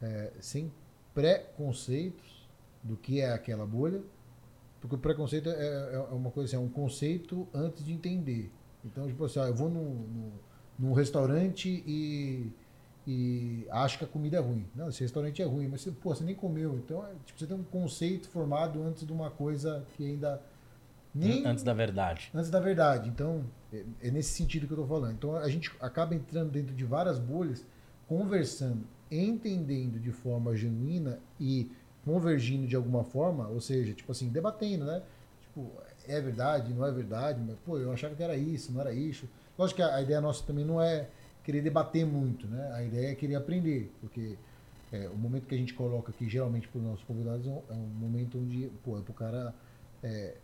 é, 0.00 0.32
sem 0.40 0.72
preconceitos 1.14 2.48
do 2.82 2.96
que 2.96 3.20
é 3.20 3.32
aquela 3.32 3.66
bolha, 3.66 4.02
porque 4.80 4.96
o 4.96 4.98
preconceito 4.98 5.48
é, 5.48 5.52
é, 5.52 5.94
é 5.94 6.14
uma 6.14 6.30
coisa 6.30 6.48
assim, 6.48 6.56
é 6.56 6.66
um 6.66 6.70
conceito 6.70 7.46
antes 7.54 7.84
de 7.84 7.92
entender. 7.92 8.50
Então, 8.84 9.06
tipo 9.06 9.24
assim, 9.24 9.38
ó, 9.38 9.46
eu 9.46 9.54
vou 9.54 9.70
num, 9.70 9.94
num, 9.94 10.32
num 10.78 10.92
restaurante 10.92 11.84
e 11.86 12.50
e 13.06 13.66
acha 13.70 13.98
que 13.98 14.04
a 14.04 14.08
comida 14.08 14.36
é 14.36 14.40
ruim. 14.40 14.64
Não, 14.74 14.88
esse 14.88 15.00
restaurante 15.00 15.42
é 15.42 15.44
ruim, 15.44 15.66
mas 15.66 15.80
você, 15.80 15.90
pô, 15.90 16.14
você 16.14 16.22
nem 16.22 16.34
comeu. 16.34 16.76
Então, 16.76 17.04
é, 17.04 17.10
tipo, 17.26 17.38
você 17.38 17.46
tem 17.46 17.56
um 17.56 17.64
conceito 17.64 18.28
formado 18.28 18.82
antes 18.82 19.04
de 19.04 19.12
uma 19.12 19.30
coisa 19.30 19.84
que 19.96 20.06
ainda 20.06 20.40
nem 21.14 21.44
Antes 21.46 21.62
da 21.62 21.74
verdade. 21.74 22.30
antes 22.34 22.50
da 22.50 22.60
verdade. 22.60 23.08
Então, 23.08 23.44
é, 23.72 23.84
é 24.02 24.10
nesse 24.10 24.30
sentido 24.30 24.66
que 24.66 24.72
eu 24.72 24.78
tô 24.78 24.86
falando. 24.86 25.12
Então, 25.12 25.36
a 25.36 25.48
gente 25.48 25.70
acaba 25.80 26.14
entrando 26.14 26.50
dentro 26.50 26.74
de 26.74 26.84
várias 26.84 27.18
bolhas, 27.18 27.64
conversando, 28.08 28.84
entendendo 29.10 29.98
de 29.98 30.10
forma 30.10 30.56
genuína 30.56 31.18
e 31.38 31.70
convergindo 32.04 32.66
de 32.66 32.74
alguma 32.74 33.04
forma, 33.04 33.48
ou 33.48 33.60
seja, 33.60 33.92
tipo 33.92 34.10
assim, 34.10 34.28
debatendo, 34.28 34.84
né? 34.84 35.02
Tipo, 35.42 35.70
é 36.08 36.20
verdade, 36.20 36.72
não 36.72 36.84
é 36.86 36.90
verdade, 36.90 37.40
mas 37.46 37.56
pô, 37.64 37.78
eu 37.78 37.92
achava 37.92 38.14
que 38.14 38.22
era 38.22 38.36
isso, 38.36 38.72
não 38.72 38.80
era 38.80 38.92
isso. 38.92 39.28
Lógico 39.56 39.76
que 39.76 39.82
a, 39.82 39.96
a 39.96 40.02
ideia 40.02 40.20
nossa 40.20 40.44
também 40.44 40.64
não 40.64 40.80
é 40.80 41.08
querer 41.44 41.60
debater 41.62 42.06
muito, 42.06 42.46
né? 42.46 42.72
A 42.74 42.82
ideia 42.82 43.12
é 43.12 43.14
querer 43.14 43.36
aprender, 43.36 43.92
porque 44.00 44.36
é, 44.92 45.08
o 45.08 45.16
momento 45.16 45.46
que 45.46 45.54
a 45.54 45.58
gente 45.58 45.74
coloca 45.74 46.10
aqui, 46.10 46.28
geralmente 46.28 46.68
para 46.68 46.78
os 46.78 46.84
nossos 46.84 47.04
convidados, 47.04 47.46
é 47.46 47.50
um, 47.50 47.62
é 47.70 47.74
momento 47.74 48.38
onde, 48.38 48.70
pô, 48.84 48.98
é 48.98 49.00
pro 49.00 49.12
cara 49.14 49.54
é, 50.02 50.34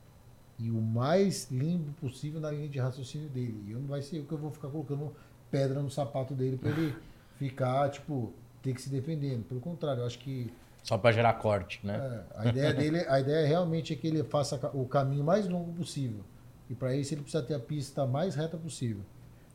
ir 0.59 0.71
o 0.71 0.81
mais 0.81 1.51
limpo 1.51 1.93
possível 2.01 2.41
na 2.41 2.51
linha 2.51 2.69
de 2.69 2.79
raciocínio 2.79 3.29
dele. 3.29 3.63
E 3.67 3.73
eu 3.73 3.79
não 3.81 3.87
vai 3.87 4.03
ser 4.03 4.19
eu 4.19 4.25
que 4.25 4.33
eu 4.33 4.39
vou 4.39 4.51
ficar 4.51 4.69
colocando 4.69 5.13
pedra 5.51 5.81
no 5.81 5.91
sapato 5.91 6.35
dele 6.35 6.57
para 6.57 6.71
ele 6.71 6.95
ficar, 7.39 7.89
tipo, 7.91 8.33
ter 8.63 8.75
que 8.75 8.83
se 8.83 8.91
defendendo. 8.91 9.45
Pelo 9.45 9.61
contrário, 9.61 10.01
eu 10.03 10.07
acho 10.07 10.19
que 10.19 10.53
Só 10.83 10.99
pra 10.99 11.13
gerar 11.13 11.35
corte, 11.35 11.81
né? 11.87 12.25
é, 12.35 12.39
a 12.41 12.47
ideia 12.49 12.75
dele, 12.75 12.99
a 13.09 13.21
ideia 13.21 13.47
realmente 13.47 13.93
é 13.93 13.97
que 13.97 14.07
ele 14.09 14.25
faça 14.25 14.57
o 14.75 14.85
caminho 14.87 15.23
mais 15.25 15.49
longo 15.49 15.73
possível. 15.73 16.25
E 16.69 16.75
para 16.75 16.95
isso 16.95 17.15
ele 17.15 17.23
precisa 17.23 17.43
ter 17.43 17.55
a 17.55 17.61
pista 17.61 18.07
mais 18.07 18.35
reta 18.35 18.57
possível, 18.57 19.03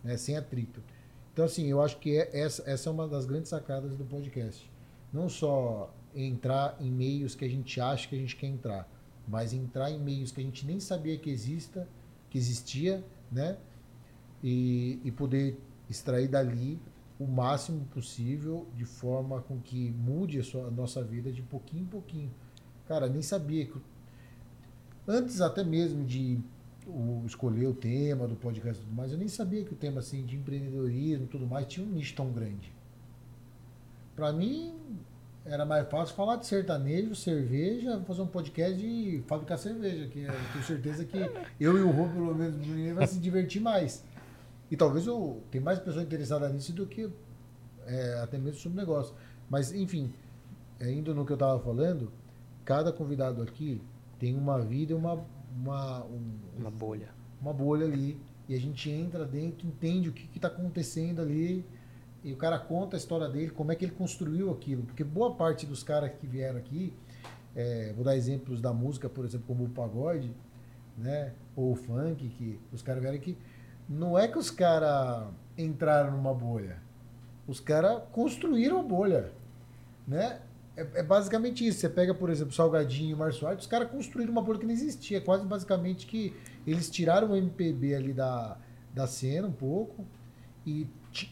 né, 0.03 0.17
sem 0.17 0.35
atrito. 0.37 0.81
Então 1.31 1.45
assim, 1.45 1.67
eu 1.67 1.81
acho 1.81 1.97
que 1.97 2.17
é- 2.17 2.29
essa, 2.39 2.63
essa 2.69 2.89
é 2.89 2.91
uma 2.91 3.07
das 3.07 3.25
grandes 3.25 3.49
sacadas 3.49 3.95
do 3.97 4.03
podcast. 4.05 4.67
Não 5.11 5.27
só 5.29 5.93
entrar 6.15 6.75
em 6.79 6.89
meios 6.91 7.35
que 7.35 7.43
a 7.45 7.49
gente 7.49 7.79
acha 7.81 8.07
que 8.07 8.15
a 8.15 8.17
gente 8.19 8.35
quer 8.35 8.47
entrar, 8.47 8.87
mas 9.27 9.53
entrar 9.53 9.89
em 9.91 9.99
meios 9.99 10.31
que 10.31 10.41
a 10.41 10.43
gente 10.43 10.65
nem 10.65 10.79
sabia 10.79 11.17
que 11.17 11.29
exista, 11.29 11.87
que 12.29 12.37
existia, 12.37 13.03
né? 13.31 13.57
E, 14.43 14.99
e 15.03 15.11
poder 15.11 15.59
extrair 15.89 16.27
dali 16.27 16.79
o 17.19 17.25
máximo 17.25 17.85
possível 17.85 18.67
de 18.75 18.85
forma 18.85 19.41
com 19.41 19.59
que 19.59 19.91
mude 19.91 20.39
a, 20.39 20.43
sua, 20.43 20.67
a 20.67 20.71
nossa 20.71 21.01
vida 21.03 21.31
de 21.31 21.41
pouquinho 21.41 21.83
em 21.83 21.87
pouquinho. 21.87 22.31
Cara, 22.87 23.07
nem 23.07 23.21
sabia 23.21 23.65
que. 23.65 23.73
Antes 25.07 25.41
até 25.41 25.63
mesmo 25.63 26.03
de 26.05 26.39
o- 26.87 27.23
escolher 27.25 27.67
o 27.67 27.73
tema 27.73 28.27
do 28.27 28.35
podcast 28.35 28.81
e 28.81 28.85
tudo 28.85 28.95
mais, 28.95 29.11
eu 29.11 29.17
nem 29.17 29.27
sabia 29.27 29.63
que 29.63 29.73
o 29.73 29.75
tema 29.75 29.99
assim, 29.99 30.25
de 30.25 30.35
empreendedorismo 30.35 31.25
e 31.25 31.27
tudo 31.27 31.45
mais 31.47 31.67
tinha 31.67 31.85
um 31.85 31.89
nicho 31.89 32.15
tão 32.15 32.31
grande. 32.31 32.73
Pra 34.15 34.31
mim, 34.31 34.73
era 35.45 35.65
mais 35.65 35.87
fácil 35.89 36.15
falar 36.15 36.37
de 36.37 36.45
sertanejo, 36.47 37.15
cerveja, 37.15 38.01
fazer 38.07 38.21
um 38.21 38.27
podcast 38.27 38.77
de 38.77 39.23
fabricar 39.27 39.57
cerveja, 39.57 40.07
que 40.07 40.21
eu 40.23 40.31
tenho 40.53 40.63
certeza 40.63 41.03
que 41.05 41.17
eu 41.59 41.77
e 41.77 41.81
o 41.81 41.91
Rô, 41.91 42.07
pelo 42.07 42.33
menos, 42.35 42.65
vai 42.95 43.05
se 43.07 43.19
divertir 43.19 43.61
mais. 43.61 44.03
E 44.71 44.77
talvez 44.77 45.05
eu 45.05 45.43
tenha 45.51 45.63
mais 45.63 45.79
pessoas 45.79 46.05
interessadas 46.05 46.51
nisso 46.53 46.71
do 46.73 46.85
que 46.85 47.09
é, 47.85 48.19
até 48.23 48.37
mesmo 48.37 48.59
sobre 48.59 48.77
o 48.77 48.81
negócio. 48.81 49.13
Mas, 49.49 49.73
enfim, 49.73 50.13
é, 50.79 50.89
indo 50.91 51.13
no 51.13 51.25
que 51.25 51.31
eu 51.33 51.35
estava 51.35 51.59
falando, 51.59 52.11
cada 52.63 52.91
convidado 52.93 53.41
aqui 53.41 53.81
tem 54.17 54.35
uma 54.37 54.59
vida 54.61 54.93
e 54.93 54.95
uma, 54.95 55.23
uma, 55.55 56.05
um- 56.05 56.39
Uma 56.57 56.71
bolha. 56.71 57.09
uma 57.41 57.53
bolha 57.53 57.85
ali. 57.85 58.17
E 58.47 58.55
a 58.55 58.59
gente 58.59 58.89
entra 58.89 59.25
dentro, 59.25 59.67
entende 59.67 60.09
o 60.09 60.13
que 60.13 60.29
está 60.37 60.47
acontecendo 60.47 61.21
ali. 61.21 61.65
E 62.23 62.31
o 62.31 62.37
cara 62.37 62.57
conta 62.57 62.95
a 62.95 62.97
história 62.97 63.27
dele, 63.27 63.51
como 63.51 63.71
é 63.71 63.75
que 63.75 63.83
ele 63.83 63.91
construiu 63.91 64.51
aquilo. 64.51 64.83
Porque 64.83 65.03
boa 65.03 65.35
parte 65.35 65.65
dos 65.65 65.83
caras 65.83 66.11
que 66.19 66.25
vieram 66.25 66.57
aqui, 66.57 66.93
é, 67.55 67.91
vou 67.93 68.03
dar 68.03 68.15
exemplos 68.15 68.61
da 68.61 68.71
música, 68.71 69.09
por 69.09 69.25
exemplo, 69.25 69.45
como 69.47 69.65
o 69.65 69.69
pagode, 69.69 70.31
né? 70.97 71.33
Ou 71.55 71.73
o 71.73 71.75
funk, 71.75 72.27
que 72.29 72.59
os 72.71 72.81
caras 72.81 73.01
vieram 73.01 73.17
aqui. 73.17 73.37
Não 73.87 74.17
é 74.17 74.27
que 74.27 74.37
os 74.37 74.49
caras 74.49 75.27
entraram 75.57 76.11
numa 76.11 76.33
bolha. 76.33 76.77
Os 77.47 77.59
caras 77.59 78.01
construíram 78.11 78.79
a 78.79 78.83
bolha. 78.83 79.31
Né? 80.07 80.39
É, 80.75 80.99
é 80.99 81.03
basicamente 81.03 81.65
isso. 81.67 81.79
Você 81.79 81.89
pega, 81.89 82.13
por 82.13 82.29
exemplo, 82.29 82.53
Salgadinho 82.53 83.11
e 83.11 83.15
Márcio 83.15 83.47
Arte, 83.47 83.59
os 83.59 83.67
caras 83.67 83.91
construíram 83.91 84.31
uma 84.31 84.41
bolha 84.41 84.59
que 84.59 84.65
não 84.65 84.73
existia. 84.73 85.19
Quase 85.21 85.45
basicamente 85.45 86.07
que 86.07 86.33
eles 86.65 86.89
tiraram 86.89 87.31
o 87.31 87.35
MPB 87.35 87.95
ali 87.95 88.13
da, 88.13 88.57
da 88.93 89.07
cena 89.07 89.47
um 89.47 89.51
pouco 89.51 90.05
e, 90.65 90.87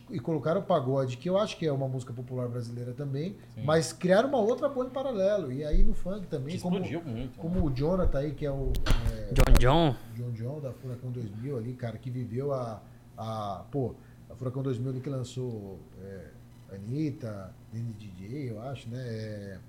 e 0.09 0.19
colocaram 0.19 0.61
o 0.61 0.63
pagode, 0.63 1.17
que 1.17 1.29
eu 1.29 1.37
acho 1.37 1.57
que 1.57 1.65
é 1.65 1.71
uma 1.71 1.87
música 1.87 2.13
popular 2.13 2.47
brasileira 2.47 2.93
também, 2.93 3.35
Sim. 3.55 3.63
mas 3.63 3.91
criaram 3.91 4.29
uma 4.29 4.37
outra 4.37 4.67
em 4.67 4.89
paralelo. 4.89 5.51
E 5.51 5.63
aí 5.63 5.83
no 5.83 5.93
funk 5.93 6.27
também, 6.27 6.55
Que 6.55 6.61
como, 6.61 6.77
explodiu 6.77 7.01
muito. 7.03 7.35
né? 7.35 7.41
como 7.41 7.65
o 7.65 7.71
Jonathan 7.71 8.19
aí, 8.19 8.31
que 8.31 8.45
é 8.45 8.51
o 8.51 8.71
é, 9.11 9.33
John 9.33 9.53
John? 9.59 9.95
John 10.15 10.31
John 10.31 10.59
da 10.59 10.71
Furacão 10.71 11.11
2000 11.11 11.57
ali, 11.57 11.73
cara, 11.73 11.97
que 11.97 12.09
viveu 12.09 12.53
a. 12.53 12.81
a 13.17 13.65
pô, 13.71 13.95
a 14.29 14.35
Furacão 14.35 14.61
2000 14.61 14.91
ali 14.91 14.99
que 15.01 15.09
lançou 15.09 15.79
é, 16.01 16.27
Anitta, 16.75 17.53
Nene 17.73 17.93
DJ, 17.93 18.51
eu 18.51 18.61
acho, 18.61 18.89
né? 18.89 18.99
É, 18.99 19.59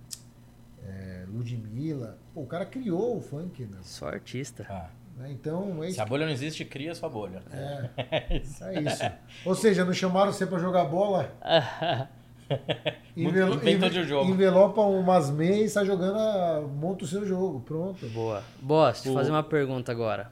é, 0.85 1.25
Ludmilla. 1.29 2.19
Pô, 2.35 2.43
o 2.43 2.47
cara 2.47 2.67
criou 2.67 3.17
o 3.17 3.21
funk, 3.21 3.65
meu. 3.65 3.83
Só 3.83 4.09
artista. 4.09 4.67
Ah, 4.69 4.83
né? 4.83 4.91
Então, 5.29 5.83
é 5.83 5.87
se 5.87 5.93
isso. 5.93 6.03
a 6.03 6.07
bolha 6.07 6.27
não 6.27 6.33
existe, 6.33 6.65
cria 6.65 6.95
sua 6.95 7.09
bolha. 7.09 7.43
É, 7.53 7.91
é 8.33 8.39
isso. 8.83 9.05
Ou 9.45 9.55
seja, 9.55 9.85
não 9.85 9.93
chamaram 9.93 10.33
você 10.33 10.47
pra 10.47 10.59
jogar 10.59 10.85
bola? 10.87 11.33
Envelo- 13.17 13.55
Inventou 13.55 13.89
enve- 13.89 14.03
de 14.03 14.05
jogo. 14.05 14.31
Envelopa 14.31 14.81
umas 14.83 15.31
meias 15.31 15.71
e 15.71 15.75
sai 15.75 15.87
jogando, 15.87 16.19
a- 16.19 16.61
monta 16.63 17.05
o 17.05 17.09
seu 17.09 17.25
jogo. 17.27 17.61
Pronto. 17.61 18.07
Boa. 18.09 18.43
Boss, 18.61 18.95
deixa 18.97 19.09
eu 19.09 19.13
O- 19.13 19.17
fazer 19.17 19.31
uma 19.31 19.43
pergunta 19.43 19.91
agora. 19.93 20.31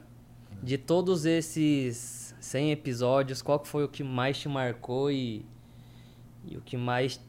De 0.61 0.77
todos 0.77 1.25
esses 1.25 2.35
100 2.39 2.71
episódios, 2.71 3.41
qual 3.41 3.63
foi 3.65 3.83
o 3.83 3.87
que 3.89 4.03
mais 4.03 4.37
te 4.37 4.47
marcou 4.49 5.09
e, 5.09 5.45
e 6.45 6.57
o 6.57 6.61
que 6.61 6.77
mais, 6.77 7.19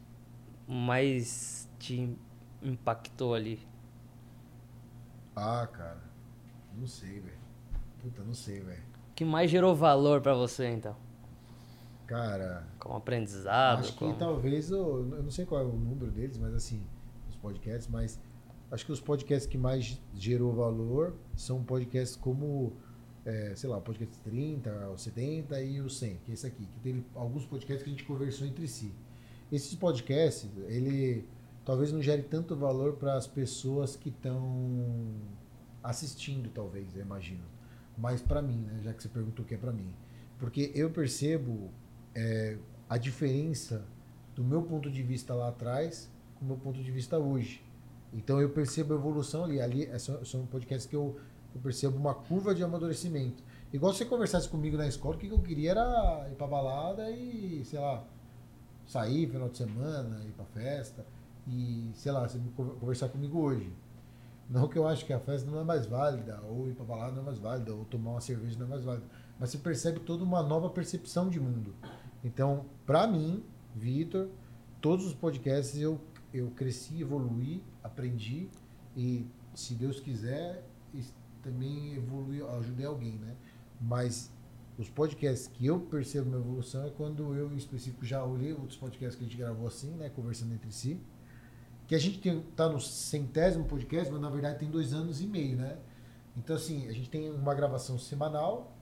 mais 0.68 1.68
te 1.78 2.14
impactou 2.62 3.34
ali? 3.34 3.60
Ah, 5.34 5.66
cara. 5.72 6.02
Não 6.76 6.86
sei, 6.86 7.20
velho. 7.20 7.41
Puta, 8.02 8.22
não 8.22 8.34
sei, 8.34 8.60
velho. 8.60 8.82
O 9.10 9.14
que 9.14 9.24
mais 9.24 9.50
gerou 9.50 9.74
valor 9.74 10.20
pra 10.20 10.34
você, 10.34 10.66
então? 10.68 10.96
Cara, 12.06 12.66
Como 12.78 12.96
aprendizado? 12.96 13.80
acho 13.80 13.92
que 13.92 13.98
como... 14.00 14.14
talvez, 14.14 14.70
eu, 14.70 15.08
eu 15.12 15.22
não 15.22 15.30
sei 15.30 15.46
qual 15.46 15.62
é 15.62 15.64
o 15.64 15.72
número 15.72 16.10
deles, 16.10 16.36
mas 16.36 16.52
assim, 16.52 16.82
os 17.30 17.36
podcasts, 17.36 17.88
mas 17.88 18.20
acho 18.70 18.84
que 18.84 18.92
os 18.92 19.00
podcasts 19.00 19.46
que 19.46 19.56
mais 19.56 20.00
gerou 20.14 20.52
valor 20.52 21.14
são 21.36 21.62
podcasts 21.62 22.16
como, 22.16 22.72
é, 23.24 23.54
sei 23.54 23.70
lá, 23.70 23.78
o 23.78 23.80
podcast 23.80 24.18
30, 24.20 24.90
o 24.90 24.98
70 24.98 25.62
e 25.62 25.80
o 25.80 25.88
100, 25.88 26.16
que 26.24 26.30
é 26.32 26.34
esse 26.34 26.46
aqui, 26.46 26.66
que 26.66 26.80
teve 26.80 27.06
alguns 27.14 27.46
podcasts 27.46 27.82
que 27.82 27.88
a 27.88 27.92
gente 27.92 28.04
conversou 28.04 28.46
entre 28.46 28.66
si. 28.66 28.92
Esses 29.50 29.74
podcasts, 29.74 30.50
ele 30.66 31.26
talvez 31.64 31.92
não 31.92 32.02
gere 32.02 32.22
tanto 32.22 32.56
valor 32.56 32.94
para 32.94 33.14
as 33.14 33.26
pessoas 33.26 33.96
que 33.96 34.08
estão 34.08 35.14
assistindo, 35.82 36.50
talvez, 36.50 36.94
eu 36.96 37.02
imagino. 37.02 37.51
Mas 37.96 38.22
para 38.22 38.40
mim, 38.40 38.60
né, 38.60 38.80
já 38.82 38.92
que 38.92 39.02
você 39.02 39.08
perguntou 39.08 39.44
o 39.44 39.48
que 39.48 39.54
é 39.54 39.58
para 39.58 39.72
mim. 39.72 39.92
Porque 40.38 40.72
eu 40.74 40.90
percebo 40.90 41.70
é, 42.14 42.58
a 42.88 42.98
diferença 42.98 43.84
do 44.34 44.42
meu 44.42 44.62
ponto 44.62 44.90
de 44.90 45.02
vista 45.02 45.34
lá 45.34 45.48
atrás 45.48 46.10
com 46.36 46.44
o 46.44 46.48
meu 46.48 46.56
ponto 46.56 46.82
de 46.82 46.90
vista 46.90 47.18
hoje. 47.18 47.62
Então 48.12 48.40
eu 48.40 48.50
percebo 48.50 48.94
a 48.94 48.96
evolução 48.96 49.44
ali. 49.44 49.60
Ali 49.60 49.86
é 49.86 49.98
são, 49.98 50.24
são 50.24 50.46
podcasts 50.46 50.86
que 50.86 50.96
eu, 50.96 51.16
eu 51.54 51.60
percebo 51.60 51.96
uma 51.96 52.14
curva 52.14 52.54
de 52.54 52.62
amadurecimento. 52.62 53.42
Igual 53.72 53.92
se 53.92 53.98
você 53.98 54.04
conversasse 54.04 54.48
comigo 54.48 54.76
na 54.76 54.86
escola, 54.86 55.16
o 55.16 55.18
que 55.18 55.28
eu 55.28 55.38
queria 55.38 55.70
era 55.70 56.28
ir 56.30 56.34
pra 56.34 56.46
balada 56.46 57.10
e, 57.10 57.64
sei 57.64 57.78
lá, 57.78 58.04
sair 58.86 59.26
final 59.28 59.48
de 59.48 59.56
semana, 59.56 60.22
ir 60.26 60.32
pra 60.32 60.44
festa 60.44 61.06
e, 61.46 61.90
sei 61.94 62.12
lá, 62.12 62.28
você 62.28 62.38
conversar 62.80 63.08
comigo 63.08 63.38
hoje. 63.38 63.72
Não 64.48 64.68
que 64.68 64.78
eu 64.78 64.86
acho 64.86 65.06
que 65.06 65.12
a 65.12 65.20
festa 65.20 65.50
não 65.50 65.60
é 65.60 65.64
mais 65.64 65.86
válida, 65.86 66.40
ou 66.42 66.68
ir 66.68 66.74
pra 66.74 66.84
balada 66.84 67.12
não 67.12 67.22
é 67.22 67.24
mais 67.24 67.38
válida, 67.38 67.74
ou 67.74 67.84
tomar 67.84 68.12
uma 68.12 68.20
cerveja 68.20 68.58
não 68.58 68.66
é 68.66 68.68
mais 68.68 68.84
válida. 68.84 69.06
Mas 69.38 69.50
você 69.50 69.58
percebe 69.58 70.00
toda 70.00 70.22
uma 70.22 70.42
nova 70.42 70.68
percepção 70.68 71.28
de 71.28 71.40
mundo. 71.40 71.74
Então, 72.22 72.66
pra 72.84 73.06
mim, 73.06 73.42
Vitor, 73.74 74.28
todos 74.80 75.06
os 75.06 75.14
podcasts 75.14 75.80
eu, 75.80 76.00
eu 76.32 76.50
cresci, 76.50 77.00
evoluí, 77.00 77.62
aprendi 77.82 78.48
e, 78.96 79.26
se 79.54 79.74
Deus 79.74 80.00
quiser, 80.00 80.64
também 81.42 81.94
evolui, 81.94 82.42
ajudei 82.42 82.86
alguém, 82.86 83.18
né? 83.18 83.34
Mas 83.80 84.30
os 84.78 84.88
podcasts 84.88 85.48
que 85.48 85.66
eu 85.66 85.80
percebo 85.80 86.28
uma 86.28 86.38
evolução 86.38 86.86
é 86.86 86.90
quando 86.90 87.34
eu, 87.34 87.52
em 87.52 87.56
específico, 87.56 88.04
já 88.04 88.24
olhei 88.24 88.52
outros 88.52 88.76
podcasts 88.76 89.16
que 89.16 89.24
a 89.24 89.28
gente 89.28 89.36
gravou 89.36 89.66
assim, 89.66 89.90
né? 89.96 90.08
Conversando 90.08 90.54
entre 90.54 90.70
si. 90.70 91.00
Que 91.92 91.96
a 91.96 91.98
gente 91.98 92.20
tem, 92.20 92.40
tá 92.56 92.70
no 92.70 92.80
centésimo 92.80 93.66
podcast, 93.66 94.10
mas 94.10 94.18
na 94.18 94.30
verdade 94.30 94.58
tem 94.58 94.70
dois 94.70 94.94
anos 94.94 95.20
e 95.20 95.26
meio, 95.26 95.58
né? 95.58 95.76
Então, 96.34 96.56
assim, 96.56 96.88
a 96.88 96.92
gente 96.92 97.10
tem 97.10 97.30
uma 97.30 97.54
gravação 97.54 97.98
semanal. 97.98 98.74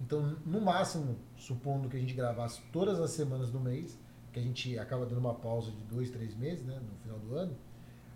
Então, 0.00 0.36
no 0.44 0.60
máximo, 0.60 1.16
supondo 1.36 1.88
que 1.88 1.96
a 1.96 2.00
gente 2.00 2.14
gravasse 2.14 2.60
todas 2.72 2.98
as 2.98 3.12
semanas 3.12 3.48
do 3.52 3.60
mês, 3.60 3.96
que 4.32 4.40
a 4.40 4.42
gente 4.42 4.76
acaba 4.76 5.06
dando 5.06 5.18
uma 5.18 5.34
pausa 5.34 5.70
de 5.70 5.84
dois, 5.84 6.10
três 6.10 6.34
meses, 6.34 6.64
né? 6.64 6.80
No 6.80 6.96
final 6.96 7.18
do 7.20 7.32
ano, 7.36 7.56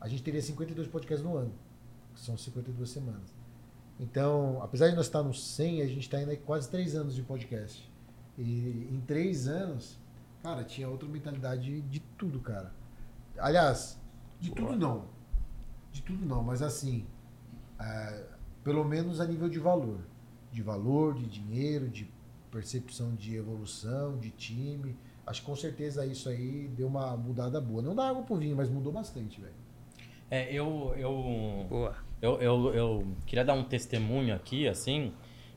a 0.01 0.09
gente 0.09 0.25
teria 0.25 0.43
52 0.43 0.89
podcasts 0.89 1.25
no 1.25 1.37
ano. 1.37 1.53
Que 2.13 2.19
são 2.19 2.37
52 2.37 2.91
semanas. 2.91 3.33
Então, 4.01 4.61
apesar 4.61 4.89
de 4.89 4.97
nós 4.97 5.07
estar 5.07 5.23
no 5.23 5.33
100, 5.33 5.83
a 5.83 5.87
gente 5.87 6.01
está 6.01 6.21
indo 6.21 6.33
aí 6.33 6.37
quase 6.37 6.69
três 6.69 6.97
anos 6.97 7.15
de 7.15 7.23
podcast. 7.23 7.89
E 8.37 8.89
em 8.91 9.01
três 9.07 9.47
anos, 9.47 9.97
cara, 10.43 10.65
tinha 10.65 10.89
outra 10.89 11.09
mentalidade 11.09 11.81
de 11.83 12.01
tudo, 12.19 12.41
cara. 12.41 12.75
Aliás, 13.39 14.05
de 14.41 14.51
tudo 14.51 14.77
não. 14.77 15.07
De 15.93 16.03
tudo 16.03 16.25
não, 16.27 16.43
mas 16.43 16.63
assim, 16.63 17.07
é, 17.81 18.25
pelo 18.63 18.85
menos 18.85 19.21
a 19.21 19.27
nível 19.27 19.49
de 19.49 19.59
valor. 19.59 20.01
De 20.53 20.63
valor, 20.63 21.15
de 21.15 21.27
dinheiro, 21.27 21.89
de 21.89 22.11
percepção 22.51 23.15
de 23.15 23.37
evolução, 23.37 24.19
de 24.19 24.31
time. 24.31 24.97
Acho 25.27 25.41
que 25.41 25.47
com 25.47 25.57
certeza 25.57 26.07
isso 26.07 26.29
aí 26.29 26.69
deu 26.69 26.87
uma 26.87 27.17
mudada 27.17 27.61
boa. 27.61 27.83
Não 27.83 27.95
dá 27.95 28.09
água 28.09 28.23
pro 28.23 28.37
vinho, 28.37 28.57
mas 28.57 28.71
mudou 28.71 28.93
bastante, 28.93 29.41
velho. 29.41 29.55
É, 30.31 30.53
eu, 30.53 30.93
eu, 30.97 31.67
Boa. 31.69 31.97
eu, 32.21 32.41
eu, 32.41 32.75
eu 32.75 33.07
queria 33.27 33.45
dar 33.45 33.55
um 33.55 33.63
testemunho 33.63 34.35
aqui, 34.35 34.67
assim, 34.67 35.13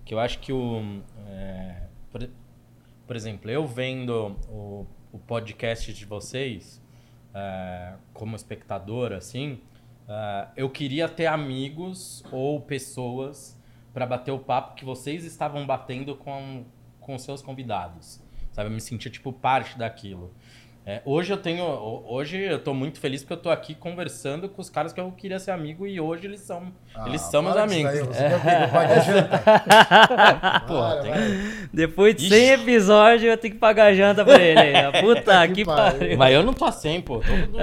que 0.05 0.13
eu 0.13 0.19
acho 0.19 0.39
que 0.39 0.53
o. 0.53 1.01
é, 1.27 1.87
por, 2.11 2.29
por 3.07 3.15
exemplo, 3.15 3.49
eu 3.49 3.65
vendo 3.65 4.35
o, 4.47 4.85
o 5.11 5.19
podcast 5.19 5.91
de 5.91 6.05
vocês 6.05 6.81
é, 7.39 7.93
como 8.13 8.35
espectador, 8.35 9.13
assim, 9.13 9.61
é, 10.07 10.47
eu 10.57 10.69
queria 10.69 11.07
ter 11.07 11.27
amigos 11.27 12.23
ou 12.31 12.59
pessoas 12.61 13.57
para 13.93 14.05
bater 14.05 14.31
o 14.31 14.39
papo 14.39 14.75
que 14.75 14.85
vocês 14.85 15.23
estavam 15.23 15.65
batendo 15.65 16.15
com, 16.15 16.65
com 16.99 17.17
seus 17.17 17.41
convidados. 17.41 18.21
Sabe? 18.51 18.69
Eu 18.69 18.73
me 18.73 18.81
sentia, 18.81 19.09
tipo, 19.09 19.31
parte 19.31 19.77
daquilo. 19.77 20.33
É, 20.91 21.03
hoje 21.05 21.31
eu 21.31 21.37
tenho. 21.37 21.63
ho- 21.63 22.03
Hoje 22.07 22.35
eu 22.39 22.57
tô 22.57 22.73
muito 22.73 22.99
feliz 22.99 23.21
porque 23.21 23.33
eu 23.33 23.37
tô 23.37 23.51
aqui 23.51 23.75
conversando 23.75 24.49
com 24.49 24.59
os 24.59 24.71
caras 24.71 24.91
que 24.91 24.99
eu 24.99 25.11
queria 25.11 25.37
ser 25.37 25.51
amigo 25.51 25.85
e 25.85 25.99
hoje 26.01 26.25
eles 26.25 26.39
são. 26.39 26.71
eles 27.05 27.21
são 27.21 27.43
meus 27.43 27.55
Ah, 27.57 27.61
amigos. 27.63 27.91
daí, 27.91 27.99
Você 28.01 28.29
já 28.29 28.39
pegou 28.39 28.67
pagar 28.69 28.99
janta. 29.01 30.59
Porra, 30.67 31.01
tem-. 31.03 31.13
Depois 31.71 32.15
de 32.15 32.23
Ixi. 32.25 32.33
100 32.35 32.49
episódios, 32.53 33.23
eu 33.31 33.37
tenho 33.37 33.53
que 33.53 33.59
pagar 33.59 33.93
janta 33.93 34.25
pra 34.25 34.41
ele. 34.41 34.59
ainda. 34.59 34.91
Puta 34.99 35.47
Que 35.47 35.53
que 35.53 35.65
pariu. 35.65 35.99
pariu. 35.99 36.17
Mas 36.17 36.33
eu 36.33 36.41
não 36.41 36.53
tô 36.55 36.65
assim, 36.65 36.99
pô. 37.01 37.19
Tô 37.19 37.31
no 37.33 37.37
novo. 37.37 37.59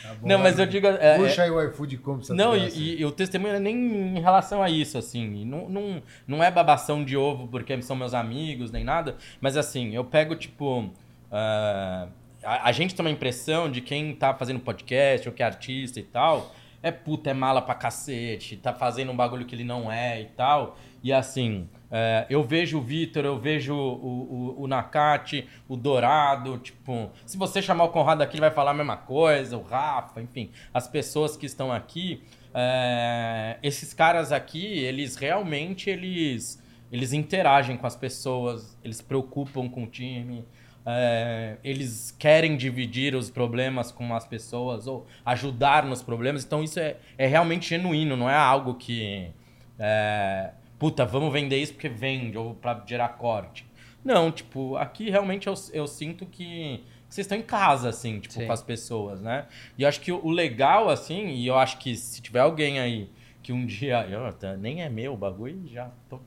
Tá 0.00 0.14
bom, 0.20 0.28
Não, 0.28 0.38
mas 0.38 0.56
eu 0.56 0.66
digo. 0.66 0.86
é, 0.86 0.98
é- 1.00 1.16
Puxa 1.18 1.42
aí 1.42 1.50
o 1.50 1.60
iFood 1.64 1.96
e 1.96 1.98
come 1.98 2.20
essa 2.22 2.32
Não, 2.32 2.56
e, 2.56 3.00
e- 3.00 3.04
o 3.04 3.10
testemunho 3.10 3.54
é 3.56 3.58
nem 3.58 3.74
em 4.16 4.20
relação 4.20 4.62
a 4.62 4.70
isso, 4.70 4.96
assim. 4.96 5.44
Não, 5.44 5.68
não, 5.68 6.02
não 6.28 6.44
é 6.44 6.48
babação 6.48 7.04
de 7.04 7.16
ovo 7.16 7.48
porque 7.48 7.82
são 7.82 7.96
meus 7.96 8.14
amigos, 8.14 8.70
nem 8.70 8.84
nada. 8.84 9.16
Mas 9.40 9.56
assim, 9.56 9.96
eu 9.96 10.04
pego, 10.04 10.36
tipo. 10.36 10.88
Ah, 11.30 12.08
a, 12.42 12.68
a 12.68 12.72
gente 12.72 12.94
tem 12.94 13.04
uma 13.04 13.10
impressão 13.10 13.70
de 13.70 13.80
quem 13.80 14.14
tá 14.14 14.34
fazendo 14.34 14.60
podcast 14.60 15.28
ou 15.28 15.34
que 15.34 15.42
é 15.42 15.46
artista 15.46 16.00
e 16.00 16.02
tal. 16.02 16.54
É 16.80 16.92
puta, 16.92 17.30
é 17.30 17.34
mala 17.34 17.60
pra 17.60 17.74
cacete, 17.74 18.56
tá 18.56 18.72
fazendo 18.72 19.10
um 19.10 19.16
bagulho 19.16 19.44
que 19.44 19.54
ele 19.54 19.64
não 19.64 19.90
é 19.90 20.20
e 20.20 20.26
tal. 20.26 20.78
E 21.02 21.12
assim, 21.12 21.68
é, 21.90 22.26
eu 22.30 22.42
vejo 22.42 22.78
o 22.78 22.80
Vitor, 22.80 23.24
eu 23.24 23.38
vejo 23.38 23.74
o, 23.74 24.56
o, 24.58 24.62
o 24.62 24.66
Nakati, 24.66 25.48
o 25.68 25.76
Dourado, 25.76 26.58
tipo, 26.58 27.10
se 27.26 27.36
você 27.36 27.60
chamar 27.60 27.84
o 27.84 27.88
Conrado 27.88 28.22
aqui, 28.22 28.34
ele 28.34 28.42
vai 28.42 28.50
falar 28.50 28.72
a 28.72 28.74
mesma 28.74 28.96
coisa, 28.96 29.56
o 29.56 29.62
Rafa, 29.62 30.20
enfim, 30.20 30.50
as 30.72 30.86
pessoas 30.86 31.36
que 31.36 31.46
estão 31.46 31.72
aqui, 31.72 32.22
é, 32.54 33.58
esses 33.62 33.92
caras 33.92 34.32
aqui, 34.32 34.64
eles 34.78 35.16
realmente, 35.16 35.90
eles, 35.90 36.62
eles 36.92 37.12
interagem 37.12 37.76
com 37.76 37.86
as 37.86 37.96
pessoas, 37.96 38.78
eles 38.84 39.00
preocupam 39.00 39.68
com 39.68 39.84
o 39.84 39.86
time, 39.86 40.44
é, 40.90 41.58
eles 41.62 42.14
querem 42.18 42.56
dividir 42.56 43.14
os 43.14 43.28
problemas 43.30 43.92
com 43.92 44.14
as 44.14 44.26
pessoas 44.26 44.86
ou 44.86 45.06
ajudar 45.24 45.84
nos 45.84 46.02
problemas. 46.02 46.44
Então 46.44 46.62
isso 46.64 46.80
é, 46.80 46.96
é 47.18 47.26
realmente 47.26 47.68
genuíno, 47.68 48.16
não 48.16 48.30
é 48.30 48.36
algo 48.36 48.74
que. 48.74 49.30
É, 49.78 50.52
Puta, 50.78 51.04
vamos 51.04 51.32
vender 51.32 51.60
isso 51.60 51.72
porque 51.74 51.88
vende, 51.88 52.38
ou 52.38 52.54
pra 52.54 52.82
gerar 52.86 53.08
corte. 53.08 53.66
Não, 54.04 54.30
tipo, 54.30 54.76
aqui 54.76 55.10
realmente 55.10 55.48
eu, 55.48 55.54
eu 55.72 55.86
sinto 55.88 56.24
que 56.24 56.84
vocês 57.08 57.24
estão 57.24 57.36
em 57.36 57.42
casa, 57.42 57.88
assim, 57.88 58.20
tipo, 58.20 58.34
Sim. 58.34 58.46
com 58.46 58.52
as 58.52 58.62
pessoas, 58.62 59.20
né? 59.20 59.46
E 59.76 59.82
eu 59.82 59.88
acho 59.88 60.00
que 60.00 60.12
o, 60.12 60.30
legal, 60.30 60.88
assim, 60.88 61.28
e 61.28 61.46
eu 61.46 61.58
acho 61.58 61.78
que 61.78 61.96
se 61.96 62.22
tiver 62.22 62.40
alguém 62.40 62.78
aí 62.78 63.10
que 63.42 63.52
um 63.52 63.66
dia. 63.66 64.06
Eu, 64.08 64.56
nem 64.58 64.82
é 64.82 64.88
meu 64.88 65.14
o 65.14 65.16
bagulho, 65.16 65.66
já 65.66 65.90
tô 66.08 66.20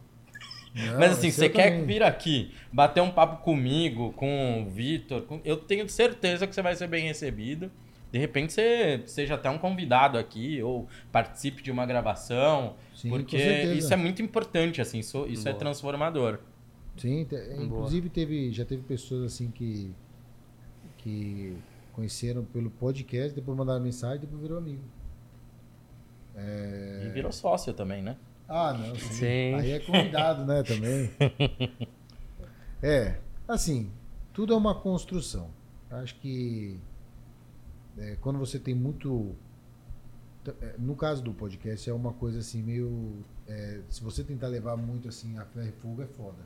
Não, 0.74 1.00
mas 1.00 1.12
assim, 1.14 1.30
você 1.32 1.50
quer 1.50 1.72
também. 1.72 1.86
vir 1.86 2.02
aqui, 2.04 2.54
bater 2.72 3.02
um 3.02 3.12
papo 3.12 3.44
comigo, 3.44 4.14
com 4.14 4.64
o 4.64 4.70
Vitor, 4.70 5.22
com- 5.24 5.42
eu 5.44 5.58
tenho 5.58 5.88
certeza 5.90 6.48
que 6.48 6.56
você 6.56 6.62
vai 6.62 6.76
ser 6.76 6.88
bem 6.88 7.06
recebido. 7.08 7.70
De 8.12 8.18
repente 8.20 8.52
você 8.54 9.02
seja 9.06 9.36
até 9.36 9.50
um 9.50 9.58
convidado 9.58 10.18
aqui, 10.18 10.62
ou 10.62 10.88
participe 11.12 11.62
de 11.64 11.72
uma 11.72 11.86
gravação, 11.86 12.76
Sim, 12.96 13.10
porque 13.10 13.38
isso 13.78 13.94
é 13.94 13.96
muito 13.98 14.22
importante, 14.22 14.82
assim, 14.82 15.00
isso, 15.00 15.26
isso 15.28 15.48
é 15.48 15.54
transformador. 15.54 16.40
Sim, 16.98 17.24
te- 17.26 17.36
inclusive 17.58 18.10
teve, 18.10 18.52
já 18.52 18.66
teve 18.66 18.82
pessoas 18.84 19.24
assim 19.34 19.50
que, 19.50 19.94
que 20.98 21.56
conheceram 21.94 22.44
pelo 22.44 22.70
podcast, 22.70 23.34
depois 23.34 23.58
mandaram 23.58 23.82
mensagem, 23.82 24.20
depois 24.22 24.42
virou 24.42 24.58
amigo. 24.58 24.84
E 27.06 27.10
virou 27.14 27.32
sócio 27.32 27.74
também, 27.74 28.02
né? 28.02 28.16
Ah, 28.54 28.74
não, 28.74 28.94
sim. 28.96 29.14
Sim. 29.14 29.54
Aí 29.56 29.72
é 29.72 29.80
convidado, 29.80 30.46
né, 30.46 30.62
também. 30.64 31.10
É, 32.84 33.20
assim, 33.48 33.92
tudo 34.34 34.54
é 34.54 34.58
uma 34.58 34.74
construção. 34.74 35.52
Acho 35.90 36.16
que 36.16 36.80
é, 37.96 38.16
quando 38.20 38.40
você 38.40 38.58
tem 38.58 38.74
muito. 38.74 39.36
é, 40.62 40.76
No 40.80 40.96
caso 40.96 41.22
do 41.22 41.32
podcast, 41.32 41.88
é 41.88 41.94
uma 41.94 42.12
coisa 42.14 42.40
assim, 42.40 42.64
meio. 42.64 43.24
é, 43.48 43.82
se 43.88 44.04
você 44.04 44.24
tentar 44.24 44.48
levar 44.48 44.76
muito 44.78 45.08
assim 45.08 45.38
a 45.38 45.46
ferro 45.46 45.68
e 45.70 45.72
fogo, 45.74 46.02
é 46.02 46.08
foda. 46.08 46.44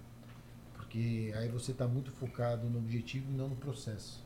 Porque 0.73 1.33
aí 1.37 1.47
você 1.47 1.71
tá 1.73 1.87
muito 1.87 2.11
focado 2.11 2.69
no 2.69 2.79
objetivo 2.79 3.31
e 3.31 3.33
não 3.33 3.47
no 3.47 3.55
processo. 3.55 4.21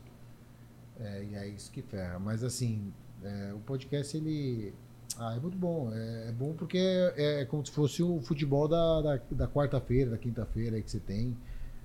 É, 0.98 1.22
e 1.30 1.34
é 1.36 1.46
isso 1.46 1.70
que 1.70 1.80
ferra. 1.80 2.18
Mas 2.18 2.42
assim, 2.42 2.92
é, 3.22 3.52
o 3.54 3.60
podcast 3.60 4.16
ele. 4.16 4.74
Ah, 5.18 5.34
é 5.36 5.40
muito 5.40 5.56
bom. 5.58 5.92
É, 5.92 6.28
é 6.28 6.32
bom 6.32 6.54
porque 6.54 6.78
é, 6.78 7.42
é 7.42 7.44
como 7.44 7.64
se 7.64 7.72
fosse 7.72 8.02
o 8.02 8.20
futebol 8.22 8.66
da, 8.68 9.02
da, 9.02 9.20
da 9.32 9.48
quarta-feira, 9.48 10.10
da 10.12 10.18
quinta-feira 10.18 10.80
que 10.80 10.90
você 10.90 11.00
tem. 11.00 11.36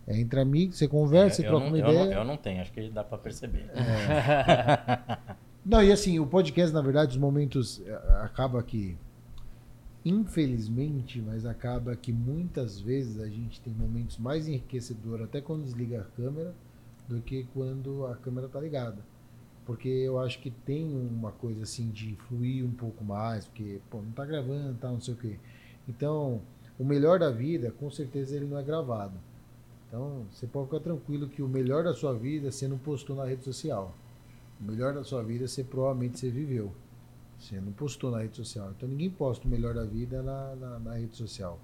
É 0.07 0.17
entre 0.19 0.39
amigos, 0.39 0.77
você 0.77 0.87
conversa, 0.87 1.37
você 1.37 1.47
eu, 1.47 1.49
troca 1.49 1.65
não, 1.65 1.71
uma 1.71 1.79
eu, 1.79 1.89
ideia. 1.89 2.05
não, 2.05 2.13
eu 2.13 2.25
não 2.25 2.37
tenho, 2.37 2.61
acho 2.61 2.71
que 2.71 2.89
dá 2.89 3.03
pra 3.03 3.17
perceber. 3.17 3.65
Não, 5.65 5.81
e 5.81 5.91
assim, 5.91 6.19
o 6.19 6.27
podcast, 6.27 6.71
na 6.71 6.79
verdade, 6.81 7.13
os 7.13 7.17
momentos. 7.17 7.81
eh, 7.87 7.99
Acaba 8.21 8.61
que. 8.61 8.95
Infelizmente, 10.05 11.19
mas 11.19 11.43
acaba 11.43 11.95
que 11.95 12.13
muitas 12.13 12.79
vezes 12.79 13.19
a 13.19 13.27
gente 13.27 13.59
tem 13.61 13.73
momentos 13.73 14.19
mais 14.19 14.47
enriquecedores, 14.47 15.25
até 15.25 15.41
quando 15.41 15.63
desliga 15.63 16.01
a 16.01 16.03
câmera, 16.15 16.53
do 17.09 17.19
que 17.21 17.47
quando 17.55 18.05
a 18.05 18.15
câmera 18.15 18.47
tá 18.47 18.59
ligada. 18.61 18.97
Porque 19.65 19.89
eu 19.89 20.19
acho 20.19 20.39
que 20.41 20.51
tem 20.51 20.95
uma 20.95 21.31
coisa 21.31 21.63
assim 21.63 21.89
de 21.89 22.15
fluir 22.27 22.63
um 22.63 22.71
pouco 22.71 23.03
mais, 23.03 23.45
porque, 23.45 23.81
pô, 23.89 24.01
não 24.01 24.11
tá 24.11 24.23
gravando, 24.25 24.77
tá, 24.77 24.89
não 24.89 25.01
sei 25.01 25.13
o 25.13 25.17
quê. 25.17 25.39
Então, 25.87 26.41
o 26.77 26.83
melhor 26.83 27.19
da 27.19 27.31
vida, 27.31 27.71
com 27.71 27.89
certeza, 27.89 28.35
ele 28.35 28.45
não 28.45 28.59
é 28.59 28.63
gravado. 28.63 29.17
Então, 29.87 30.25
você 30.31 30.45
pode 30.45 30.67
ficar 30.67 30.81
tranquilo 30.81 31.27
que 31.27 31.41
o 31.41 31.47
melhor 31.47 31.83
da 31.83 31.93
sua 31.93 32.13
vida 32.13 32.51
você 32.51 32.67
não 32.67 32.77
postou 32.77 33.15
na 33.15 33.25
rede 33.25 33.43
social. 33.43 33.95
O 34.59 34.63
melhor 34.63 34.93
da 34.93 35.03
sua 35.03 35.23
vida 35.23 35.47
você 35.47 35.63
provavelmente 35.63 36.19
você 36.19 36.29
viveu. 36.29 36.71
Você 37.37 37.59
não 37.59 37.71
postou 37.71 38.11
na 38.11 38.19
rede 38.19 38.37
social. 38.37 38.71
Então 38.75 38.87
ninguém 38.87 39.09
posta 39.09 39.45
o 39.47 39.49
melhor 39.49 39.73
da 39.73 39.83
vida 39.83 40.21
na, 40.21 40.55
na, 40.55 40.79
na 40.79 40.93
rede 40.95 41.15
social. 41.15 41.59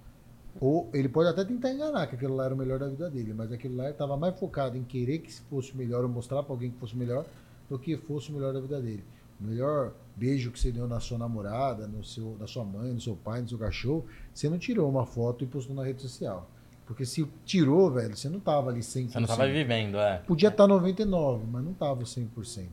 Ou 0.60 0.90
ele 0.94 1.08
pode 1.08 1.30
até 1.30 1.46
tentar 1.46 1.72
enganar 1.72 2.08
que 2.08 2.16
aquilo 2.16 2.36
lá 2.36 2.46
era 2.46 2.54
o 2.54 2.58
melhor 2.58 2.78
da 2.78 2.88
vida 2.90 3.10
dele, 3.10 3.34
mas 3.34 3.52
aquilo 3.54 3.78
lá 3.78 3.90
estava 3.90 4.18
mais 4.18 4.38
focado 4.38 4.78
em 4.78 4.84
querer 4.84 5.20
que 5.20 5.34
fosse 5.44 5.76
melhor 5.76 6.04
ou 6.04 6.10
mostrar 6.10 6.44
para 6.44 6.52
alguém 6.52 6.72
que 6.72 6.78
fosse 6.78 6.96
melhor 6.96 7.26
do 7.72 7.80
que 7.80 7.96
fosse 7.96 8.30
o 8.30 8.34
melhor 8.34 8.54
da 8.54 8.60
vida 8.60 8.82
dele. 8.82 9.04
O 9.40 9.46
melhor 9.46 9.94
beijo 10.14 10.52
que 10.52 10.60
você 10.60 10.74
deu 10.74 10.88
na 10.88 11.00
sua 11.00 11.18
namorada, 11.18 11.88
no 11.88 12.04
seu, 12.04 12.36
na 12.38 12.46
sua 12.46 12.66
mãe, 12.66 12.92
no 12.92 13.00
seu 13.00 13.16
pai, 13.16 13.42
no 13.42 13.48
seu 13.48 13.58
cachorro, 13.58 14.06
você 14.34 14.50
não 14.50 14.60
tirou 14.60 14.90
uma 14.90 15.06
foto 15.06 15.46
e 15.46 15.48
postou 15.48 15.74
na 15.74 15.86
rede 15.86 16.02
social. 16.02 16.50
Porque 16.86 17.06
se 17.06 17.26
tirou, 17.46 17.90
velho, 17.90 18.16
você 18.16 18.28
não 18.28 18.42
tava 18.42 18.70
ali 18.70 18.82
100%. 18.82 19.12
Você 19.12 19.20
não 19.22 19.28
tava 19.28 19.48
vivendo, 19.48 19.98
é. 19.98 20.18
Podia 20.18 20.50
estar 20.50 20.68
99, 20.68 21.46
mas 21.50 21.64
não 21.64 21.74
tava 21.74 22.04
100%. 22.04 22.68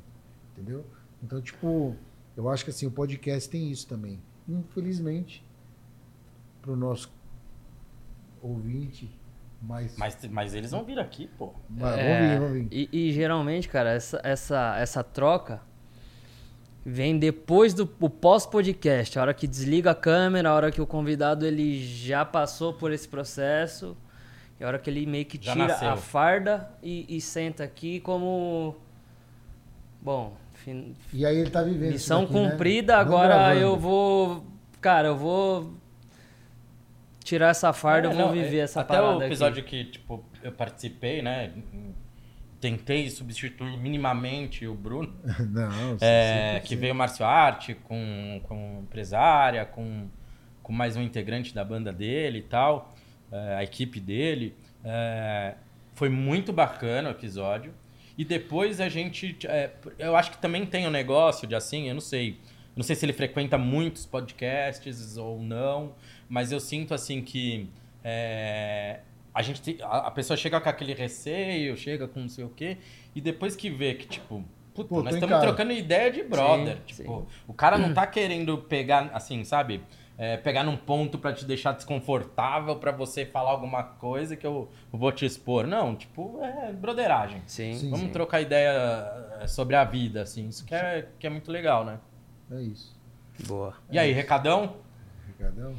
Entendeu? 0.52 0.84
Então, 1.22 1.40
tipo, 1.40 1.94
eu 2.36 2.48
acho 2.48 2.64
que 2.64 2.70
assim, 2.70 2.86
o 2.86 2.90
podcast 2.90 3.48
tem 3.48 3.70
isso 3.70 3.86
também. 3.86 4.20
Infelizmente, 4.48 5.44
pro 6.60 6.74
nosso 6.74 7.08
ouvinte, 8.42 9.08
mais. 9.62 9.96
Mas, 9.96 10.16
mas 10.30 10.54
eles 10.54 10.70
vão 10.70 10.84
vir 10.84 10.98
aqui, 10.98 11.28
pô. 11.38 11.52
Mas 11.68 11.96
É, 11.98 12.02
vamos 12.18 12.30
vir, 12.30 12.38
vamos 12.40 12.52
vir. 12.52 12.68
E, 12.70 12.88
e 13.08 13.12
geralmente, 13.12 13.68
cara, 13.68 13.90
essa, 13.90 14.20
essa, 14.24 14.76
essa 14.78 15.02
troca 15.04 15.60
vem 16.84 17.18
depois 17.18 17.74
do 17.74 17.86
pós-podcast, 17.86 19.18
a 19.18 19.22
hora 19.22 19.34
que 19.34 19.46
desliga 19.46 19.90
a 19.90 19.94
câmera, 19.94 20.50
a 20.50 20.54
hora 20.54 20.70
que 20.70 20.80
o 20.80 20.86
convidado 20.86 21.44
ele 21.44 21.84
já 21.84 22.24
passou 22.24 22.72
por 22.72 22.92
esse 22.92 23.06
processo, 23.06 23.96
e 24.58 24.64
a 24.64 24.68
hora 24.68 24.78
que 24.78 24.88
ele 24.88 25.04
meio 25.04 25.26
que 25.26 25.38
Já 25.40 25.52
tira 25.52 25.66
nasceu. 25.68 25.90
a 25.90 25.96
farda 25.96 26.70
e, 26.82 27.04
e 27.16 27.20
senta 27.20 27.62
aqui 27.64 28.00
como. 28.00 28.74
Bom, 30.00 30.32
fin- 30.54 30.94
E 31.12 31.26
aí 31.26 31.36
ele 31.36 31.50
tá 31.50 31.62
vivendo. 31.62 31.92
missão 31.92 32.22
daqui, 32.22 32.34
né? 32.34 32.50
cumprida, 32.50 32.94
Não 32.94 33.00
agora 33.00 33.34
gravando. 33.34 33.60
eu 33.60 33.76
vou. 33.76 34.44
Cara, 34.80 35.08
eu 35.08 35.16
vou 35.16 35.72
tirar 37.28 37.48
essa 37.50 37.72
farda, 37.72 38.08
É, 38.08 38.10
eu 38.10 38.16
vou 38.16 38.26
não, 38.26 38.32
viver 38.32 38.58
é, 38.58 38.60
essa 38.60 38.80
Até 38.80 38.94
parada 38.94 39.12
o 39.12 39.16
aqui. 39.18 39.26
episódio 39.26 39.62
que, 39.64 39.84
tipo, 39.84 40.24
eu 40.42 40.50
participei, 40.52 41.20
né? 41.20 41.52
Tentei 42.60 43.08
substituir 43.10 43.76
minimamente 43.76 44.66
o 44.66 44.74
Bruno. 44.74 45.14
Não, 45.50 45.96
É, 46.00 46.58
100%. 46.60 46.62
que 46.66 46.74
veio 46.74 46.92
o 46.92 46.96
Márcio 46.96 47.24
Arte 47.24 47.74
com, 47.74 48.40
com 48.48 48.80
empresária, 48.82 49.64
com, 49.64 50.08
com 50.62 50.72
mais 50.72 50.96
um 50.96 51.02
integrante 51.02 51.54
da 51.54 51.62
banda 51.64 51.92
dele 51.92 52.38
e 52.38 52.42
tal, 52.42 52.92
é, 53.30 53.56
a 53.56 53.62
equipe 53.62 54.00
dele. 54.00 54.56
É, 54.84 55.54
foi 55.94 56.08
muito 56.08 56.52
bacana 56.52 57.10
o 57.10 57.12
episódio. 57.12 57.72
E 58.16 58.24
depois 58.24 58.80
a 58.80 58.88
gente. 58.88 59.38
é, 59.46 59.70
eu 59.98 60.16
acho 60.16 60.32
que 60.32 60.38
também 60.38 60.66
tem 60.66 60.84
um 60.86 60.90
negócio 60.90 61.46
de 61.46 61.54
assim, 61.54 61.88
eu 61.88 61.94
não 61.94 62.00
sei. 62.00 62.40
Não 62.74 62.82
sei 62.84 62.94
se 62.96 63.04
ele 63.04 63.12
frequenta 63.12 63.58
muitos 63.58 64.06
podcasts 64.06 65.16
ou 65.16 65.40
não, 65.42 65.94
mas 66.28 66.52
eu 66.52 66.60
sinto 66.60 66.94
assim 66.94 67.22
que. 67.22 67.68
é, 68.04 69.00
a 69.34 69.42
gente 69.42 69.62
tem- 69.62 69.78
a, 69.82 70.08
a 70.08 70.10
pessoa 70.10 70.36
chega 70.36 70.60
com 70.60 70.68
aquele 70.68 70.94
receio, 70.94 71.76
chega 71.76 72.08
com 72.08 72.20
não 72.20 72.28
sei 72.28 72.44
o 72.44 72.48
quê, 72.48 72.78
e 73.14 73.20
depois 73.20 73.54
que 73.54 73.70
vê 73.70 73.94
que, 73.94 74.06
tipo, 74.08 74.42
puta, 74.74 74.88
Pô, 74.88 75.02
nós 75.02 75.14
estamos 75.14 75.34
casa. 75.34 75.46
trocando 75.46 75.72
ideia 75.72 76.10
de 76.10 76.22
brother. 76.24 76.76
Sim, 76.76 76.82
tipo, 76.86 77.20
sim. 77.20 77.26
o 77.46 77.52
cara 77.54 77.78
não 77.78 77.92
tá 77.94 78.06
querendo 78.06 78.58
pegar, 78.58 79.10
assim, 79.14 79.44
sabe? 79.44 79.80
É, 80.20 80.36
pegar 80.36 80.64
num 80.64 80.76
ponto 80.76 81.16
pra 81.16 81.32
te 81.32 81.44
deixar 81.44 81.70
desconfortável 81.70 82.74
pra 82.74 82.90
você 82.90 83.24
falar 83.24 83.50
alguma 83.52 83.84
coisa 83.84 84.34
que 84.36 84.44
eu 84.44 84.68
vou 84.90 85.12
te 85.12 85.24
expor. 85.24 85.64
Não, 85.64 85.94
tipo, 85.94 86.40
é 86.42 86.72
broderagem. 86.72 87.40
Sim, 87.46 87.74
Sim, 87.74 87.90
Vamos 87.90 88.06
sim. 88.06 88.12
trocar 88.12 88.40
ideia 88.40 89.38
é, 89.40 89.46
sobre 89.46 89.76
a 89.76 89.84
vida, 89.84 90.22
assim. 90.22 90.48
Isso 90.48 90.64
que 90.66 90.74
é, 90.74 91.06
que 91.20 91.26
é 91.28 91.30
muito 91.30 91.52
legal, 91.52 91.84
né? 91.84 92.00
É 92.50 92.60
isso. 92.60 92.96
Boa. 93.46 93.74
E 93.92 93.96
aí, 93.96 94.10
recadão? 94.10 94.78
Ricardão, 95.28 95.76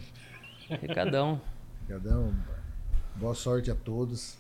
Recadão. 0.69 1.41
Ricardão, 1.81 2.33
boa 3.15 3.33
sorte 3.33 3.71
a 3.71 3.75
todos. 3.75 4.37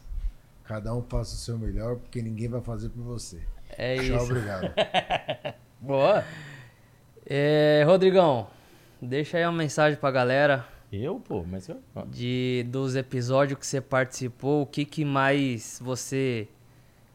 Cada 0.63 0.93
um 0.93 1.01
faça 1.01 1.33
o 1.33 1.37
seu 1.37 1.57
melhor, 1.57 1.95
porque 1.97 2.21
ninguém 2.21 2.47
vai 2.47 2.61
fazer 2.61 2.89
por 2.89 3.01
você. 3.01 3.41
É 3.71 3.95
Tchau, 3.97 4.03
isso. 4.17 4.25
obrigado. 4.25 4.71
Boa. 5.81 6.23
É, 7.25 7.83
Rodrigão, 7.85 8.47
deixa 9.01 9.37
aí 9.37 9.45
uma 9.45 9.51
mensagem 9.53 9.97
pra 9.97 10.11
galera 10.11 10.67
Eu, 10.91 11.19
pô, 11.19 11.43
mas 11.43 11.69
eu. 11.69 11.79
de 12.07 12.65
dos 12.67 12.95
episódios 12.95 13.57
que 13.59 13.65
você 13.65 13.79
participou, 13.79 14.63
o 14.63 14.65
que, 14.65 14.83
que 14.85 15.05
mais 15.05 15.79
você 15.81 16.47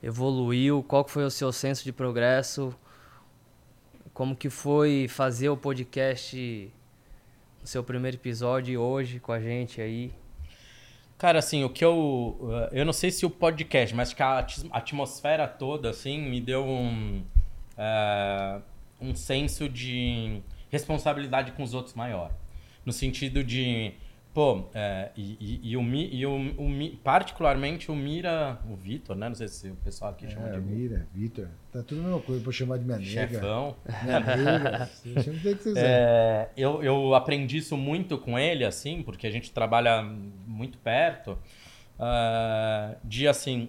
evoluiu, 0.03 0.83
qual 0.83 1.05
que 1.05 1.11
foi 1.11 1.25
o 1.25 1.31
seu 1.31 1.53
senso 1.53 1.83
de 1.85 1.93
progresso, 1.93 2.75
como 4.13 4.35
que 4.37 4.49
foi 4.49 5.07
fazer 5.09 5.49
o 5.49 5.57
podcast, 5.57 6.73
seu 7.65 7.83
primeiro 7.83 8.17
episódio 8.17 8.81
hoje 8.81 9.19
com 9.19 9.33
a 9.33 9.41
gente 9.41 9.81
aí. 9.81 10.13
Cara, 11.17 11.39
assim, 11.39 11.65
o 11.65 11.71
que 11.71 11.85
eu. 11.85 12.37
uh, 12.41 12.69
Eu 12.73 12.85
não 12.85 12.93
sei 12.93 13.11
se 13.11 13.25
o 13.25 13.31
podcast, 13.31 13.95
mas 13.95 14.13
que 14.13 14.23
a 14.23 14.47
atmosfera 14.73 15.47
toda, 15.47 15.91
assim, 15.91 16.21
me 16.21 16.41
deu 16.41 16.65
um. 16.65 17.23
eh, 17.77 18.61
um 19.01 19.15
senso 19.15 19.69
de 19.69 20.41
responsabilidade 20.71 21.53
com 21.53 21.63
os 21.63 21.73
outros 21.75 21.95
maior. 21.95 22.31
No 22.85 22.93
sentido 22.93 23.43
de. 23.45 23.93
Pô, 24.35 24.69
eh, 24.75 25.11
e, 25.17 25.37
e- 25.41 25.61
e 25.71 25.77
o, 25.77 25.83
Mi- 25.83 26.11
e 26.13 26.27
o, 26.27 26.35
o 26.37 26.97
particularmente 27.05 27.89
o 27.89 27.95
Mira, 27.95 28.59
o 28.69 28.75
Vitor, 28.75 29.15
né? 29.15 29.29
Não 29.29 29.35
sei 29.37 29.47
se 29.47 29.69
o 29.71 29.77
pessoal 29.77 30.11
aqui 30.11 30.29
chama 30.29 30.49
É, 30.49 30.53
de 30.55 30.61
Mira, 30.61 31.07
Vitor. 31.15 31.47
Tá 31.73 31.85
tudo 31.85 32.01
a 32.01 32.05
mesma 32.05 32.21
coisa 32.21 32.43
pra 32.43 32.53
chamar 32.53 32.79
de 32.79 32.85
minha 32.85 32.99
nega. 32.99 33.11
chefão. 33.29 33.77
Minha 34.03 34.19
nega. 34.21 34.91
Chama 35.23 35.39
que. 35.39 35.79
É, 35.79 36.49
eu, 36.57 36.83
eu 36.83 37.15
aprendi 37.15 37.59
isso 37.59 37.77
muito 37.77 38.19
com 38.19 38.37
ele, 38.37 38.65
assim, 38.65 39.03
porque 39.05 39.25
a 39.25 39.31
gente 39.31 39.53
trabalha 39.53 40.03
muito 40.03 40.79
perto. 40.79 41.39
ah, 41.97 42.97
de 43.05 43.29
assim, 43.29 43.69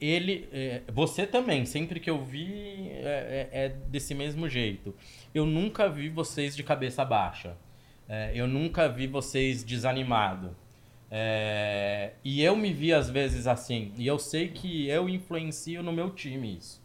ele. 0.00 0.48
é, 0.52 0.82
você 0.92 1.26
também, 1.26 1.64
sempre 1.66 1.98
que 1.98 2.08
eu 2.08 2.24
vi, 2.24 2.88
é, 2.90 3.48
é- 3.52 3.64
é 3.64 3.68
desse 3.68 4.14
mesmo 4.14 4.48
jeito. 4.48 4.94
Eu 5.34 5.44
nunca 5.44 5.88
vi 5.88 6.08
vocês 6.08 6.54
de 6.54 6.62
cabeça 6.62 7.04
baixa. 7.04 7.56
É, 8.08 8.32
eu 8.34 8.46
nunca 8.46 8.88
vi 8.88 9.06
vocês 9.06 9.62
desanimados. 9.62 10.50
É, 11.10 12.12
e 12.24 12.42
eu 12.42 12.56
me 12.56 12.72
vi 12.72 12.92
às 12.92 13.08
vezes 13.10 13.46
assim. 13.46 13.92
E 13.96 14.06
eu 14.06 14.18
sei 14.18 14.48
que 14.48 14.88
eu 14.88 15.08
influencio 15.08 15.82
no 15.82 15.92
meu 15.92 16.10
time 16.10 16.56
isso. 16.56 16.82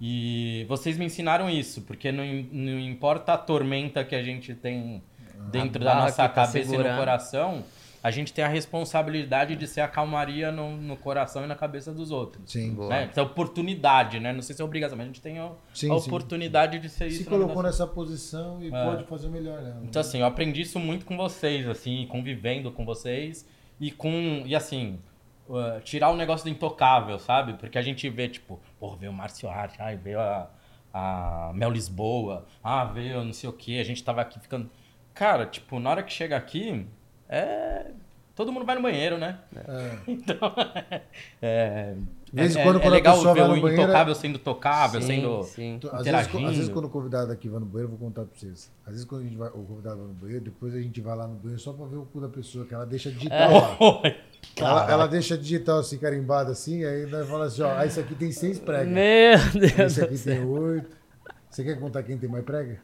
E 0.00 0.66
vocês 0.68 0.98
me 0.98 1.06
ensinaram 1.06 1.48
isso, 1.48 1.82
porque 1.82 2.12
não, 2.12 2.24
não 2.52 2.78
importa 2.78 3.32
a 3.32 3.38
tormenta 3.38 4.04
que 4.04 4.14
a 4.14 4.22
gente 4.22 4.54
tem 4.54 5.02
dentro 5.50 5.78
da 5.82 5.92
barra 5.92 6.00
nossa 6.02 6.16
tá 6.16 6.28
cabeça 6.28 6.74
e 6.74 6.78
no 6.78 6.96
coração, 6.96 7.64
a 8.06 8.10
gente 8.12 8.32
tem 8.32 8.44
a 8.44 8.48
responsabilidade 8.48 9.56
de 9.56 9.66
ser 9.66 9.80
a 9.80 9.88
calmaria 9.88 10.52
no, 10.52 10.76
no 10.76 10.96
coração 10.96 11.42
e 11.42 11.48
na 11.48 11.56
cabeça 11.56 11.92
dos 11.92 12.12
outros. 12.12 12.52
Sim. 12.52 12.72
Boa. 12.72 12.88
Né? 12.88 13.08
Essa 13.10 13.20
oportunidade, 13.20 14.20
né? 14.20 14.32
Não 14.32 14.42
sei 14.42 14.54
se 14.54 14.62
é 14.62 14.64
obrigação, 14.64 14.96
mas 14.96 15.06
a 15.06 15.08
gente 15.08 15.20
tem 15.20 15.40
a, 15.40 15.50
Sim, 15.74 15.92
a 15.92 15.98
sim. 15.98 16.06
oportunidade 16.06 16.78
de 16.78 16.88
ser 16.88 17.08
isso. 17.08 17.24
Se 17.24 17.24
na 17.24 17.30
colocou 17.30 17.64
nessa 17.64 17.84
posição 17.84 18.62
e 18.62 18.70
pode 18.70 19.02
fazer 19.06 19.26
melhor, 19.26 19.60
né? 19.60 19.76
Então, 19.82 19.98
assim, 19.98 20.20
eu 20.20 20.26
aprendi 20.26 20.60
isso 20.60 20.78
muito 20.78 21.04
com 21.04 21.16
vocês, 21.16 21.68
assim, 21.68 22.06
convivendo 22.08 22.70
com 22.70 22.84
vocês 22.84 23.44
e 23.80 23.90
com. 23.90 24.44
E 24.46 24.54
assim, 24.54 25.00
uh, 25.48 25.80
tirar 25.80 26.10
o 26.10 26.16
negócio 26.16 26.44
do 26.46 26.50
intocável, 26.50 27.18
sabe? 27.18 27.54
Porque 27.54 27.76
a 27.76 27.82
gente 27.82 28.08
vê, 28.08 28.28
tipo, 28.28 28.60
pô, 28.78 28.94
veio 28.94 29.10
o 29.10 29.14
Márcio 29.16 29.48
Arte, 29.48 29.82
ai, 29.82 29.96
veio 29.96 30.20
a, 30.20 30.48
a 30.94 31.50
Mel 31.52 31.72
Lisboa, 31.72 32.46
ah, 32.62 32.84
veio 32.84 33.24
não 33.24 33.32
sei 33.32 33.50
o 33.50 33.52
quê, 33.52 33.78
a 33.80 33.84
gente 33.84 34.04
tava 34.04 34.20
aqui 34.20 34.38
ficando. 34.38 34.70
Cara, 35.12 35.44
tipo, 35.44 35.80
na 35.80 35.90
hora 35.90 36.02
que 36.04 36.12
chega 36.12 36.36
aqui, 36.36 36.86
é. 37.28 37.86
Todo 38.34 38.52
mundo 38.52 38.66
vai 38.66 38.76
no 38.76 38.82
banheiro, 38.82 39.16
né? 39.16 39.38
É. 39.56 39.96
Então, 40.12 40.36
é. 41.40 41.94
De 42.24 42.32
vez 42.42 42.54
em 42.54 42.58
é- 42.60 42.62
quando, 42.64 42.76
é 42.76 42.80
quando 42.80 42.92
a 42.92 42.96
legal 42.96 43.16
pessoa 43.16 43.32
ver 43.34 43.40
vai 43.40 43.58
o 43.58 43.62
banheiro, 43.62 43.82
intocável 43.82 44.14
sendo 44.14 44.38
tocável, 44.38 45.00
Sim, 45.00 45.06
sendo. 45.06 45.42
sim. 45.44 45.74
Então, 45.76 45.90
Às 45.94 46.04
vezes, 46.04 46.20
às 46.20 46.56
vezes 46.56 46.68
quando 46.68 46.84
o 46.84 46.90
convidado 46.90 47.32
aqui 47.32 47.48
vai 47.48 47.60
no 47.60 47.64
banheiro, 47.64 47.90
eu 47.94 47.96
vou 47.96 48.08
contar 48.08 48.24
pra 48.26 48.38
vocês. 48.38 48.70
Às 48.84 48.92
vezes 48.92 49.04
quando 49.06 49.22
a 49.22 49.24
gente 49.24 49.36
vai, 49.38 49.48
o 49.48 49.64
convidado 49.64 49.96
vai 49.96 50.06
no 50.08 50.12
banheiro, 50.12 50.44
depois 50.44 50.74
a 50.74 50.80
gente 50.82 51.00
vai 51.00 51.16
lá 51.16 51.26
no 51.26 51.36
banheiro 51.36 51.58
só 51.62 51.72
pra 51.72 51.86
ver 51.86 51.96
o 51.96 52.02
cu 52.04 52.20
da 52.20 52.28
pessoa, 52.28 52.66
que 52.66 52.74
ela 52.74 52.84
deixa 52.84 53.10
digital 53.10 53.52
lá. 53.52 54.02
Ela, 54.58 54.90
ela 54.92 55.06
deixa 55.06 55.38
digital 55.38 55.78
assim, 55.78 55.96
carimbado 55.96 56.50
assim, 56.50 56.84
aí 56.84 57.06
nós 57.06 57.26
falamos 57.26 57.54
assim, 57.54 57.62
ó, 57.62 57.74
ah, 57.74 57.86
isso 57.86 58.00
aqui 58.00 58.14
tem 58.14 58.30
seis 58.32 58.58
pregas. 58.58 58.86
Meu 58.88 59.38
Deus 59.58 59.78
Esse 59.78 60.00
do 60.00 60.04
aqui 60.04 60.18
tem 60.18 60.44
oito. 60.44 60.95
Você 61.56 61.64
quer 61.64 61.80
contar 61.80 62.02
quem 62.02 62.18
tem 62.18 62.28
mais 62.28 62.44
prega? 62.44 62.78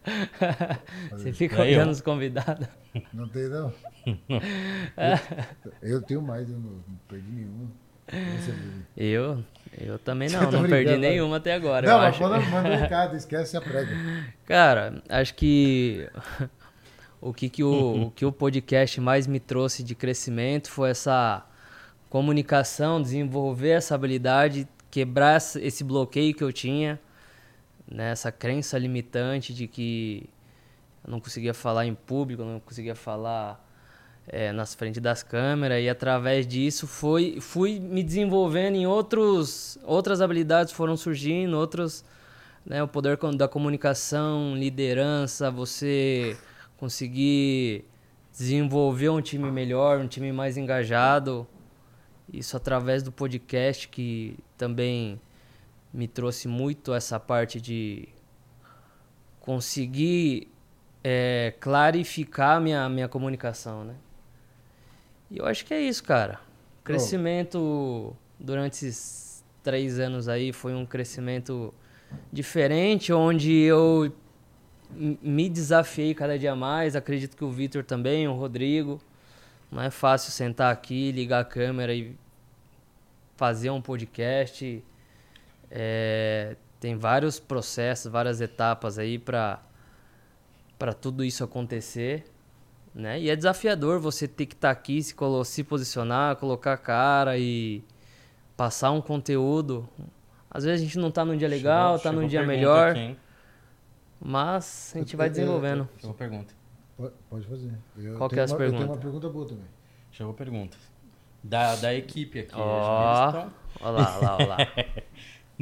Você 1.12 1.31
fica 1.31 1.61
Aí, 1.61 1.75
ó. 1.75 1.77
olhando 1.77 1.91
os 1.91 2.01
convidados. 2.01 2.66
Não 3.12 3.29
tem, 3.29 3.47
não? 3.47 3.70
Eu, 4.07 4.16
eu 5.97 6.01
tenho 6.01 6.23
mais, 6.23 6.49
eu 6.49 6.57
não, 6.57 6.70
não 6.70 6.99
perdi 7.07 7.31
nenhuma. 7.31 7.70
Eu, 8.97 9.45
eu 9.79 9.99
também 9.99 10.31
não, 10.31 10.41
tá 10.41 10.51
não 10.53 10.62
perdi 10.62 10.85
brincando, 10.85 11.01
nenhuma 11.01 11.37
até 11.37 11.53
agora. 11.53 11.87
Não, 11.87 11.97
eu 11.97 12.01
mas 12.01 12.14
acho. 12.14 12.23
manda, 12.23 12.41
manda 12.47 12.68
um 12.70 12.77
recado, 12.81 13.14
esquece 13.14 13.59
a 13.59 13.61
prega. 13.61 13.95
Cara, 14.47 15.03
acho 15.07 15.35
que 15.35 16.09
o 17.20 17.35
que, 17.35 17.51
que 17.51 17.62
o, 17.62 18.05
o 18.05 18.11
que 18.11 18.25
o 18.25 18.33
podcast 18.33 18.99
mais 19.03 19.27
me 19.27 19.39
trouxe 19.39 19.83
de 19.83 19.95
crescimento 19.95 20.70
foi 20.70 20.89
essa 20.89 21.45
comunicação, 22.09 23.03
desenvolver 23.03 23.73
essa 23.73 23.95
habilidade, 23.95 24.66
quebrar 24.91 25.37
esse 25.37 25.85
bloqueio 25.85 26.35
que 26.35 26.43
eu 26.43 26.51
tinha, 26.51 26.99
né? 27.91 28.11
essa 28.11 28.33
crença 28.33 28.78
limitante 28.78 29.53
de 29.53 29.66
que 29.66 30.28
eu 31.05 31.11
não 31.11 31.20
conseguia 31.20 31.55
falar 31.55 31.87
em 31.87 31.95
público, 31.95 32.45
não 32.45 32.61
conseguia 32.61 32.95
falar 32.95 33.62
é, 34.26 34.53
nas 34.53 34.74
frentes 34.74 35.03
das 35.03 35.22
câmeras 35.22 35.83
e 35.83 35.89
através 35.89 36.47
disso 36.47 36.87
foi, 36.87 37.41
fui 37.41 37.80
me 37.80 38.03
desenvolvendo 38.03 38.76
em 38.76 38.87
outros, 38.87 39.78
outras 39.83 40.20
habilidades 40.20 40.72
foram 40.72 40.97
surgindo, 40.97 41.57
outros, 41.57 42.05
né, 42.64 42.83
o 42.83 42.89
poder 42.89 43.18
da 43.37 43.49
comunicação, 43.49 44.55
liderança, 44.57 45.51
você 45.51 46.37
conseguir 46.76 47.85
desenvolver 48.30 49.11
um 49.11 49.20
time 49.20 49.51
melhor, 49.51 49.99
um 49.99 50.07
time 50.07 50.33
mais 50.33 50.57
engajado. 50.57 51.47
Isso 52.33 52.57
através 52.57 53.03
do 53.03 53.12
podcast 53.12 53.89
que 53.89 54.39
também 54.57 55.20
me 55.93 56.09
trouxe 56.09 56.49
muito 56.49 56.95
essa 56.95 57.20
parte 57.20 57.61
de 57.61 58.09
conseguir 59.40 60.49
é, 61.03 61.55
clarificar 61.61 62.61
minha, 62.61 62.88
minha 62.88 63.09
comunicação, 63.09 63.84
né? 63.84 63.95
E 65.30 65.38
eu 65.38 65.47
acho 65.47 65.64
que 65.64 65.74
é 65.74 65.80
isso, 65.80 66.05
cara. 66.05 66.40
O 66.80 66.84
crescimento 66.84 68.16
durante 68.38 68.86
esses 68.86 69.45
três 69.62 69.99
anos 69.99 70.28
aí 70.28 70.53
foi 70.53 70.74
um 70.74 70.84
crescimento 70.84 71.72
diferente, 72.32 73.12
onde 73.12 73.53
eu 73.53 74.12
me 74.95 75.49
desafiei 75.49 76.14
cada 76.14 76.38
dia 76.38 76.55
mais. 76.55 76.95
Acredito 76.95 77.36
que 77.36 77.45
o 77.45 77.51
Vitor 77.51 77.84
também, 77.84 78.28
o 78.28 78.34
Rodrigo. 78.34 79.01
Não 79.70 79.82
é 79.82 79.90
fácil 79.90 80.30
sentar 80.30 80.70
aqui, 80.70 81.11
ligar 81.12 81.40
a 81.40 81.45
câmera 81.45 81.95
e 81.95 82.14
fazer 83.36 83.70
um 83.70 83.80
podcast. 83.80 84.84
É, 85.75 86.57
tem 86.79 86.97
vários 86.97 87.41
processos, 87.41 88.12
várias 88.12 88.43
etapas 88.43 88.99
aí 88.99 89.18
para 89.18 89.62
para 90.79 90.93
tudo 90.93 91.23
isso 91.23 91.45
acontecer, 91.45 92.25
né? 92.93 93.20
E 93.20 93.31
é 93.31 93.37
desafiador 93.37 94.01
você 94.01 94.27
ter 94.27 94.47
que 94.47 94.55
estar 94.55 94.68
tá 94.68 94.73
aqui, 94.73 95.01
se, 95.01 95.14
se 95.45 95.62
posicionar, 95.62 96.35
colocar 96.37 96.73
a 96.73 96.77
cara 96.77 97.39
e 97.39 97.85
passar 98.57 98.91
um 98.91 99.01
conteúdo. 99.01 99.89
Às 100.51 100.64
vezes 100.64 100.81
a 100.81 100.85
gente 100.85 100.99
não 100.99 101.09
está 101.09 101.25
num 101.25 101.37
dia 101.37 101.47
legal, 101.47 101.97
está 101.97 102.11
num 102.11 102.27
dia 102.27 102.45
melhor. 102.45 102.91
Aqui, 102.91 103.16
mas 104.20 104.93
a 104.95 104.99
gente 104.99 105.14
eu, 105.14 105.18
vai 105.18 105.31
desenvolvendo. 105.31 105.89
Chegou 105.99 106.14
pergunta. 106.14 106.53
Pode 107.31 107.47
fazer. 107.47 107.73
Eu 107.97 108.18
Qual 108.18 108.29
que 108.29 108.41
é 108.41 108.43
a 108.43 108.47
pergunta? 108.47 108.64
Eu 108.64 108.73
tenho 108.73 108.91
uma 108.91 108.99
pergunta 108.99 109.29
boa 109.29 109.49
também. 109.49 109.66
Chegou 110.11 110.35
pergunta. 110.35 110.77
Da, 111.43 111.77
da 111.77 111.95
equipe 111.95 112.41
aqui. 112.41 112.55
Oh, 112.55 112.61
olha 112.61 112.70
lá, 112.70 113.53
olha 113.81 113.91
lá, 113.91 114.37
olha 114.37 114.47
lá. 114.47 114.57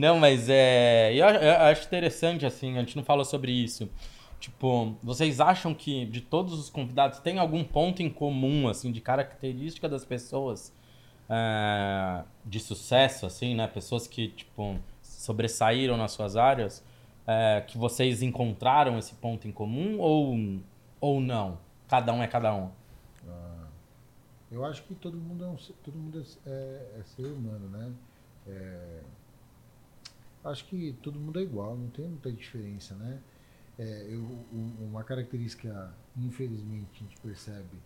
não, 0.01 0.19
mas 0.19 0.49
é. 0.49 1.13
Eu, 1.15 1.27
eu 1.27 1.57
acho 1.63 1.87
interessante, 1.87 2.47
assim, 2.47 2.77
a 2.77 2.81
gente 2.81 2.97
não 2.97 3.05
falou 3.05 3.25
sobre 3.25 3.53
isso. 3.53 3.89
Tipo, 4.39 4.97
vocês 5.03 5.41
acham 5.41 5.75
que 5.75 6.07
de 6.07 6.21
todos 6.21 6.59
os 6.59 6.71
convidados 6.71 7.19
tem 7.21 7.39
algum 7.39 7.63
ponto 7.63 8.03
em 8.03 8.09
comum, 8.09 8.69
assim, 8.69 8.91
de 8.91 9.01
característica 9.01 9.89
das 9.89 10.05
pessoas 10.05 10.75
é, 11.29 12.23
de 12.45 12.59
sucesso, 12.59 13.27
assim, 13.27 13.55
né? 13.55 13.67
Pessoas 13.67 14.07
que, 14.07 14.29
tipo, 14.29 14.79
sobressaíram 15.03 15.97
nas 15.97 16.13
suas 16.13 16.37
áreas? 16.37 16.83
é, 17.31 17.61
que 17.61 17.79
vocês 17.79 18.23
encontraram 18.23 18.99
esse 18.99 19.15
ponto 19.15 19.47
em 19.47 19.53
comum 19.53 19.99
ou, 20.01 20.37
ou 21.01 21.21
não? 21.21 21.59
Cada 21.89 22.13
um 22.13 22.23
é 22.23 22.27
cada 22.27 22.53
um? 22.53 22.71
Ah, 23.29 23.67
eu 24.51 24.65
acho 24.65 24.83
que 24.83 24.95
todo 24.97 25.17
mundo 25.17 25.45
é, 25.45 25.47
um, 25.47 25.57
todo 25.57 25.97
mundo 25.97 26.21
é, 26.45 26.51
é, 26.51 27.01
é 27.01 27.03
ser 27.05 27.27
humano, 27.27 27.69
né? 27.69 27.93
É, 28.49 29.01
acho 30.45 30.65
que 30.67 30.93
todo 31.03 31.19
mundo 31.19 31.39
é 31.39 31.43
igual, 31.43 31.77
não 31.77 31.89
tem 31.89 32.07
muita 32.07 32.31
diferença, 32.33 32.95
né? 32.95 33.21
É, 33.79 34.07
eu, 34.11 34.27
uma 34.81 35.03
característica, 35.03 35.93
infelizmente, 36.17 36.89
a 36.97 36.99
gente 37.05 37.17
percebe 37.21 37.79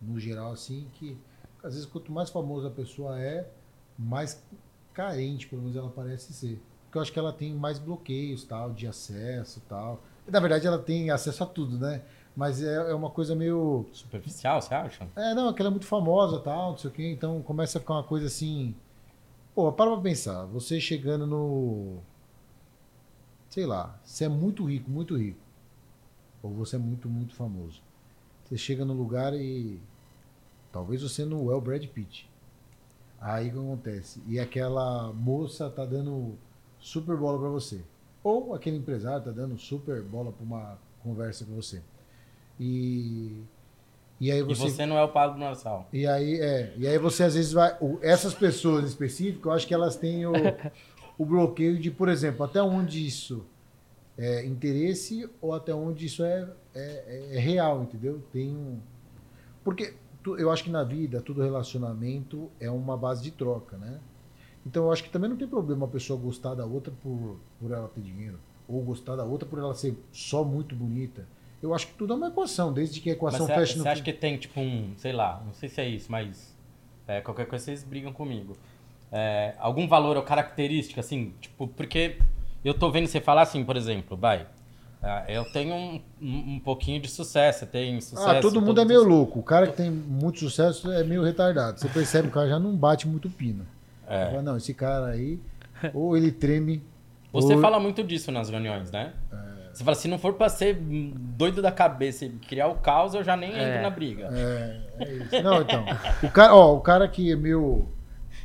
no 0.00 0.18
geral 0.18 0.52
assim 0.52 0.86
que 0.94 1.16
às 1.62 1.74
vezes 1.74 1.86
quanto 1.86 2.10
mais 2.12 2.30
famosa 2.30 2.68
a 2.68 2.70
pessoa 2.70 3.20
é, 3.20 3.50
mais 3.98 4.42
carente, 4.94 5.46
pelo 5.46 5.62
menos 5.62 5.76
ela 5.76 5.90
parece 5.90 6.32
ser 6.32 6.60
porque 6.90 6.98
eu 6.98 7.02
acho 7.02 7.12
que 7.12 7.18
ela 7.20 7.32
tem 7.32 7.54
mais 7.54 7.78
bloqueios 7.78 8.42
tal 8.42 8.72
de 8.72 8.84
acesso 8.88 9.62
tal. 9.68 10.02
Na 10.26 10.40
verdade, 10.40 10.66
ela 10.66 10.78
tem 10.78 11.10
acesso 11.10 11.44
a 11.44 11.46
tudo, 11.46 11.78
né? 11.78 12.02
Mas 12.36 12.60
é, 12.62 12.74
é 12.74 12.94
uma 12.94 13.10
coisa 13.10 13.34
meio. 13.34 13.86
Superficial, 13.92 14.60
você 14.60 14.74
acha? 14.74 15.08
É, 15.14 15.32
não, 15.32 15.52
que 15.52 15.62
ela 15.62 15.68
é 15.68 15.70
muito 15.70 15.86
famosa 15.86 16.40
tal, 16.40 16.72
não 16.72 16.78
sei 16.78 16.90
o 16.90 16.92
quê. 16.92 17.12
Então 17.12 17.40
começa 17.42 17.78
a 17.78 17.80
ficar 17.80 17.94
uma 17.94 18.02
coisa 18.02 18.26
assim. 18.26 18.74
Pô, 19.54 19.72
para 19.72 19.90
pra 19.90 20.00
pensar. 20.00 20.44
Você 20.46 20.80
chegando 20.80 21.26
no. 21.26 21.98
Sei 23.48 23.66
lá, 23.66 23.98
você 24.04 24.24
é 24.24 24.28
muito 24.28 24.64
rico, 24.64 24.90
muito 24.90 25.16
rico. 25.16 25.40
Ou 26.42 26.52
você 26.52 26.76
é 26.76 26.78
muito, 26.78 27.08
muito 27.08 27.34
famoso. 27.34 27.82
Você 28.44 28.56
chega 28.56 28.84
no 28.84 28.94
lugar 28.94 29.34
e. 29.34 29.80
Talvez 30.72 31.02
você 31.02 31.24
não 31.24 31.50
é 31.50 31.54
o 31.54 31.60
Brad 31.60 31.84
Pitt. 31.86 32.30
Aí 33.20 33.48
o 33.48 33.52
que 33.52 33.58
acontece? 33.58 34.22
E 34.26 34.38
aquela 34.38 35.12
moça 35.12 35.68
tá 35.68 35.84
dando 35.84 36.38
super 36.78 37.16
bola 37.16 37.38
para 37.38 37.48
você. 37.48 37.82
Ou 38.22 38.54
aquele 38.54 38.76
empresário 38.76 39.24
tá 39.24 39.30
dando 39.30 39.58
super 39.58 40.02
bola 40.02 40.32
para 40.32 40.44
uma 40.44 40.78
conversa 41.02 41.44
com 41.44 41.54
você. 41.54 41.82
E 42.58 43.42
e 44.20 44.30
aí 44.30 44.42
você, 44.42 44.66
e 44.66 44.70
você 44.70 44.86
não 44.86 44.98
é 44.98 45.02
o 45.02 45.08
Pablo 45.08 45.38
Marçal. 45.38 45.88
E 45.92 46.06
aí 46.06 46.38
é, 46.40 46.74
e 46.76 46.86
aí 46.86 46.98
você 46.98 47.24
às 47.24 47.34
vezes 47.34 47.52
vai, 47.52 47.76
essas 48.02 48.34
pessoas 48.34 48.84
em 48.84 48.88
específico, 48.88 49.48
eu 49.48 49.52
acho 49.52 49.66
que 49.66 49.74
elas 49.74 49.96
têm 49.96 50.26
o, 50.26 50.32
o 51.18 51.24
bloqueio 51.24 51.78
de, 51.78 51.90
por 51.90 52.08
exemplo, 52.08 52.44
até 52.44 52.62
onde 52.62 53.06
isso 53.06 53.44
é 54.18 54.44
interesse 54.44 55.28
ou 55.40 55.54
até 55.54 55.74
onde 55.74 56.04
isso 56.04 56.22
é, 56.22 56.48
é, 56.74 57.36
é 57.36 57.38
real, 57.38 57.82
entendeu? 57.82 58.22
Tem 58.32 58.54
um 58.54 58.78
porque 59.64 59.94
eu 60.38 60.50
acho 60.50 60.64
que 60.64 60.70
na 60.70 60.84
vida 60.84 61.20
todo 61.20 61.42
relacionamento 61.42 62.50
é 62.58 62.70
uma 62.70 62.96
base 62.96 63.22
de 63.22 63.30
troca, 63.30 63.76
né? 63.76 64.00
Então 64.66 64.84
eu 64.84 64.92
acho 64.92 65.02
que 65.02 65.10
também 65.10 65.30
não 65.30 65.36
tem 65.36 65.48
problema 65.48 65.86
a 65.86 65.88
pessoa 65.88 66.20
gostar 66.20 66.54
da 66.54 66.66
outra 66.66 66.92
por, 67.02 67.38
por 67.58 67.70
ela 67.70 67.88
ter 67.88 68.02
dinheiro, 68.02 68.38
ou 68.68 68.82
gostar 68.82 69.16
da 69.16 69.24
outra 69.24 69.48
por 69.48 69.58
ela 69.58 69.74
ser 69.74 69.96
só 70.12 70.44
muito 70.44 70.74
bonita. 70.74 71.26
Eu 71.62 71.74
acho 71.74 71.88
que 71.88 71.94
tudo 71.94 72.14
é 72.14 72.16
uma 72.16 72.28
equação, 72.28 72.72
desde 72.72 73.00
que 73.00 73.10
a 73.10 73.12
equação 73.12 73.46
mas 73.46 73.56
feche 73.56 73.76
no. 73.76 73.82
Você 73.82 73.88
acha 73.88 74.02
que 74.02 74.12
tem, 74.12 74.36
tipo, 74.38 74.60
um, 74.60 74.94
sei 74.96 75.12
lá, 75.12 75.42
não 75.44 75.52
sei 75.52 75.68
se 75.68 75.80
é 75.80 75.88
isso, 75.88 76.10
mas 76.10 76.56
é, 77.06 77.20
qualquer 77.20 77.46
coisa 77.46 77.64
vocês 77.64 77.84
brigam 77.84 78.12
comigo. 78.12 78.56
É, 79.12 79.54
algum 79.58 79.86
valor 79.86 80.16
ou 80.16 80.22
característica, 80.22 81.00
assim, 81.00 81.34
tipo, 81.40 81.66
porque 81.68 82.16
eu 82.64 82.72
tô 82.72 82.90
vendo 82.90 83.08
você 83.08 83.20
falar 83.20 83.42
assim, 83.42 83.64
por 83.64 83.76
exemplo, 83.76 84.16
vai. 84.16 84.46
É, 85.02 85.36
eu 85.36 85.44
tenho 85.50 85.74
um, 85.74 86.02
um, 86.20 86.60
pouquinho 86.60 87.00
de 87.00 87.08
sucesso, 87.08 87.66
tem 87.66 88.00
sucesso. 88.00 88.28
Ah, 88.28 88.40
todo 88.40 88.60
mundo 88.60 88.80
é 88.80 88.84
meio 88.84 89.02
louco. 89.02 89.40
O 89.40 89.42
cara 89.42 89.66
que 89.66 89.76
tem 89.76 89.90
muito 89.90 90.38
sucesso 90.38 90.92
é 90.92 91.02
meio 91.02 91.22
retardado. 91.22 91.80
Você 91.80 91.88
percebe 91.88 92.24
que 92.24 92.32
o 92.32 92.34
cara 92.34 92.48
já 92.48 92.58
não 92.58 92.76
bate 92.76 93.08
muito 93.08 93.30
pino. 93.30 93.66
É. 94.06 94.26
Falo, 94.26 94.42
não, 94.42 94.56
esse 94.58 94.74
cara 94.74 95.06
aí, 95.06 95.40
ou 95.94 96.16
ele 96.16 96.30
treme. 96.30 96.82
Você 97.32 97.54
ou... 97.54 97.60
fala 97.60 97.80
muito 97.80 98.04
disso 98.04 98.30
nas 98.30 98.50
reuniões, 98.50 98.90
né? 98.90 99.14
É. 99.32 99.49
Você 99.72 99.84
fala, 99.84 99.96
se 99.96 100.08
não 100.08 100.18
for 100.18 100.34
pra 100.34 100.48
ser 100.48 100.74
doido 100.74 101.62
da 101.62 101.70
cabeça 101.70 102.24
e 102.24 102.30
criar 102.30 102.68
o 102.68 102.76
caos, 102.76 103.14
eu 103.14 103.22
já 103.22 103.36
nem 103.36 103.52
é. 103.54 103.68
entro 103.68 103.82
na 103.82 103.90
briga. 103.90 104.28
É, 104.32 104.80
é 104.98 105.12
isso. 105.12 105.42
Não, 105.42 105.62
então. 105.62 105.84
O 106.22 106.30
cara, 106.30 106.54
ó, 106.54 106.76
o 106.76 106.80
cara 106.80 107.08
que 107.08 107.32
é 107.32 107.36
meio. 107.36 107.88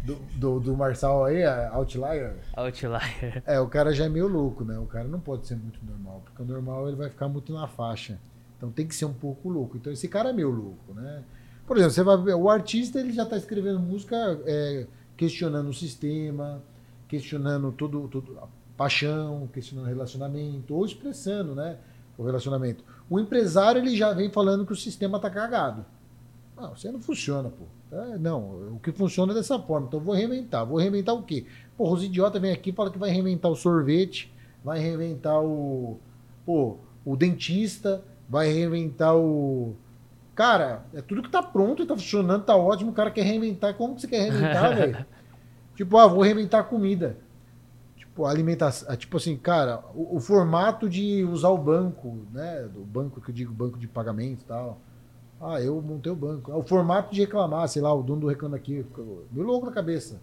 Do, 0.03 0.15
do, 0.35 0.59
do 0.59 0.77
Marçal 0.77 1.25
aí, 1.25 1.43
Outlier. 1.43 2.35
Outlier. 2.55 3.41
É, 3.45 3.59
o 3.59 3.67
cara 3.67 3.91
já 3.91 4.05
é 4.05 4.09
meio 4.09 4.27
louco, 4.27 4.63
né? 4.63 4.77
O 4.77 4.85
cara 4.85 5.07
não 5.07 5.19
pode 5.19 5.47
ser 5.47 5.55
muito 5.55 5.79
normal, 5.83 6.21
porque 6.23 6.43
o 6.43 6.45
normal 6.45 6.87
ele 6.87 6.95
vai 6.95 7.09
ficar 7.09 7.27
muito 7.27 7.51
na 7.51 7.67
faixa. 7.67 8.19
Então 8.55 8.71
tem 8.71 8.87
que 8.87 8.93
ser 8.93 9.05
um 9.05 9.13
pouco 9.13 9.49
louco. 9.49 9.77
Então 9.77 9.91
esse 9.91 10.07
cara 10.07 10.29
é 10.29 10.33
meio 10.33 10.51
louco, 10.51 10.93
né? 10.93 11.23
Por 11.65 11.77
exemplo, 11.77 11.93
você 11.93 12.03
vai 12.03 12.17
ver, 12.21 12.35
o 12.35 12.49
artista 12.49 12.99
ele 12.99 13.11
já 13.11 13.25
tá 13.25 13.35
escrevendo 13.35 13.79
música 13.79 14.15
é, 14.45 14.85
questionando 15.17 15.69
o 15.69 15.73
sistema, 15.73 16.61
questionando 17.07 17.71
tudo, 17.71 18.07
tudo 18.07 18.39
a 18.39 18.47
paixão, 18.77 19.49
questionando 19.53 19.87
relacionamento, 19.87 20.75
ou 20.75 20.85
expressando 20.85 21.55
né, 21.55 21.77
o 22.17 22.23
relacionamento. 22.23 22.83
O 23.09 23.19
empresário 23.19 23.81
ele 23.81 23.95
já 23.95 24.13
vem 24.13 24.29
falando 24.29 24.65
que 24.65 24.73
o 24.73 24.75
sistema 24.75 25.17
está 25.17 25.29
cagado. 25.29 25.85
Não, 26.55 26.75
você 26.75 26.91
não 26.91 27.01
funciona, 27.01 27.49
pô. 27.49 27.65
É, 27.95 28.17
não, 28.17 28.73
o 28.75 28.79
que 28.81 28.91
funciona 28.91 29.31
é 29.31 29.35
dessa 29.35 29.59
forma. 29.59 29.87
Então 29.87 29.99
eu 29.99 30.03
vou 30.03 30.15
reinventar. 30.15 30.65
Vou 30.65 30.77
reinventar 30.77 31.15
o 31.15 31.23
quê? 31.23 31.45
Pô, 31.77 31.91
os 31.91 32.03
idiotas 32.03 32.41
vêm 32.41 32.51
aqui 32.51 32.69
e 32.69 32.73
falam 32.73 32.91
que 32.91 32.97
vai 32.97 33.09
reinventar 33.09 33.51
o 33.51 33.55
sorvete, 33.55 34.33
vai 34.63 34.79
reinventar 34.79 35.41
o. 35.41 35.99
Pô, 36.45 36.77
o 37.03 37.15
dentista, 37.15 38.03
vai 38.29 38.51
reinventar 38.51 39.15
o 39.15 39.75
Cara, 40.35 40.83
é 40.93 41.01
tudo 41.01 41.23
que 41.23 41.29
tá 41.29 41.41
pronto, 41.41 41.85
tá 41.85 41.95
funcionando, 41.95 42.43
tá 42.43 42.57
ótimo. 42.57 42.91
O 42.91 42.93
cara 42.93 43.09
quer 43.09 43.23
reinventar. 43.23 43.73
Como 43.75 43.95
que 43.95 44.01
você 44.01 44.07
quer 44.07 44.29
reinventar, 44.29 44.75
velho? 44.75 45.05
Tipo, 45.75 45.97
ah, 45.97 46.07
vou 46.07 46.21
reinventar 46.21 46.59
a 46.59 46.63
comida. 46.63 47.17
Tipo, 48.15 48.25
alimentação. 48.25 48.95
Tipo 48.95 49.17
assim, 49.17 49.35
cara, 49.35 49.83
o, 49.93 50.15
o, 50.15 50.19
formato 50.21 50.87
de 50.87 51.25
usar 51.25 51.49
o 51.49 51.57
banco, 51.57 52.25
né? 52.31 52.65
O 52.73 52.85
banco 52.85 53.19
que 53.19 53.29
eu 53.29 53.35
digo, 53.35 53.53
banco 53.53 53.77
de 53.77 53.89
pagamento 53.89 54.41
e 54.41 54.45
tal. 54.45 54.79
Ah, 55.41 55.61
eu 55.61 55.81
montei 55.81 56.09
o 56.09 56.15
banco. 56.15 56.49
Ah, 56.49 56.55
o 56.55 56.63
formato 56.63 57.13
de 57.13 57.19
reclamar, 57.19 57.67
sei 57.67 57.81
lá, 57.81 57.93
o 57.93 58.01
dono 58.01 58.21
do 58.21 58.27
reclama 58.27 58.55
aqui. 58.55 58.85
Meu 59.29 59.45
louco 59.45 59.65
na 59.65 59.73
cabeça. 59.73 60.21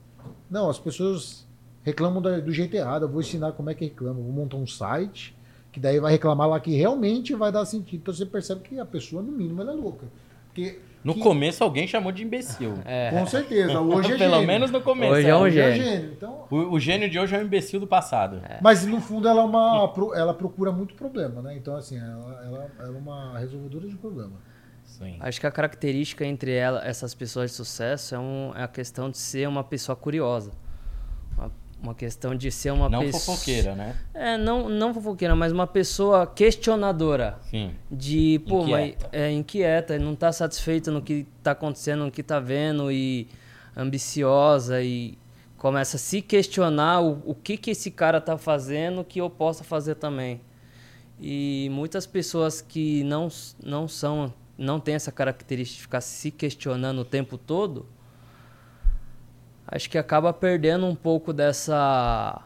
Não, 0.50 0.70
as 0.70 0.78
pessoas 0.78 1.46
reclamam 1.82 2.22
do 2.22 2.50
jeito 2.50 2.74
errado. 2.74 3.02
Eu 3.02 3.10
vou 3.10 3.20
ensinar 3.20 3.52
como 3.52 3.68
é 3.68 3.74
que 3.74 3.84
reclama. 3.84 4.22
vou 4.22 4.32
montar 4.32 4.56
um 4.56 4.66
site 4.66 5.36
que 5.70 5.78
daí 5.78 6.00
vai 6.00 6.12
reclamar 6.12 6.48
lá 6.48 6.58
que 6.60 6.74
realmente 6.74 7.34
vai 7.34 7.52
dar 7.52 7.66
sentido. 7.66 8.00
Então 8.00 8.14
você 8.14 8.24
percebe 8.24 8.62
que 8.62 8.78
a 8.78 8.86
pessoa, 8.86 9.22
no 9.22 9.32
mínimo, 9.32 9.60
ela 9.60 9.72
é 9.72 9.76
louca. 9.76 10.06
Porque 10.46 10.80
No 11.04 11.14
Que- 11.14 11.20
começo 11.20 11.64
alguém 11.64 11.86
chamou 11.86 12.12
de 12.12 12.22
imbecil. 12.22 12.74
Com 13.10 13.26
certeza. 13.26 13.78
Hoje 13.80 14.12
é 14.12 14.18
Pelo 14.18 14.34
gênio. 14.34 14.46
menos 14.46 14.70
no 14.70 14.80
começo. 14.80 15.12
Hoje 15.14 15.28
é 15.28 15.36
um 15.36 15.40
Hoje 15.40 15.58
é 15.60 15.72
gênio. 15.74 15.84
gênio. 15.90 16.12
Então, 16.12 16.44
O, 16.50 16.56
o 16.74 16.78
gênio 16.80 17.10
de 17.10 17.18
hoje 17.18 17.34
é 17.34 17.38
o 17.38 17.42
imbecil 17.42 17.80
do 17.80 17.86
passado. 17.86 18.40
Mas 18.60 18.86
no 18.86 19.00
fundo 19.00 19.26
ela 19.26 19.40
é 19.42 19.44
uma 19.44 19.92
ela 20.14 20.32
procura 20.34 20.70
muito 20.70 20.94
problema, 20.94 21.42
né? 21.42 21.56
Então 21.56 21.74
assim, 21.76 21.98
ela, 21.98 22.42
ela, 22.44 22.70
ela 22.78 22.88
é 22.96 22.98
uma 22.98 23.38
resolvedora 23.38 23.88
de 23.88 23.96
problema. 23.96 24.34
Sim. 24.84 25.16
Acho 25.20 25.40
que 25.40 25.46
a 25.46 25.50
característica 25.50 26.24
entre 26.24 26.52
ela, 26.52 26.84
essas 26.86 27.14
pessoas 27.14 27.50
de 27.50 27.56
sucesso 27.56 28.14
é, 28.14 28.18
um- 28.18 28.52
é 28.54 28.62
a 28.62 28.68
questão 28.68 29.10
de 29.10 29.16
ser 29.18 29.48
uma 29.48 29.64
pessoa 29.64 29.96
curiosa. 29.96 30.50
Uma, 31.82 31.94
questão 31.94 32.34
de 32.34 32.50
ser 32.50 32.70
uma 32.72 32.88
Não 32.88 33.00
pessoa. 33.00 33.20
fofoqueira, 33.36 33.74
né? 33.74 33.96
É, 34.14 34.36
não, 34.38 34.68
não 34.68 34.94
fofoqueira, 34.94 35.34
mas 35.34 35.50
uma 35.52 35.66
pessoa 35.66 36.26
questionadora. 36.26 37.38
Sim. 37.50 37.74
De, 37.90 38.40
pô, 38.48 38.62
Inquieta. 38.62 39.08
mas 39.12 39.20
é 39.20 39.30
inquieta, 39.32 39.98
não 39.98 40.14
tá 40.14 40.30
satisfeita 40.32 40.90
no 40.90 41.02
que 41.02 41.26
tá 41.42 41.50
acontecendo, 41.50 42.04
no 42.04 42.10
que 42.10 42.22
tá 42.22 42.38
vendo 42.38 42.90
e 42.92 43.26
ambiciosa 43.76 44.82
e 44.82 45.18
começa 45.56 45.96
a 45.96 45.98
se 46.00 46.22
questionar 46.22 47.00
o, 47.00 47.22
o 47.24 47.34
que 47.34 47.56
que 47.56 47.70
esse 47.70 47.90
cara 47.90 48.20
tá 48.20 48.36
fazendo 48.38 49.04
que 49.04 49.20
eu 49.20 49.28
possa 49.30 49.62
fazer 49.64 49.94
também. 49.96 50.40
E 51.20 51.68
muitas 51.70 52.06
pessoas 52.06 52.60
que 52.60 53.04
não, 53.04 53.28
não 53.62 53.86
são, 53.86 54.32
não 54.58 54.80
têm 54.80 54.94
essa 54.96 55.12
característica 55.12 55.76
de 55.78 55.82
ficar 55.82 56.00
se 56.00 56.30
questionando 56.30 57.00
o 57.00 57.04
tempo 57.04 57.38
todo, 57.38 57.86
acho 59.72 59.90
que 59.90 59.98
acaba 59.98 60.32
perdendo 60.32 60.86
um 60.86 60.94
pouco 60.94 61.32
dessa 61.32 62.42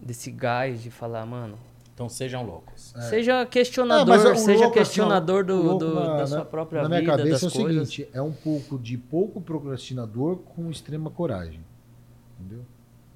desse 0.00 0.30
gás 0.30 0.82
de 0.82 0.90
falar, 0.90 1.24
mano, 1.26 1.56
Então 1.94 2.08
sejam 2.08 2.44
loucos. 2.44 2.92
Seja 3.08 3.42
Ah, 3.42 3.46
questionador, 3.46 4.06
mas 4.08 4.24
o 4.24 4.34
seja 4.36 4.60
louco, 4.64 4.74
questionador 4.74 5.44
assim, 5.44 5.46
do, 5.62 5.78
do- 5.78 5.94
na- 5.94 6.16
da 6.16 6.26
sua 6.26 6.38
na- 6.38 6.44
própria 6.44 6.82
na 6.82 6.88
minha 6.88 7.00
vida, 7.02 7.12
cabeça 7.16 7.46
das 7.46 7.54
é 7.54 7.58
o 7.58 7.62
coisas. 7.64 7.88
seguinte, 7.88 8.10
é 8.12 8.20
um 8.22 8.32
pouco 8.32 8.78
de 8.78 8.96
pouco 8.98 9.40
procrastinador 9.40 10.36
com 10.38 10.70
extrema 10.70 11.10
coragem. 11.10 11.60
Entendeu? 12.40 12.64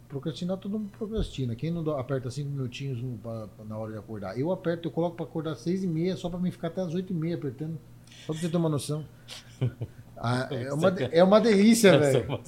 Procrastinar, 0.09 0.57
todo 0.59 0.79
mundo 0.79 0.91
procrastina. 0.97 1.57
Quem 1.57 1.73
não 1.73 1.99
aperta 1.99 2.31
cinco 2.31 2.51
minutinhos 2.51 3.01
pra- 3.21 3.49
pra- 3.49 3.65
na 3.65 3.77
hora 3.77 3.93
de 3.93 3.99
acordar? 3.99 4.39
Eu 4.39 4.53
aperto, 4.53 4.87
eu 4.87 4.93
coloco 4.93 5.17
pra 5.17 5.25
acordar 5.25 5.53
às 5.53 5.59
seis 5.61 5.83
e 5.83 5.87
meia, 5.89 6.15
só 6.17 6.29
pra 6.31 6.39
mim 6.39 6.51
ficar 6.53 6.69
até 6.69 6.81
às 6.83 6.95
oito 6.95 7.13
e 7.13 7.17
meia 7.17 7.35
apertando. 7.35 7.77
Só 8.25 8.33
pra 8.33 8.41
você 8.41 8.49
ter 8.49 8.57
uma 8.57 8.69
noção. 8.69 9.05
Ah, 10.19 10.49
é, 10.51 10.73
uma, 10.73 10.89
é 11.13 11.25
uma 11.25 11.41
delícia, 11.41 11.99
velho. 11.99 12.41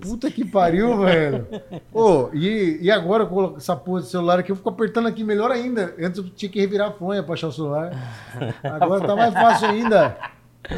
Puta 0.00 0.30
que 0.30 0.44
pariu, 0.44 0.98
velho. 1.04 1.46
Ô, 1.92 2.30
e, 2.32 2.78
e 2.80 2.90
agora 2.90 3.24
eu 3.24 3.28
coloco 3.28 3.58
essa 3.58 3.76
porra 3.76 4.00
de 4.00 4.08
celular 4.08 4.38
aqui, 4.38 4.50
eu 4.50 4.56
fico 4.56 4.68
apertando 4.70 5.06
aqui 5.06 5.22
melhor 5.22 5.50
ainda. 5.50 5.94
Antes 6.00 6.18
eu 6.18 6.30
tinha 6.30 6.50
que 6.50 6.58
revirar 6.58 6.88
a 6.88 6.92
fronha 6.92 7.22
pra 7.22 7.34
achar 7.34 7.48
o 7.48 7.52
celular. 7.52 7.92
Agora 8.64 9.06
tá 9.06 9.14
mais 9.14 9.34
fácil 9.34 9.68
ainda. 9.68 10.16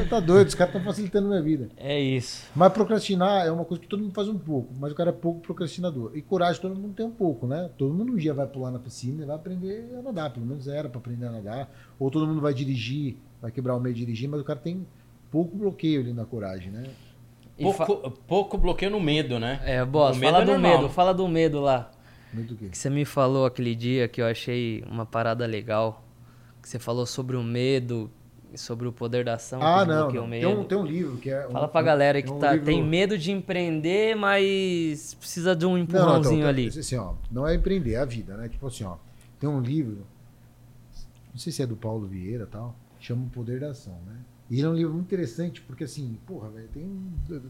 Tá 0.09 0.21
doido, 0.21 0.49
os 0.49 0.55
caras 0.55 0.75
estão 0.75 0.85
facilitando 0.85 1.27
a 1.27 1.31
minha 1.31 1.43
vida. 1.43 1.69
É 1.77 2.01
isso. 2.01 2.47
Mas 2.55 2.73
procrastinar 2.73 3.47
é 3.47 3.51
uma 3.51 3.65
coisa 3.65 3.81
que 3.81 3.89
todo 3.89 4.01
mundo 4.01 4.15
faz 4.15 4.29
um 4.29 4.39
pouco, 4.39 4.73
mas 4.79 4.93
o 4.93 4.95
cara 4.95 5.11
é 5.11 5.13
pouco 5.13 5.41
procrastinador. 5.41 6.13
E 6.15 6.23
coragem 6.23 6.63
todo 6.63 6.75
mundo 6.75 6.95
tem 6.95 7.05
um 7.05 7.11
pouco, 7.11 7.47
né? 7.47 7.69
Todo 7.77 7.93
mundo 7.93 8.13
um 8.13 8.17
dia 8.17 8.33
vai 8.33 8.47
pular 8.47 8.71
na 8.71 8.79
piscina 8.79 9.23
e 9.23 9.27
vai 9.27 9.37
aprender 9.37 9.95
a 9.99 10.03
nadar, 10.03 10.33
pelo 10.33 10.47
menos 10.47 10.67
era 10.67 10.89
pra 10.89 10.99
aprender 10.99 11.27
a 11.27 11.33
nadar. 11.33 11.71
Ou 11.99 12.11
todo 12.11 12.27
mundo 12.27 12.41
vai 12.41 12.55
dirigir, 12.55 13.17
vai 13.41 13.51
quebrar 13.51 13.77
o 13.77 13.81
meio 13.81 13.95
de 13.95 14.01
dirigir, 14.01 14.29
mas 14.29 14.41
o 14.41 14.45
cara 14.45 14.59
tem 14.59 14.87
pouco 15.33 15.57
bloqueio 15.57 16.01
ali 16.03 16.13
na 16.13 16.25
coragem, 16.25 16.71
né? 16.71 16.85
Pouco, 17.61 18.11
pouco 18.27 18.59
bloqueio 18.59 18.91
no 18.91 19.01
medo, 19.01 19.39
né? 19.41 19.61
É, 19.65 19.85
boss, 19.85 20.17
medo 20.17 20.31
fala 20.33 20.43
é 20.43 20.47
do 20.47 20.53
normal. 20.53 20.79
medo, 20.83 20.89
fala 20.93 21.13
do 21.15 21.27
medo 21.29 21.61
lá. 21.61 21.91
Muito 22.33 22.55
o 22.55 22.57
quê? 22.57 22.69
Que 22.71 22.79
você 22.79 22.89
me 22.91 23.05
falou 23.05 23.45
aquele 23.47 23.75
dia 23.75 24.07
que 24.09 24.21
eu 24.23 24.27
achei 24.27 24.85
uma 24.91 25.05
parada 25.05 25.45
legal. 25.47 26.05
Que 26.63 26.69
você 26.69 26.79
falou 26.79 27.05
sobre 27.07 27.37
o 27.37 27.43
medo, 27.43 28.11
sobre 28.55 28.87
o 28.89 28.93
poder 28.93 29.25
da 29.25 29.35
ação. 29.35 29.61
Ah, 29.63 29.85
não. 29.85 29.95
não. 29.95 30.09
o 30.09 30.13
Tem, 30.13 30.29
medo. 30.29 30.49
um, 30.61 30.65
tem 30.65 30.79
um 30.79 30.85
livro 30.87 31.17
que 31.19 31.29
é. 31.31 31.43
Fala 31.51 31.67
um, 31.67 31.69
pra 31.69 31.83
galera 31.83 32.19
é 32.19 32.23
que 32.23 32.31
um 32.31 32.39
tá, 32.39 32.53
livro- 32.53 32.67
tem 32.67 32.83
medo 32.83 33.19
de 33.19 33.33
empreender, 33.33 34.15
mas 34.17 35.15
precisa 35.15 35.55
de 35.57 35.67
um 35.67 35.71
Não, 35.71 35.77
não, 35.77 35.83
empurrãozinho 35.85 36.39
então, 36.39 36.49
ali. 36.49 36.69
Assim, 36.69 36.97
ó, 36.97 37.15
não 37.31 37.47
é 37.47 37.55
empreender, 37.55 37.95
é 37.95 37.99
a 37.99 38.05
vida, 38.05 38.37
né? 38.37 38.49
Tipo 38.49 38.67
assim, 38.67 38.85
ó, 38.85 38.97
tem 39.41 39.49
um 39.49 39.61
livro, 39.61 39.99
não 41.33 41.39
sei 41.39 41.53
se 41.53 41.63
é 41.63 41.67
do 41.67 41.77
Paulo 41.77 42.07
Vieira 42.07 42.45
e 42.45 42.47
tal, 42.47 42.75
chama 43.01 43.25
O 43.25 43.31
Poder 43.31 43.61
da 43.61 43.71
Ação, 43.71 43.99
né? 44.07 44.17
E 44.53 44.59
ele 44.59 44.67
é 44.67 44.69
um 44.69 44.75
livro 44.75 44.93
muito 44.93 45.07
interessante, 45.07 45.63
porque 45.63 45.85
assim, 45.85 46.19
porra, 46.27 46.51
velho, 46.51 46.69
tem 46.69 46.87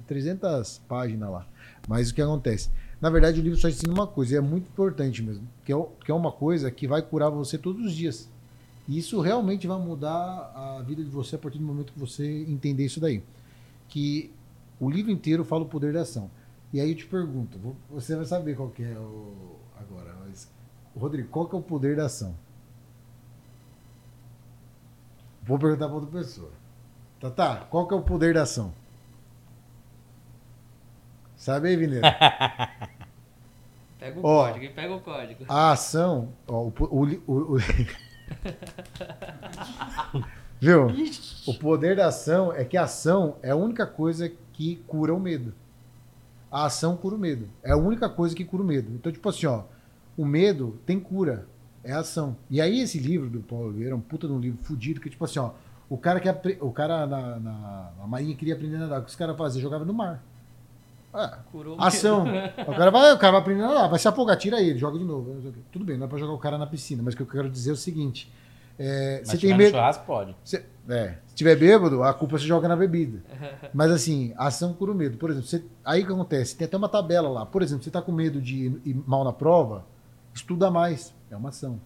300 0.07 0.79
páginas 0.87 1.29
lá. 1.33 1.49
Mas 1.89 2.11
o 2.11 2.15
que 2.15 2.23
acontece? 2.23 2.71
Na 3.01 3.11
verdade, 3.11 3.41
o 3.41 3.43
livro 3.43 3.59
só 3.59 3.69
ensina 3.69 3.93
uma 3.93 4.07
coisa, 4.07 4.35
e 4.35 4.37
é 4.37 4.41
muito 4.41 4.69
importante 4.69 5.21
mesmo, 5.21 5.45
que 5.65 5.73
é, 5.73 5.87
que 6.05 6.13
é 6.13 6.15
uma 6.15 6.31
coisa 6.31 6.71
que 6.71 6.87
vai 6.87 7.03
curar 7.03 7.29
você 7.29 7.59
todos 7.59 7.85
os 7.87 7.93
dias. 7.93 8.31
E 8.87 8.97
isso 8.99 9.21
realmente 9.21 9.67
vai 9.67 9.81
mudar 9.81 10.53
a 10.55 10.81
vida 10.87 11.03
de 11.03 11.11
você 11.11 11.35
a 11.35 11.39
partir 11.41 11.59
do 11.59 11.65
momento 11.65 11.93
que 11.93 11.99
você 11.99 12.45
entender 12.45 12.85
isso 12.85 13.01
daí. 13.01 13.21
Que 13.89 14.31
o 14.79 14.89
livro 14.89 15.11
inteiro 15.11 15.45
fala 15.45 15.65
o 15.65 15.69
poder 15.69 15.93
da 15.93 16.03
ação. 16.03 16.31
E 16.73 16.81
aí 16.81 16.91
eu 16.91 16.97
te 16.97 17.07
pergunto, 17.07 17.59
vo- 17.59 17.77
você 17.91 18.15
vai 18.15 18.27
saber 18.27 18.55
qual 18.55 18.69
que 18.71 18.85
é 18.85 18.97
o 18.97 19.57
agora, 19.77 20.15
mas 20.25 20.49
Rodrigo, 20.97 21.29
qual 21.31 21.49
que 21.49 21.57
é 21.57 21.59
o 21.59 21.63
poder 21.63 21.97
da 21.97 22.07
ação? 22.07 22.33
Vou 25.45 25.59
perguntar 25.59 25.87
para 25.89 25.97
outra 25.97 26.11
pessoa. 26.21 26.62
Tá, 27.23 27.31
tá. 27.31 27.57
Qual 27.71 27.87
que 27.89 27.95
é 27.95 27.97
o 27.97 28.03
poder 28.03 28.35
da 28.35 28.43
ação? 28.43 28.73
Sabe 31.37 31.69
aí, 31.69 31.77
Vineira? 31.77 32.09
Pega 33.99 34.19
o 34.19 34.25
Ó. 34.25 34.49
código, 34.51 34.75
pega 34.75 34.95
o 34.97 35.01
código. 35.01 35.45
A 35.49 35.71
ação, 35.71 36.31
ó, 36.49 36.63
o, 36.65 36.73
o, 36.81 37.05
o- 37.27 37.55
o- 37.55 37.59
Viu? 40.61 40.87
O 41.47 41.55
poder 41.55 41.97
da 41.97 42.09
ação 42.09 42.53
é 42.53 42.65
que 42.65 42.77
a 42.77 42.83
ação 42.85 43.37
é 43.43 43.51
a 43.51 43.57
única 43.57 43.87
coisa 43.87 44.31
que 44.53 44.77
cura 44.89 45.15
o 45.15 45.21
medo. 45.21 45.55
A 46.51 46.67
ação 46.67 46.97
cura 46.97 47.15
o 47.15 47.19
medo. 47.19 47.49
É 47.63 47.71
a 47.73 47.77
única 47.77 48.09
coisa 48.09 48.35
que 48.35 48.45
cura 48.45 48.63
o 48.63 48.67
medo. 48.67 48.91
Então, 48.93 49.13
tipo 49.13 49.29
assim, 49.29 49.47
ó, 49.47 49.63
o 50.17 50.25
medo 50.27 50.79
tem 50.85 50.99
cura. 50.99 51.47
É 51.85 51.93
a 51.93 52.01
ação. 52.01 52.37
E 52.51 52.61
aí, 52.61 52.81
esse 52.81 52.99
livro 52.99 53.29
do 53.31 53.41
Paulo 53.41 53.73
Vieira 53.73 53.93
é 53.93 53.97
um 53.97 54.01
puta 54.01 54.27
de 54.27 54.33
um 54.33 54.39
livro 54.39 54.63
fudido, 54.63 55.01
que, 55.01 55.11
tipo 55.11 55.25
assim, 55.25 55.39
ó, 55.41 55.51
o 55.95 55.99
cara 55.99 56.21
que 56.21 56.59
o 56.61 56.71
cara 56.73 57.07
na, 57.07 57.39
na, 57.39 57.91
na 57.99 58.07
marinha 58.07 58.35
queria 58.35 58.55
aprender 58.55 58.77
a 58.77 58.81
nadar. 58.81 59.01
O 59.01 59.05
que 59.05 59.11
os 59.11 59.17
caras 59.17 59.37
faziam? 59.37 59.63
Jogava 59.63 59.85
no 59.85 59.93
mar. 59.93 60.23
Ah, 61.13 61.41
Curou 61.53 61.77
o 61.77 61.83
Ação. 61.83 62.25
O 62.67 62.75
cara 62.75 62.91
vai, 62.91 63.13
o 63.13 63.19
cara 63.19 63.33
vai 63.33 63.41
aprender 63.43 63.67
lá, 63.67 63.87
vai 63.87 63.99
se 63.99 64.09
afogar, 64.09 64.37
tira 64.37 64.61
ele, 64.63 64.79
joga 64.79 64.99
de 64.99 65.05
novo. 65.05 65.53
Tudo 65.71 65.85
bem, 65.85 65.99
não 65.99 66.07
é 66.07 66.09
pra 66.09 66.17
jogar 66.19 66.33
o 66.33 66.39
cara 66.39 66.57
na 66.57 66.67
piscina, 66.67 67.03
mas 67.03 67.13
o 67.13 67.17
que 67.19 67.23
eu 67.23 67.27
quero 67.27 67.51
dizer 67.51 67.71
é 67.71 67.73
o 67.75 67.77
seguinte: 67.77 68.33
é, 68.79 69.19
Mas 69.21 69.29
você 69.29 69.39
tem 69.39 69.55
medo. 69.57 69.71
churrasco, 69.73 70.07
pode. 70.07 70.35
Você, 70.43 70.65
é, 70.89 71.17
se 71.27 71.35
tiver 71.35 71.55
bêbado, 71.57 72.03
a 72.03 72.15
culpa 72.15 72.39
você 72.39 72.47
joga 72.47 72.67
na 72.67 72.75
bebida. 72.77 73.23
Mas 73.75 73.91
assim, 73.91 74.33
a 74.39 74.47
ação 74.47 74.73
cura 74.73 74.91
o 74.93 74.95
medo. 74.95 75.19
Por 75.19 75.31
exemplo, 75.31 75.47
você- 75.49 75.63
aí 75.85 76.03
o 76.03 76.07
que 76.07 76.13
acontece? 76.13 76.57
Tem 76.57 76.65
até 76.67 76.77
uma 76.79 76.89
tabela 76.89 77.29
lá. 77.29 77.45
Por 77.47 77.61
exemplo, 77.63 77.85
você 77.85 77.91
tá 77.91 78.01
com 78.01 78.11
medo 78.13 78.41
de 78.41 78.57
ir 78.67 78.81
ir 78.87 79.03
mal 79.07 79.23
na 79.23 79.33
prova, 79.33 79.85
estuda 80.35 80.71
mais. 80.71 81.15
É 81.31 81.37
uma 81.37 81.51
ação. 81.51 81.79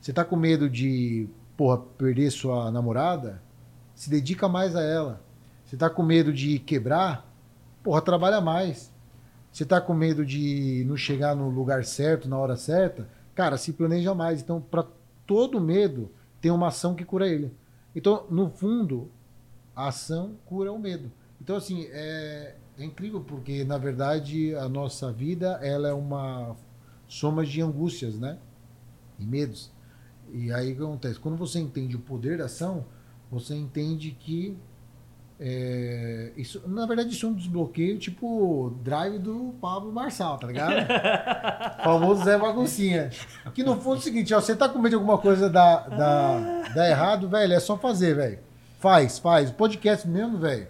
Você 0.00 0.12
tá 0.12 0.24
com 0.24 0.34
medo 0.36 0.68
de, 0.70 1.28
porra, 1.56 1.76
perder 1.98 2.30
sua 2.30 2.70
namorada, 2.70 3.42
se 4.00 4.08
dedica 4.08 4.48
mais 4.48 4.74
a 4.74 4.80
ela. 4.80 5.20
Você 5.62 5.76
tá 5.76 5.90
com 5.90 6.02
medo 6.02 6.32
de 6.32 6.58
quebrar, 6.58 7.30
porra, 7.82 8.00
trabalha 8.00 8.40
mais. 8.40 8.90
Você 9.52 9.62
tá 9.62 9.78
com 9.78 9.92
medo 9.92 10.24
de 10.24 10.86
não 10.88 10.96
chegar 10.96 11.36
no 11.36 11.50
lugar 11.50 11.84
certo, 11.84 12.26
na 12.26 12.38
hora 12.38 12.56
certa, 12.56 13.06
cara, 13.34 13.58
se 13.58 13.74
planeja 13.74 14.14
mais. 14.14 14.40
Então, 14.40 14.58
para 14.58 14.86
todo 15.26 15.60
medo, 15.60 16.10
tem 16.40 16.50
uma 16.50 16.68
ação 16.68 16.94
que 16.94 17.04
cura 17.04 17.28
ele. 17.28 17.54
Então, 17.94 18.24
no 18.30 18.48
fundo, 18.48 19.10
a 19.76 19.88
ação 19.88 20.34
cura 20.46 20.72
o 20.72 20.78
medo. 20.78 21.12
Então, 21.38 21.56
assim, 21.56 21.86
é, 21.90 22.54
é 22.78 22.84
incrível 22.86 23.20
porque, 23.20 23.64
na 23.64 23.76
verdade, 23.76 24.54
a 24.54 24.66
nossa 24.66 25.12
vida 25.12 25.60
ela 25.62 25.88
é 25.88 25.92
uma 25.92 26.56
soma 27.06 27.44
de 27.44 27.60
angústias, 27.60 28.18
né? 28.18 28.38
E 29.18 29.26
medos. 29.26 29.70
E 30.32 30.50
aí 30.50 30.72
o 30.72 30.76
que 30.76 30.82
acontece? 30.82 31.20
Quando 31.20 31.36
você 31.36 31.58
entende 31.58 31.96
o 31.96 32.00
poder 32.00 32.38
da 32.38 32.46
ação, 32.46 32.86
você 33.30 33.54
entende 33.54 34.16
que 34.18 34.56
é, 35.42 36.32
isso, 36.36 36.62
na 36.68 36.84
verdade, 36.84 37.14
isso 37.14 37.24
é 37.24 37.28
um 37.30 37.32
desbloqueio 37.32 37.98
tipo 37.98 38.76
drive 38.82 39.18
do 39.18 39.54
Pablo 39.58 39.90
Marçal, 39.90 40.36
tá 40.36 40.46
ligado? 40.46 40.86
famoso 41.82 42.24
Zé 42.24 42.36
Baguncinha. 42.36 43.08
Que 43.54 43.62
no 43.62 43.76
fundo 43.80 43.96
é 43.96 43.98
o 43.98 44.02
seguinte, 44.02 44.34
ó, 44.34 44.40
você 44.40 44.54
tá 44.54 44.68
com 44.68 44.78
medo 44.78 44.90
de 44.90 44.94
alguma 44.96 45.16
coisa 45.16 45.48
dar, 45.48 45.88
dar, 45.88 46.74
dar 46.74 46.90
errado, 46.90 47.26
velho, 47.26 47.54
é 47.54 47.60
só 47.60 47.78
fazer, 47.78 48.14
velho. 48.14 48.38
Faz, 48.78 49.18
faz. 49.18 49.50
Podcast 49.50 50.06
mesmo, 50.06 50.36
velho. 50.36 50.68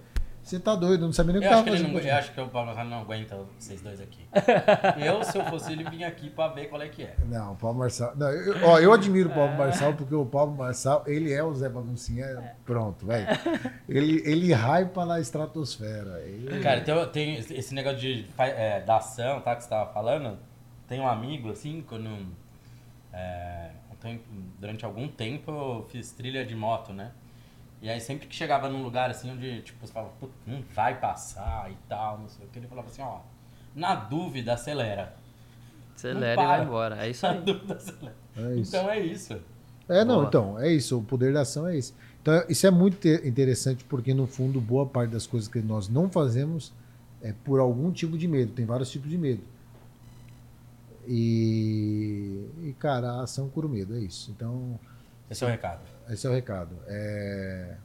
Você 0.51 0.59
tá 0.59 0.75
doido, 0.75 1.03
não 1.07 1.13
sabia 1.13 1.35
nem 1.35 1.39
o 1.39 1.43
que 1.43 1.47
Eu 1.47 1.53
acho, 1.53 1.59
tava 1.65 1.65
que 1.65 1.71
ele 1.71 1.79
fazendo. 1.93 2.03
não, 2.03 2.11
eu 2.11 2.17
acho 2.19 2.33
que 2.33 2.41
o 2.41 2.49
Paulo 2.49 2.67
Marçal 2.67 2.85
não 2.87 3.01
aguenta 3.03 3.37
vocês 3.57 3.81
dois 3.81 4.01
aqui. 4.01 4.27
eu, 5.01 5.23
se 5.23 5.39
eu 5.39 5.45
fosse 5.45 5.71
ele, 5.71 5.85
vinha 5.89 6.09
aqui 6.09 6.29
pra 6.29 6.49
ver 6.49 6.67
qual 6.67 6.83
é 6.83 6.89
que 6.89 7.05
é. 7.05 7.15
Não, 7.25 7.53
o 7.53 7.57
Pablo 7.57 7.79
Marçal. 7.79 8.17
Não, 8.17 8.29
eu, 8.29 8.67
ó, 8.67 8.81
eu 8.81 8.93
admiro 8.93 9.29
o 9.29 9.33
Pablo 9.33 9.57
Marçal 9.57 9.95
porque 9.95 10.13
o 10.13 10.27
Pablo 10.27 10.57
Marçal, 10.57 11.05
ele 11.07 11.33
é 11.33 11.41
o 11.45 11.55
Zé 11.55 11.69
Baguncinha, 11.69 12.57
pronto, 12.65 13.07
velho. 13.07 13.29
Ele, 13.89 14.21
ele 14.29 14.53
hypa 14.53 15.07
na 15.07 15.21
estratosfera. 15.21 16.21
Ele- 16.23 16.61
Cara, 16.61 16.81
tem, 16.81 17.07
tem 17.13 17.35
esse 17.37 17.73
negócio 17.73 18.01
de, 18.01 18.27
é, 18.37 18.81
da 18.81 18.97
ação, 18.97 19.41
tá, 19.41 19.55
que 19.55 19.63
você 19.63 19.71
tava 19.71 19.93
falando. 19.93 20.37
Tem 20.89 20.99
um 20.99 21.07
amigo, 21.07 21.53
assim, 21.53 21.85
quando... 21.89 22.27
é, 23.13 23.71
tempo- 24.01 24.25
durante 24.59 24.85
algum 24.85 25.07
tempo 25.07 25.51
eu 25.51 25.87
fiz 25.91 26.11
trilha 26.11 26.45
de 26.45 26.55
moto, 26.57 26.93
né? 26.93 27.13
E 27.83 27.89
aí 27.89 28.01
sempre 28.01 28.27
que 28.27 28.35
chegava 28.35 28.69
num 28.69 28.83
lugar 28.83 29.11
assim 29.11 29.31
onde, 29.31 29.63
tipo, 29.63 29.87
você 29.87 29.93
falava, 29.93 30.13
"Putz, 30.21 30.35
não 30.47 30.63
vai 30.75 30.99
passar 31.01 31.71
e 31.71 31.77
tal, 31.89 32.19
não 32.19 32.29
sei 32.29 32.45
o 32.47 32.49
que, 32.51 32.59
ele 32.59 32.67
falava 32.69 32.89
assim, 32.89 33.01
ó, 33.03 33.21
na 33.75 33.95
dúvida, 33.95 34.53
acelera. 34.55 35.15
Acelera 35.97 36.33
e 36.43 36.47
vai 36.47 36.63
embora. 36.65 37.07
É 37.07 37.11
isso 37.11 37.27
Na 37.27 37.33
aí. 37.33 37.41
dúvida, 37.41 37.75
acelera. 37.75 38.17
É 38.37 38.55
isso. 38.57 38.77
Então 38.77 38.91
é 38.91 39.01
isso. 39.01 39.41
É, 39.89 40.05
não, 40.05 40.17
Boa. 40.17 40.27
então, 40.29 40.59
é 40.61 40.73
isso. 40.73 40.99
O 40.99 41.03
poder 41.03 41.33
da 41.33 41.41
ação 41.41 41.67
é 41.67 41.77
isso. 41.77 41.95
Então, 42.23 42.45
isso 42.49 42.67
é 42.67 42.71
muito 42.71 42.99
te- 42.99 43.27
interessante 43.27 43.83
porque, 43.85 44.13
no 44.15 44.27
fundo, 44.27 44.61
boa 44.61 44.87
parte 44.87 45.11
das 45.11 45.27
coisas 45.27 45.49
que 45.49 45.59
nós 45.61 45.89
não 45.89 46.09
fazemos 46.09 46.73
é 47.23 47.33
por 47.45 47.59
algum 47.61 47.91
tipo 47.91 48.17
de 48.17 48.29
medo. 48.29 48.53
Tem 48.53 48.65
vários 48.67 48.91
tipos 48.91 49.11
de 49.11 49.19
medo. 49.19 49.43
E, 51.09 52.47
e 52.63 52.73
cara, 52.79 53.11
a 53.13 53.23
ação 53.25 53.49
cura 53.49 53.67
o 53.67 53.71
medo, 53.71 53.97
é 53.97 54.01
isso. 54.01 54.31
Então, 54.31 54.79
Esse 55.29 55.43
é 55.45 55.47
o 55.47 55.51
recado. 55.51 55.81
Esse 56.09 56.27
é 56.27 56.31
o 56.31 56.33
recado. 56.33 56.77
É... 56.87 57.77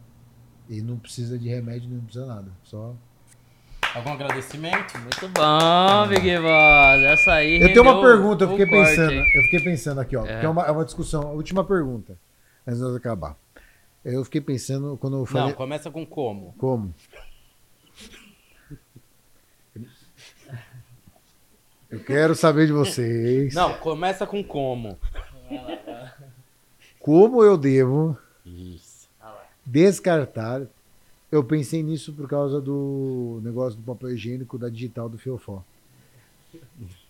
E 0.70 0.82
não 0.82 0.98
precisa 0.98 1.38
de 1.38 1.48
remédio, 1.48 1.90
não 1.90 2.02
precisa 2.02 2.26
nada. 2.26 2.52
Só. 2.64 2.96
Algum 3.94 4.12
agradecimento? 4.14 4.98
Muito 4.98 5.30
bom, 5.30 6.08
Big 6.10 6.38
Boss. 6.40 7.04
Essa 7.04 7.34
aí. 7.36 7.62
Eu 7.62 7.68
tenho 7.70 7.84
uma 7.84 8.02
pergunta, 8.02 8.44
eu 8.44 8.50
fiquei 8.50 8.66
corte, 8.66 8.90
pensando. 8.90 9.12
hein? 9.12 9.24
Eu 9.36 9.44
fiquei 9.44 9.60
pensando 9.62 10.02
aqui, 10.02 10.18
ó. 10.18 10.26
É. 10.26 10.44
É 10.44 10.50
uma, 10.50 10.64
é 10.66 10.72
uma 10.72 10.84
discussão. 10.84 11.22
A 11.22 11.32
última 11.32 11.64
pergunta, 11.64 12.18
antes 12.68 12.80
de 12.80 12.86
nós 12.86 12.96
acabar. 12.96 13.38
Eu 14.04 14.24
fiquei 14.24 14.42
pensando 14.42 14.98
quando 14.98 15.18
eu 15.18 15.26
falei. 15.26 15.48
Não, 15.48 15.54
começa 15.54 15.90
com 15.90 16.06
como? 16.06 16.54
Como? 16.58 16.94
Eu 21.90 22.00
quero 22.04 22.36
saber 22.36 22.68
de 22.68 22.74
vocês. 22.74 23.54
Não, 23.54 23.74
começa 23.76 24.28
com 24.28 24.44
como. 24.44 25.00
Como 27.06 27.44
eu 27.44 27.56
devo 27.56 28.18
Isso. 28.44 29.08
descartar. 29.64 30.64
Eu 31.32 31.44
pensei 31.44 31.84
nisso 31.84 32.12
por 32.12 32.28
causa 32.28 32.60
do 32.60 33.40
negócio 33.44 33.78
do 33.78 33.86
papel 33.86 34.14
higiênico 34.14 34.58
da 34.58 34.70
digital 34.70 35.08
do 35.08 35.16
Fiofó. 35.16 35.64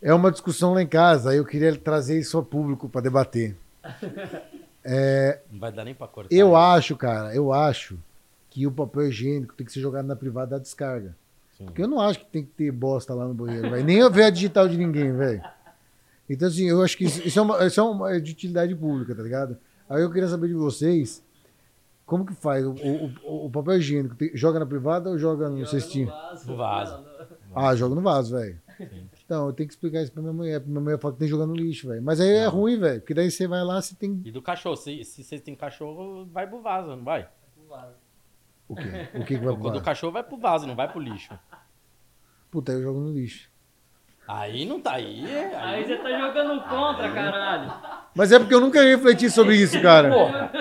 É 0.01 0.13
uma 0.13 0.33
discussão 0.33 0.73
lá 0.73 0.81
em 0.81 0.87
casa, 0.87 1.29
aí 1.29 1.37
eu 1.37 1.45
queria 1.45 1.73
trazer 1.77 2.19
isso 2.19 2.35
ao 2.35 2.43
público 2.43 2.89
para 2.89 2.99
debater. 2.99 3.55
Não 5.49 5.59
vai 5.59 5.71
dar 5.71 5.85
nem 5.85 5.95
pra 5.95 6.09
cortar. 6.09 6.35
Eu 6.35 6.47
isso. 6.47 6.55
acho, 6.57 6.97
cara, 6.97 7.33
eu 7.33 7.53
acho 7.53 7.97
que 8.49 8.67
o 8.67 8.71
papel 8.71 9.07
higiênico 9.07 9.53
tem 9.53 9.65
que 9.65 9.71
ser 9.71 9.79
jogado 9.79 10.07
na 10.07 10.15
privada 10.15 10.57
da 10.57 10.59
descarga. 10.61 11.15
Sim. 11.57 11.65
Porque 11.67 11.81
eu 11.81 11.87
não 11.87 12.01
acho 12.01 12.19
que 12.19 12.25
tem 12.25 12.43
que 12.43 12.51
ter 12.51 12.69
bosta 12.69 13.13
lá 13.13 13.25
no 13.25 13.33
banheiro, 13.33 13.69
velho. 13.69 13.85
Nem 13.85 13.99
eu 13.99 14.11
ver 14.11 14.25
a 14.25 14.29
digital 14.29 14.67
de 14.67 14.77
ninguém, 14.77 15.13
velho. 15.13 15.41
Então, 16.29 16.49
assim, 16.49 16.67
eu 16.67 16.81
acho 16.81 16.97
que 16.97 17.05
isso, 17.05 17.25
isso 17.25 17.39
é, 17.39 17.41
uma, 17.41 17.65
isso 17.65 17.79
é 17.79 17.83
uma 17.83 18.19
de 18.19 18.33
utilidade 18.33 18.75
pública, 18.75 19.15
tá 19.15 19.23
ligado? 19.23 19.57
Aí 19.89 20.01
eu 20.01 20.11
queria 20.11 20.27
saber 20.27 20.47
de 20.47 20.53
vocês, 20.55 21.23
como 22.05 22.25
que 22.25 22.33
faz? 22.33 22.65
O, 22.65 22.71
o- 22.71 23.11
o- 23.23 23.45
o 23.45 23.49
papel 23.51 23.77
higiênico, 23.77 24.15
tem- 24.15 24.35
joga 24.35 24.59
na 24.59 24.65
privada 24.65 25.09
ou 25.09 25.17
joga 25.17 25.49
no 25.49 25.57
Joga 25.59 25.69
cestinho? 25.69 26.07
vaso. 26.07 26.51
No 26.51 26.57
vaso. 26.57 27.05
Ah, 27.57 27.73
joga 27.73 27.95
no 27.95 28.01
vaso, 28.01 28.35
velho. 28.35 28.59
Então, 29.23 29.47
eu 29.47 29.53
tenho 29.53 29.65
que 29.69 29.73
explicar 29.73 30.01
isso 30.01 30.11
pra 30.11 30.21
minha 30.21 30.33
mulher. 30.33 30.59
Minha 30.65 30.81
mulher 30.81 30.99
fala 30.99 31.13
que 31.13 31.19
tem 31.19 31.27
que 31.27 31.31
jogar 31.31 31.45
no 31.45 31.55
lixo, 31.55 31.87
velho. 31.87 32.03
Mas 32.03 32.19
aí 32.19 32.27
é 32.29 32.43
Não. 32.43 32.51
ruim, 32.51 32.77
velho. 32.77 32.99
Porque 32.99 33.13
daí 33.13 33.31
você 33.31 33.47
vai 33.47 33.63
lá, 33.63 33.81
você 33.81 33.95
tem. 33.95 34.21
E 34.25 34.29
do 34.29 34.41
cachorro, 34.41 34.75
se, 34.75 35.05
se 35.05 35.23
vocês 35.23 35.39
têm 35.39 35.55
cachorro, 35.55 36.25
vai 36.25 36.45
pro 36.45 36.61
vaso, 36.61 36.89
não 36.93 37.03
vai? 37.05 37.29
Vaso. 37.69 37.93
O 38.67 38.75
quê? 38.75 38.83
O 39.13 39.19
que, 39.23 39.37
que 39.37 39.45
vai 39.45 39.53
O 39.53 39.57
pro 39.57 39.63
do 39.67 39.69
vaso? 39.75 39.85
cachorro 39.85 40.11
vai 40.11 40.23
pro 40.23 40.37
vaso, 40.37 40.67
não 40.67 40.75
vai 40.75 40.91
pro 40.91 40.99
lixo. 40.99 41.33
Puta, 42.51 42.73
aí 42.73 42.77
eu 42.79 42.83
jogo 42.83 42.99
no 42.99 43.13
lixo. 43.13 43.49
Aí 44.27 44.65
não 44.65 44.81
tá 44.81 44.95
aí. 44.95 45.25
é- 45.25 45.55
Aí 45.55 45.75
aí 45.75 45.85
você 45.87 45.95
tá 45.97 46.09
jogando 46.09 46.61
contra, 46.67 47.13
caralho. 47.13 47.71
Mas 48.15 48.31
é 48.31 48.39
porque 48.39 48.53
eu 48.55 48.61
nunca 48.61 48.81
refleti 48.81 49.29
sobre 49.29 49.55
isso, 49.57 49.79
cara. 49.81 50.09
Porra, 50.09 50.51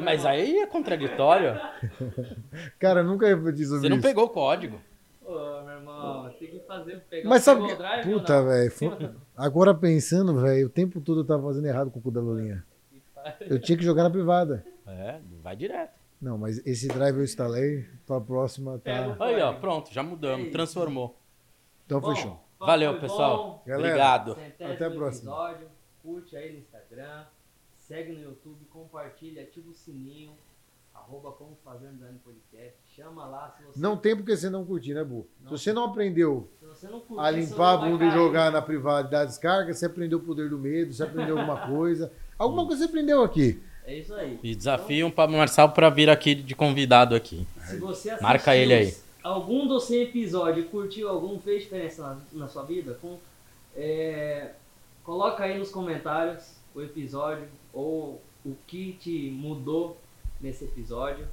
mas 0.00 0.26
aí 0.26 0.58
é 0.58 0.66
contraditório. 0.66 1.58
Cara, 2.78 3.00
eu 3.00 3.04
nunca 3.04 3.26
refleti 3.26 3.64
sobre 3.64 3.80
Você 3.80 3.88
não 3.88 3.96
isso. 3.98 4.06
pegou 4.06 4.24
o 4.24 4.28
código. 4.28 4.80
Ô, 5.24 5.62
meu 5.62 5.74
irmão, 5.74 6.30
tem 6.38 6.50
que 6.50 6.60
fazer. 6.60 7.00
Pegar 7.08 7.28
Mas 7.28 7.42
o 7.42 7.44
sabe. 7.44 7.74
Drive 7.74 8.04
Puta, 8.04 8.42
velho. 8.42 9.14
Agora 9.36 9.74
pensando, 9.74 10.40
velho, 10.40 10.66
o 10.66 10.70
tempo 10.70 11.00
todo 11.00 11.20
eu 11.20 11.24
tava 11.24 11.42
fazendo 11.44 11.66
errado 11.66 11.90
com 11.90 11.98
o 11.98 12.02
cu 12.02 12.10
da 12.10 12.20
Lulinha. 12.20 12.64
Eu 13.40 13.60
tinha 13.60 13.76
que 13.76 13.84
jogar 13.84 14.04
na 14.04 14.10
privada. 14.10 14.64
É, 14.86 15.18
vai 15.42 15.56
direto. 15.56 15.94
Não, 16.20 16.38
mas 16.38 16.64
esse 16.64 16.88
drive 16.88 17.16
eu 17.18 17.24
instalei. 17.24 17.86
Pra 18.06 18.20
próxima 18.20 18.78
tá. 18.78 19.16
Aí, 19.20 19.40
ó, 19.42 19.52
pronto, 19.54 19.92
já 19.92 20.02
mudamos, 20.02 20.50
transformou. 20.50 21.16
Então 21.84 22.00
Bom, 22.00 22.14
fechou. 22.14 22.40
Valeu, 22.58 22.98
pessoal. 23.00 23.62
Galera, 23.66 23.88
Obrigado. 23.88 24.38
Até 24.60 24.86
a 24.86 24.90
próxima. 24.90 25.32
episódio. 25.32 25.75
Curte 26.06 26.36
aí 26.36 26.52
no 26.52 26.60
Instagram. 26.60 27.24
Segue 27.80 28.12
no 28.12 28.22
YouTube, 28.22 28.64
compartilha, 28.66 29.42
ativa 29.42 29.68
o 29.68 29.74
sininho. 29.74 30.32
Arroba 30.94 31.32
como 31.32 31.56
fazer 31.64 31.88
um 31.88 31.94
design 31.94 32.18
podcast. 32.24 32.78
Chama 32.94 33.26
lá 33.26 33.50
se 33.50 33.64
você. 33.64 33.80
Não 33.80 33.96
tem 33.96 34.14
porque 34.14 34.36
você 34.36 34.48
não 34.48 34.64
curtir, 34.64 34.94
né, 34.94 35.02
Bu? 35.02 35.26
Não. 35.40 35.50
Se 35.50 35.64
você 35.64 35.72
não 35.72 35.84
aprendeu 35.84 36.48
se 36.60 36.64
você 36.64 36.86
não 36.86 37.00
curte, 37.00 37.20
a 37.20 37.32
seu 37.32 37.40
limpar 37.40 37.74
a 37.74 37.76
bunda 37.78 38.04
e 38.04 38.10
jogar 38.12 38.52
na 38.52 38.62
privada 38.62 39.08
dar 39.08 39.24
descarga, 39.24 39.74
você 39.74 39.86
aprendeu 39.86 40.18
o 40.18 40.22
poder 40.22 40.48
do 40.48 40.56
medo, 40.56 40.94
você 40.94 41.02
aprendeu 41.02 41.36
alguma 41.36 41.66
coisa. 41.66 42.12
Alguma 42.38 42.66
coisa 42.66 42.84
você 42.84 42.88
aprendeu 42.90 43.22
aqui. 43.22 43.62
É 43.86 43.98
isso 43.98 44.12
aí. 44.12 44.38
E 44.42 44.54
desafio 44.54 45.10
para 45.10 45.30
Marçal 45.30 45.72
para 45.72 45.88
vir 45.88 46.10
aqui 46.10 46.34
de 46.34 46.54
convidado 46.54 47.14
aqui. 47.14 47.46
Se 47.66 47.78
você 47.78 48.10
assistiu 48.10 48.28
Marca 48.28 48.54
ele 48.54 48.74
aí. 48.74 48.94
algum 49.22 49.66
dos 49.66 49.84
100 49.84 50.02
episódios 50.02 50.68
curtiu 50.68 51.08
algum, 51.08 51.40
fez 51.40 51.62
diferença 51.62 52.02
na, 52.02 52.40
na 52.40 52.48
sua 52.48 52.64
vida, 52.64 52.98
com, 53.00 53.18
é, 53.74 54.52
coloca 55.06 55.44
aí 55.44 55.56
nos 55.56 55.70
comentários 55.70 56.56
o 56.74 56.82
episódio 56.82 57.46
ou 57.72 58.20
o 58.44 58.54
que 58.66 58.92
te 58.94 59.30
mudou 59.30 59.96
nesse 60.40 60.64
episódio. 60.64 61.26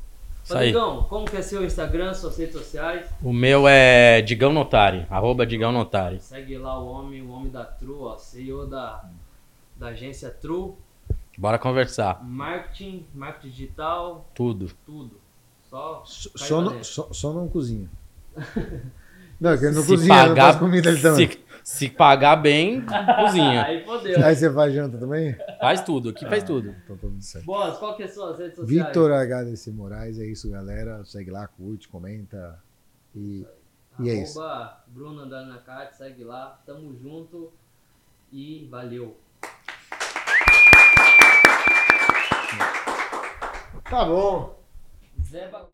Isso. 0.44 0.54
Rodrigão, 0.54 1.04
como 1.04 1.26
que 1.26 1.38
é 1.38 1.42
seu 1.42 1.66
Instagram, 1.66 2.14
suas 2.14 2.38
redes 2.38 2.54
sociais? 2.54 3.10
O 3.22 3.34
meu 3.34 3.68
é 3.68 4.22
Digão 4.22 4.54
Notari, 4.54 5.08
arroba 5.10 5.46
Digão 5.46 5.72
Notari. 5.72 6.20
Segue 6.22 6.58
lá 6.58 6.78
o 6.80 6.86
homem, 6.88 7.22
o 7.22 7.32
homem 7.32 7.50
da 7.52 7.64
True, 7.66 7.96
ó, 8.00 8.18
CEO 8.18 8.68
da, 8.68 9.10
da 9.76 9.88
agência 9.88 10.30
True, 10.30 10.74
Bora 11.38 11.58
conversar. 11.58 12.24
marketing, 12.24 13.06
marketing 13.16 13.50
digital, 13.50 14.30
Tudo. 14.36 14.70
tudo. 14.86 15.20
Só, 15.70 16.04
Só, 16.06 16.62
não, 16.62 16.84
só, 16.84 17.08
só 17.12 17.34
não 17.34 17.48
cozinha. 17.48 17.90
Não, 19.42 19.58
que 19.58 19.66
ele 19.66 19.76
não 19.76 19.82
Se 19.82 19.88
cozinha, 19.90 20.16
não 20.16 20.28
pagar, 20.30 20.44
faz 20.46 20.56
comida 20.58 20.90
ele 20.90 21.02
também. 21.02 21.30
se, 21.30 21.40
se 21.64 21.90
pagar 21.90 22.36
bem, 22.38 22.84
cozinha. 23.20 23.64
Aí 23.66 23.84
fodeu. 23.86 24.24
Aí 24.26 24.36
você 24.36 24.52
faz 24.54 24.74
janta 24.74 24.98
também? 24.98 25.36
Faz 25.60 25.82
tudo, 25.82 26.10
aqui 26.10 26.26
faz 26.28 26.44
tudo. 26.44 26.76
Então 26.84 26.96
tá 26.98 27.02
tudo 27.08 27.22
certo. 27.22 27.46
Boas, 27.46 27.78
qual 27.78 27.96
que 27.96 28.04
é 28.04 28.06
as 28.06 28.14
suas 28.14 28.38
redes 28.38 28.56
sociais? 28.56 28.84
Victor 28.86 29.12
HDC 29.12 29.72
Moraes, 29.72 30.20
é 30.20 30.26
isso, 30.26 30.50
galera. 30.50 31.04
Segue 31.06 31.32
lá, 31.32 31.48
curte, 31.48 31.88
comenta. 31.88 32.60
E, 33.16 33.46
e 34.00 34.10
é 34.10 34.14
isso. 34.16 34.42
Arroba 34.42 34.84
Bruna 34.88 35.26
Danacate, 35.26 35.96
segue 35.98 36.24
lá. 36.24 36.60
Tamo 36.66 36.96
junto 36.96 37.52
e 38.32 38.68
valeu. 38.70 39.18
Tá 43.90 44.06
bom. 44.06 44.60
Zé 45.24 45.48
Ba- 45.50 45.68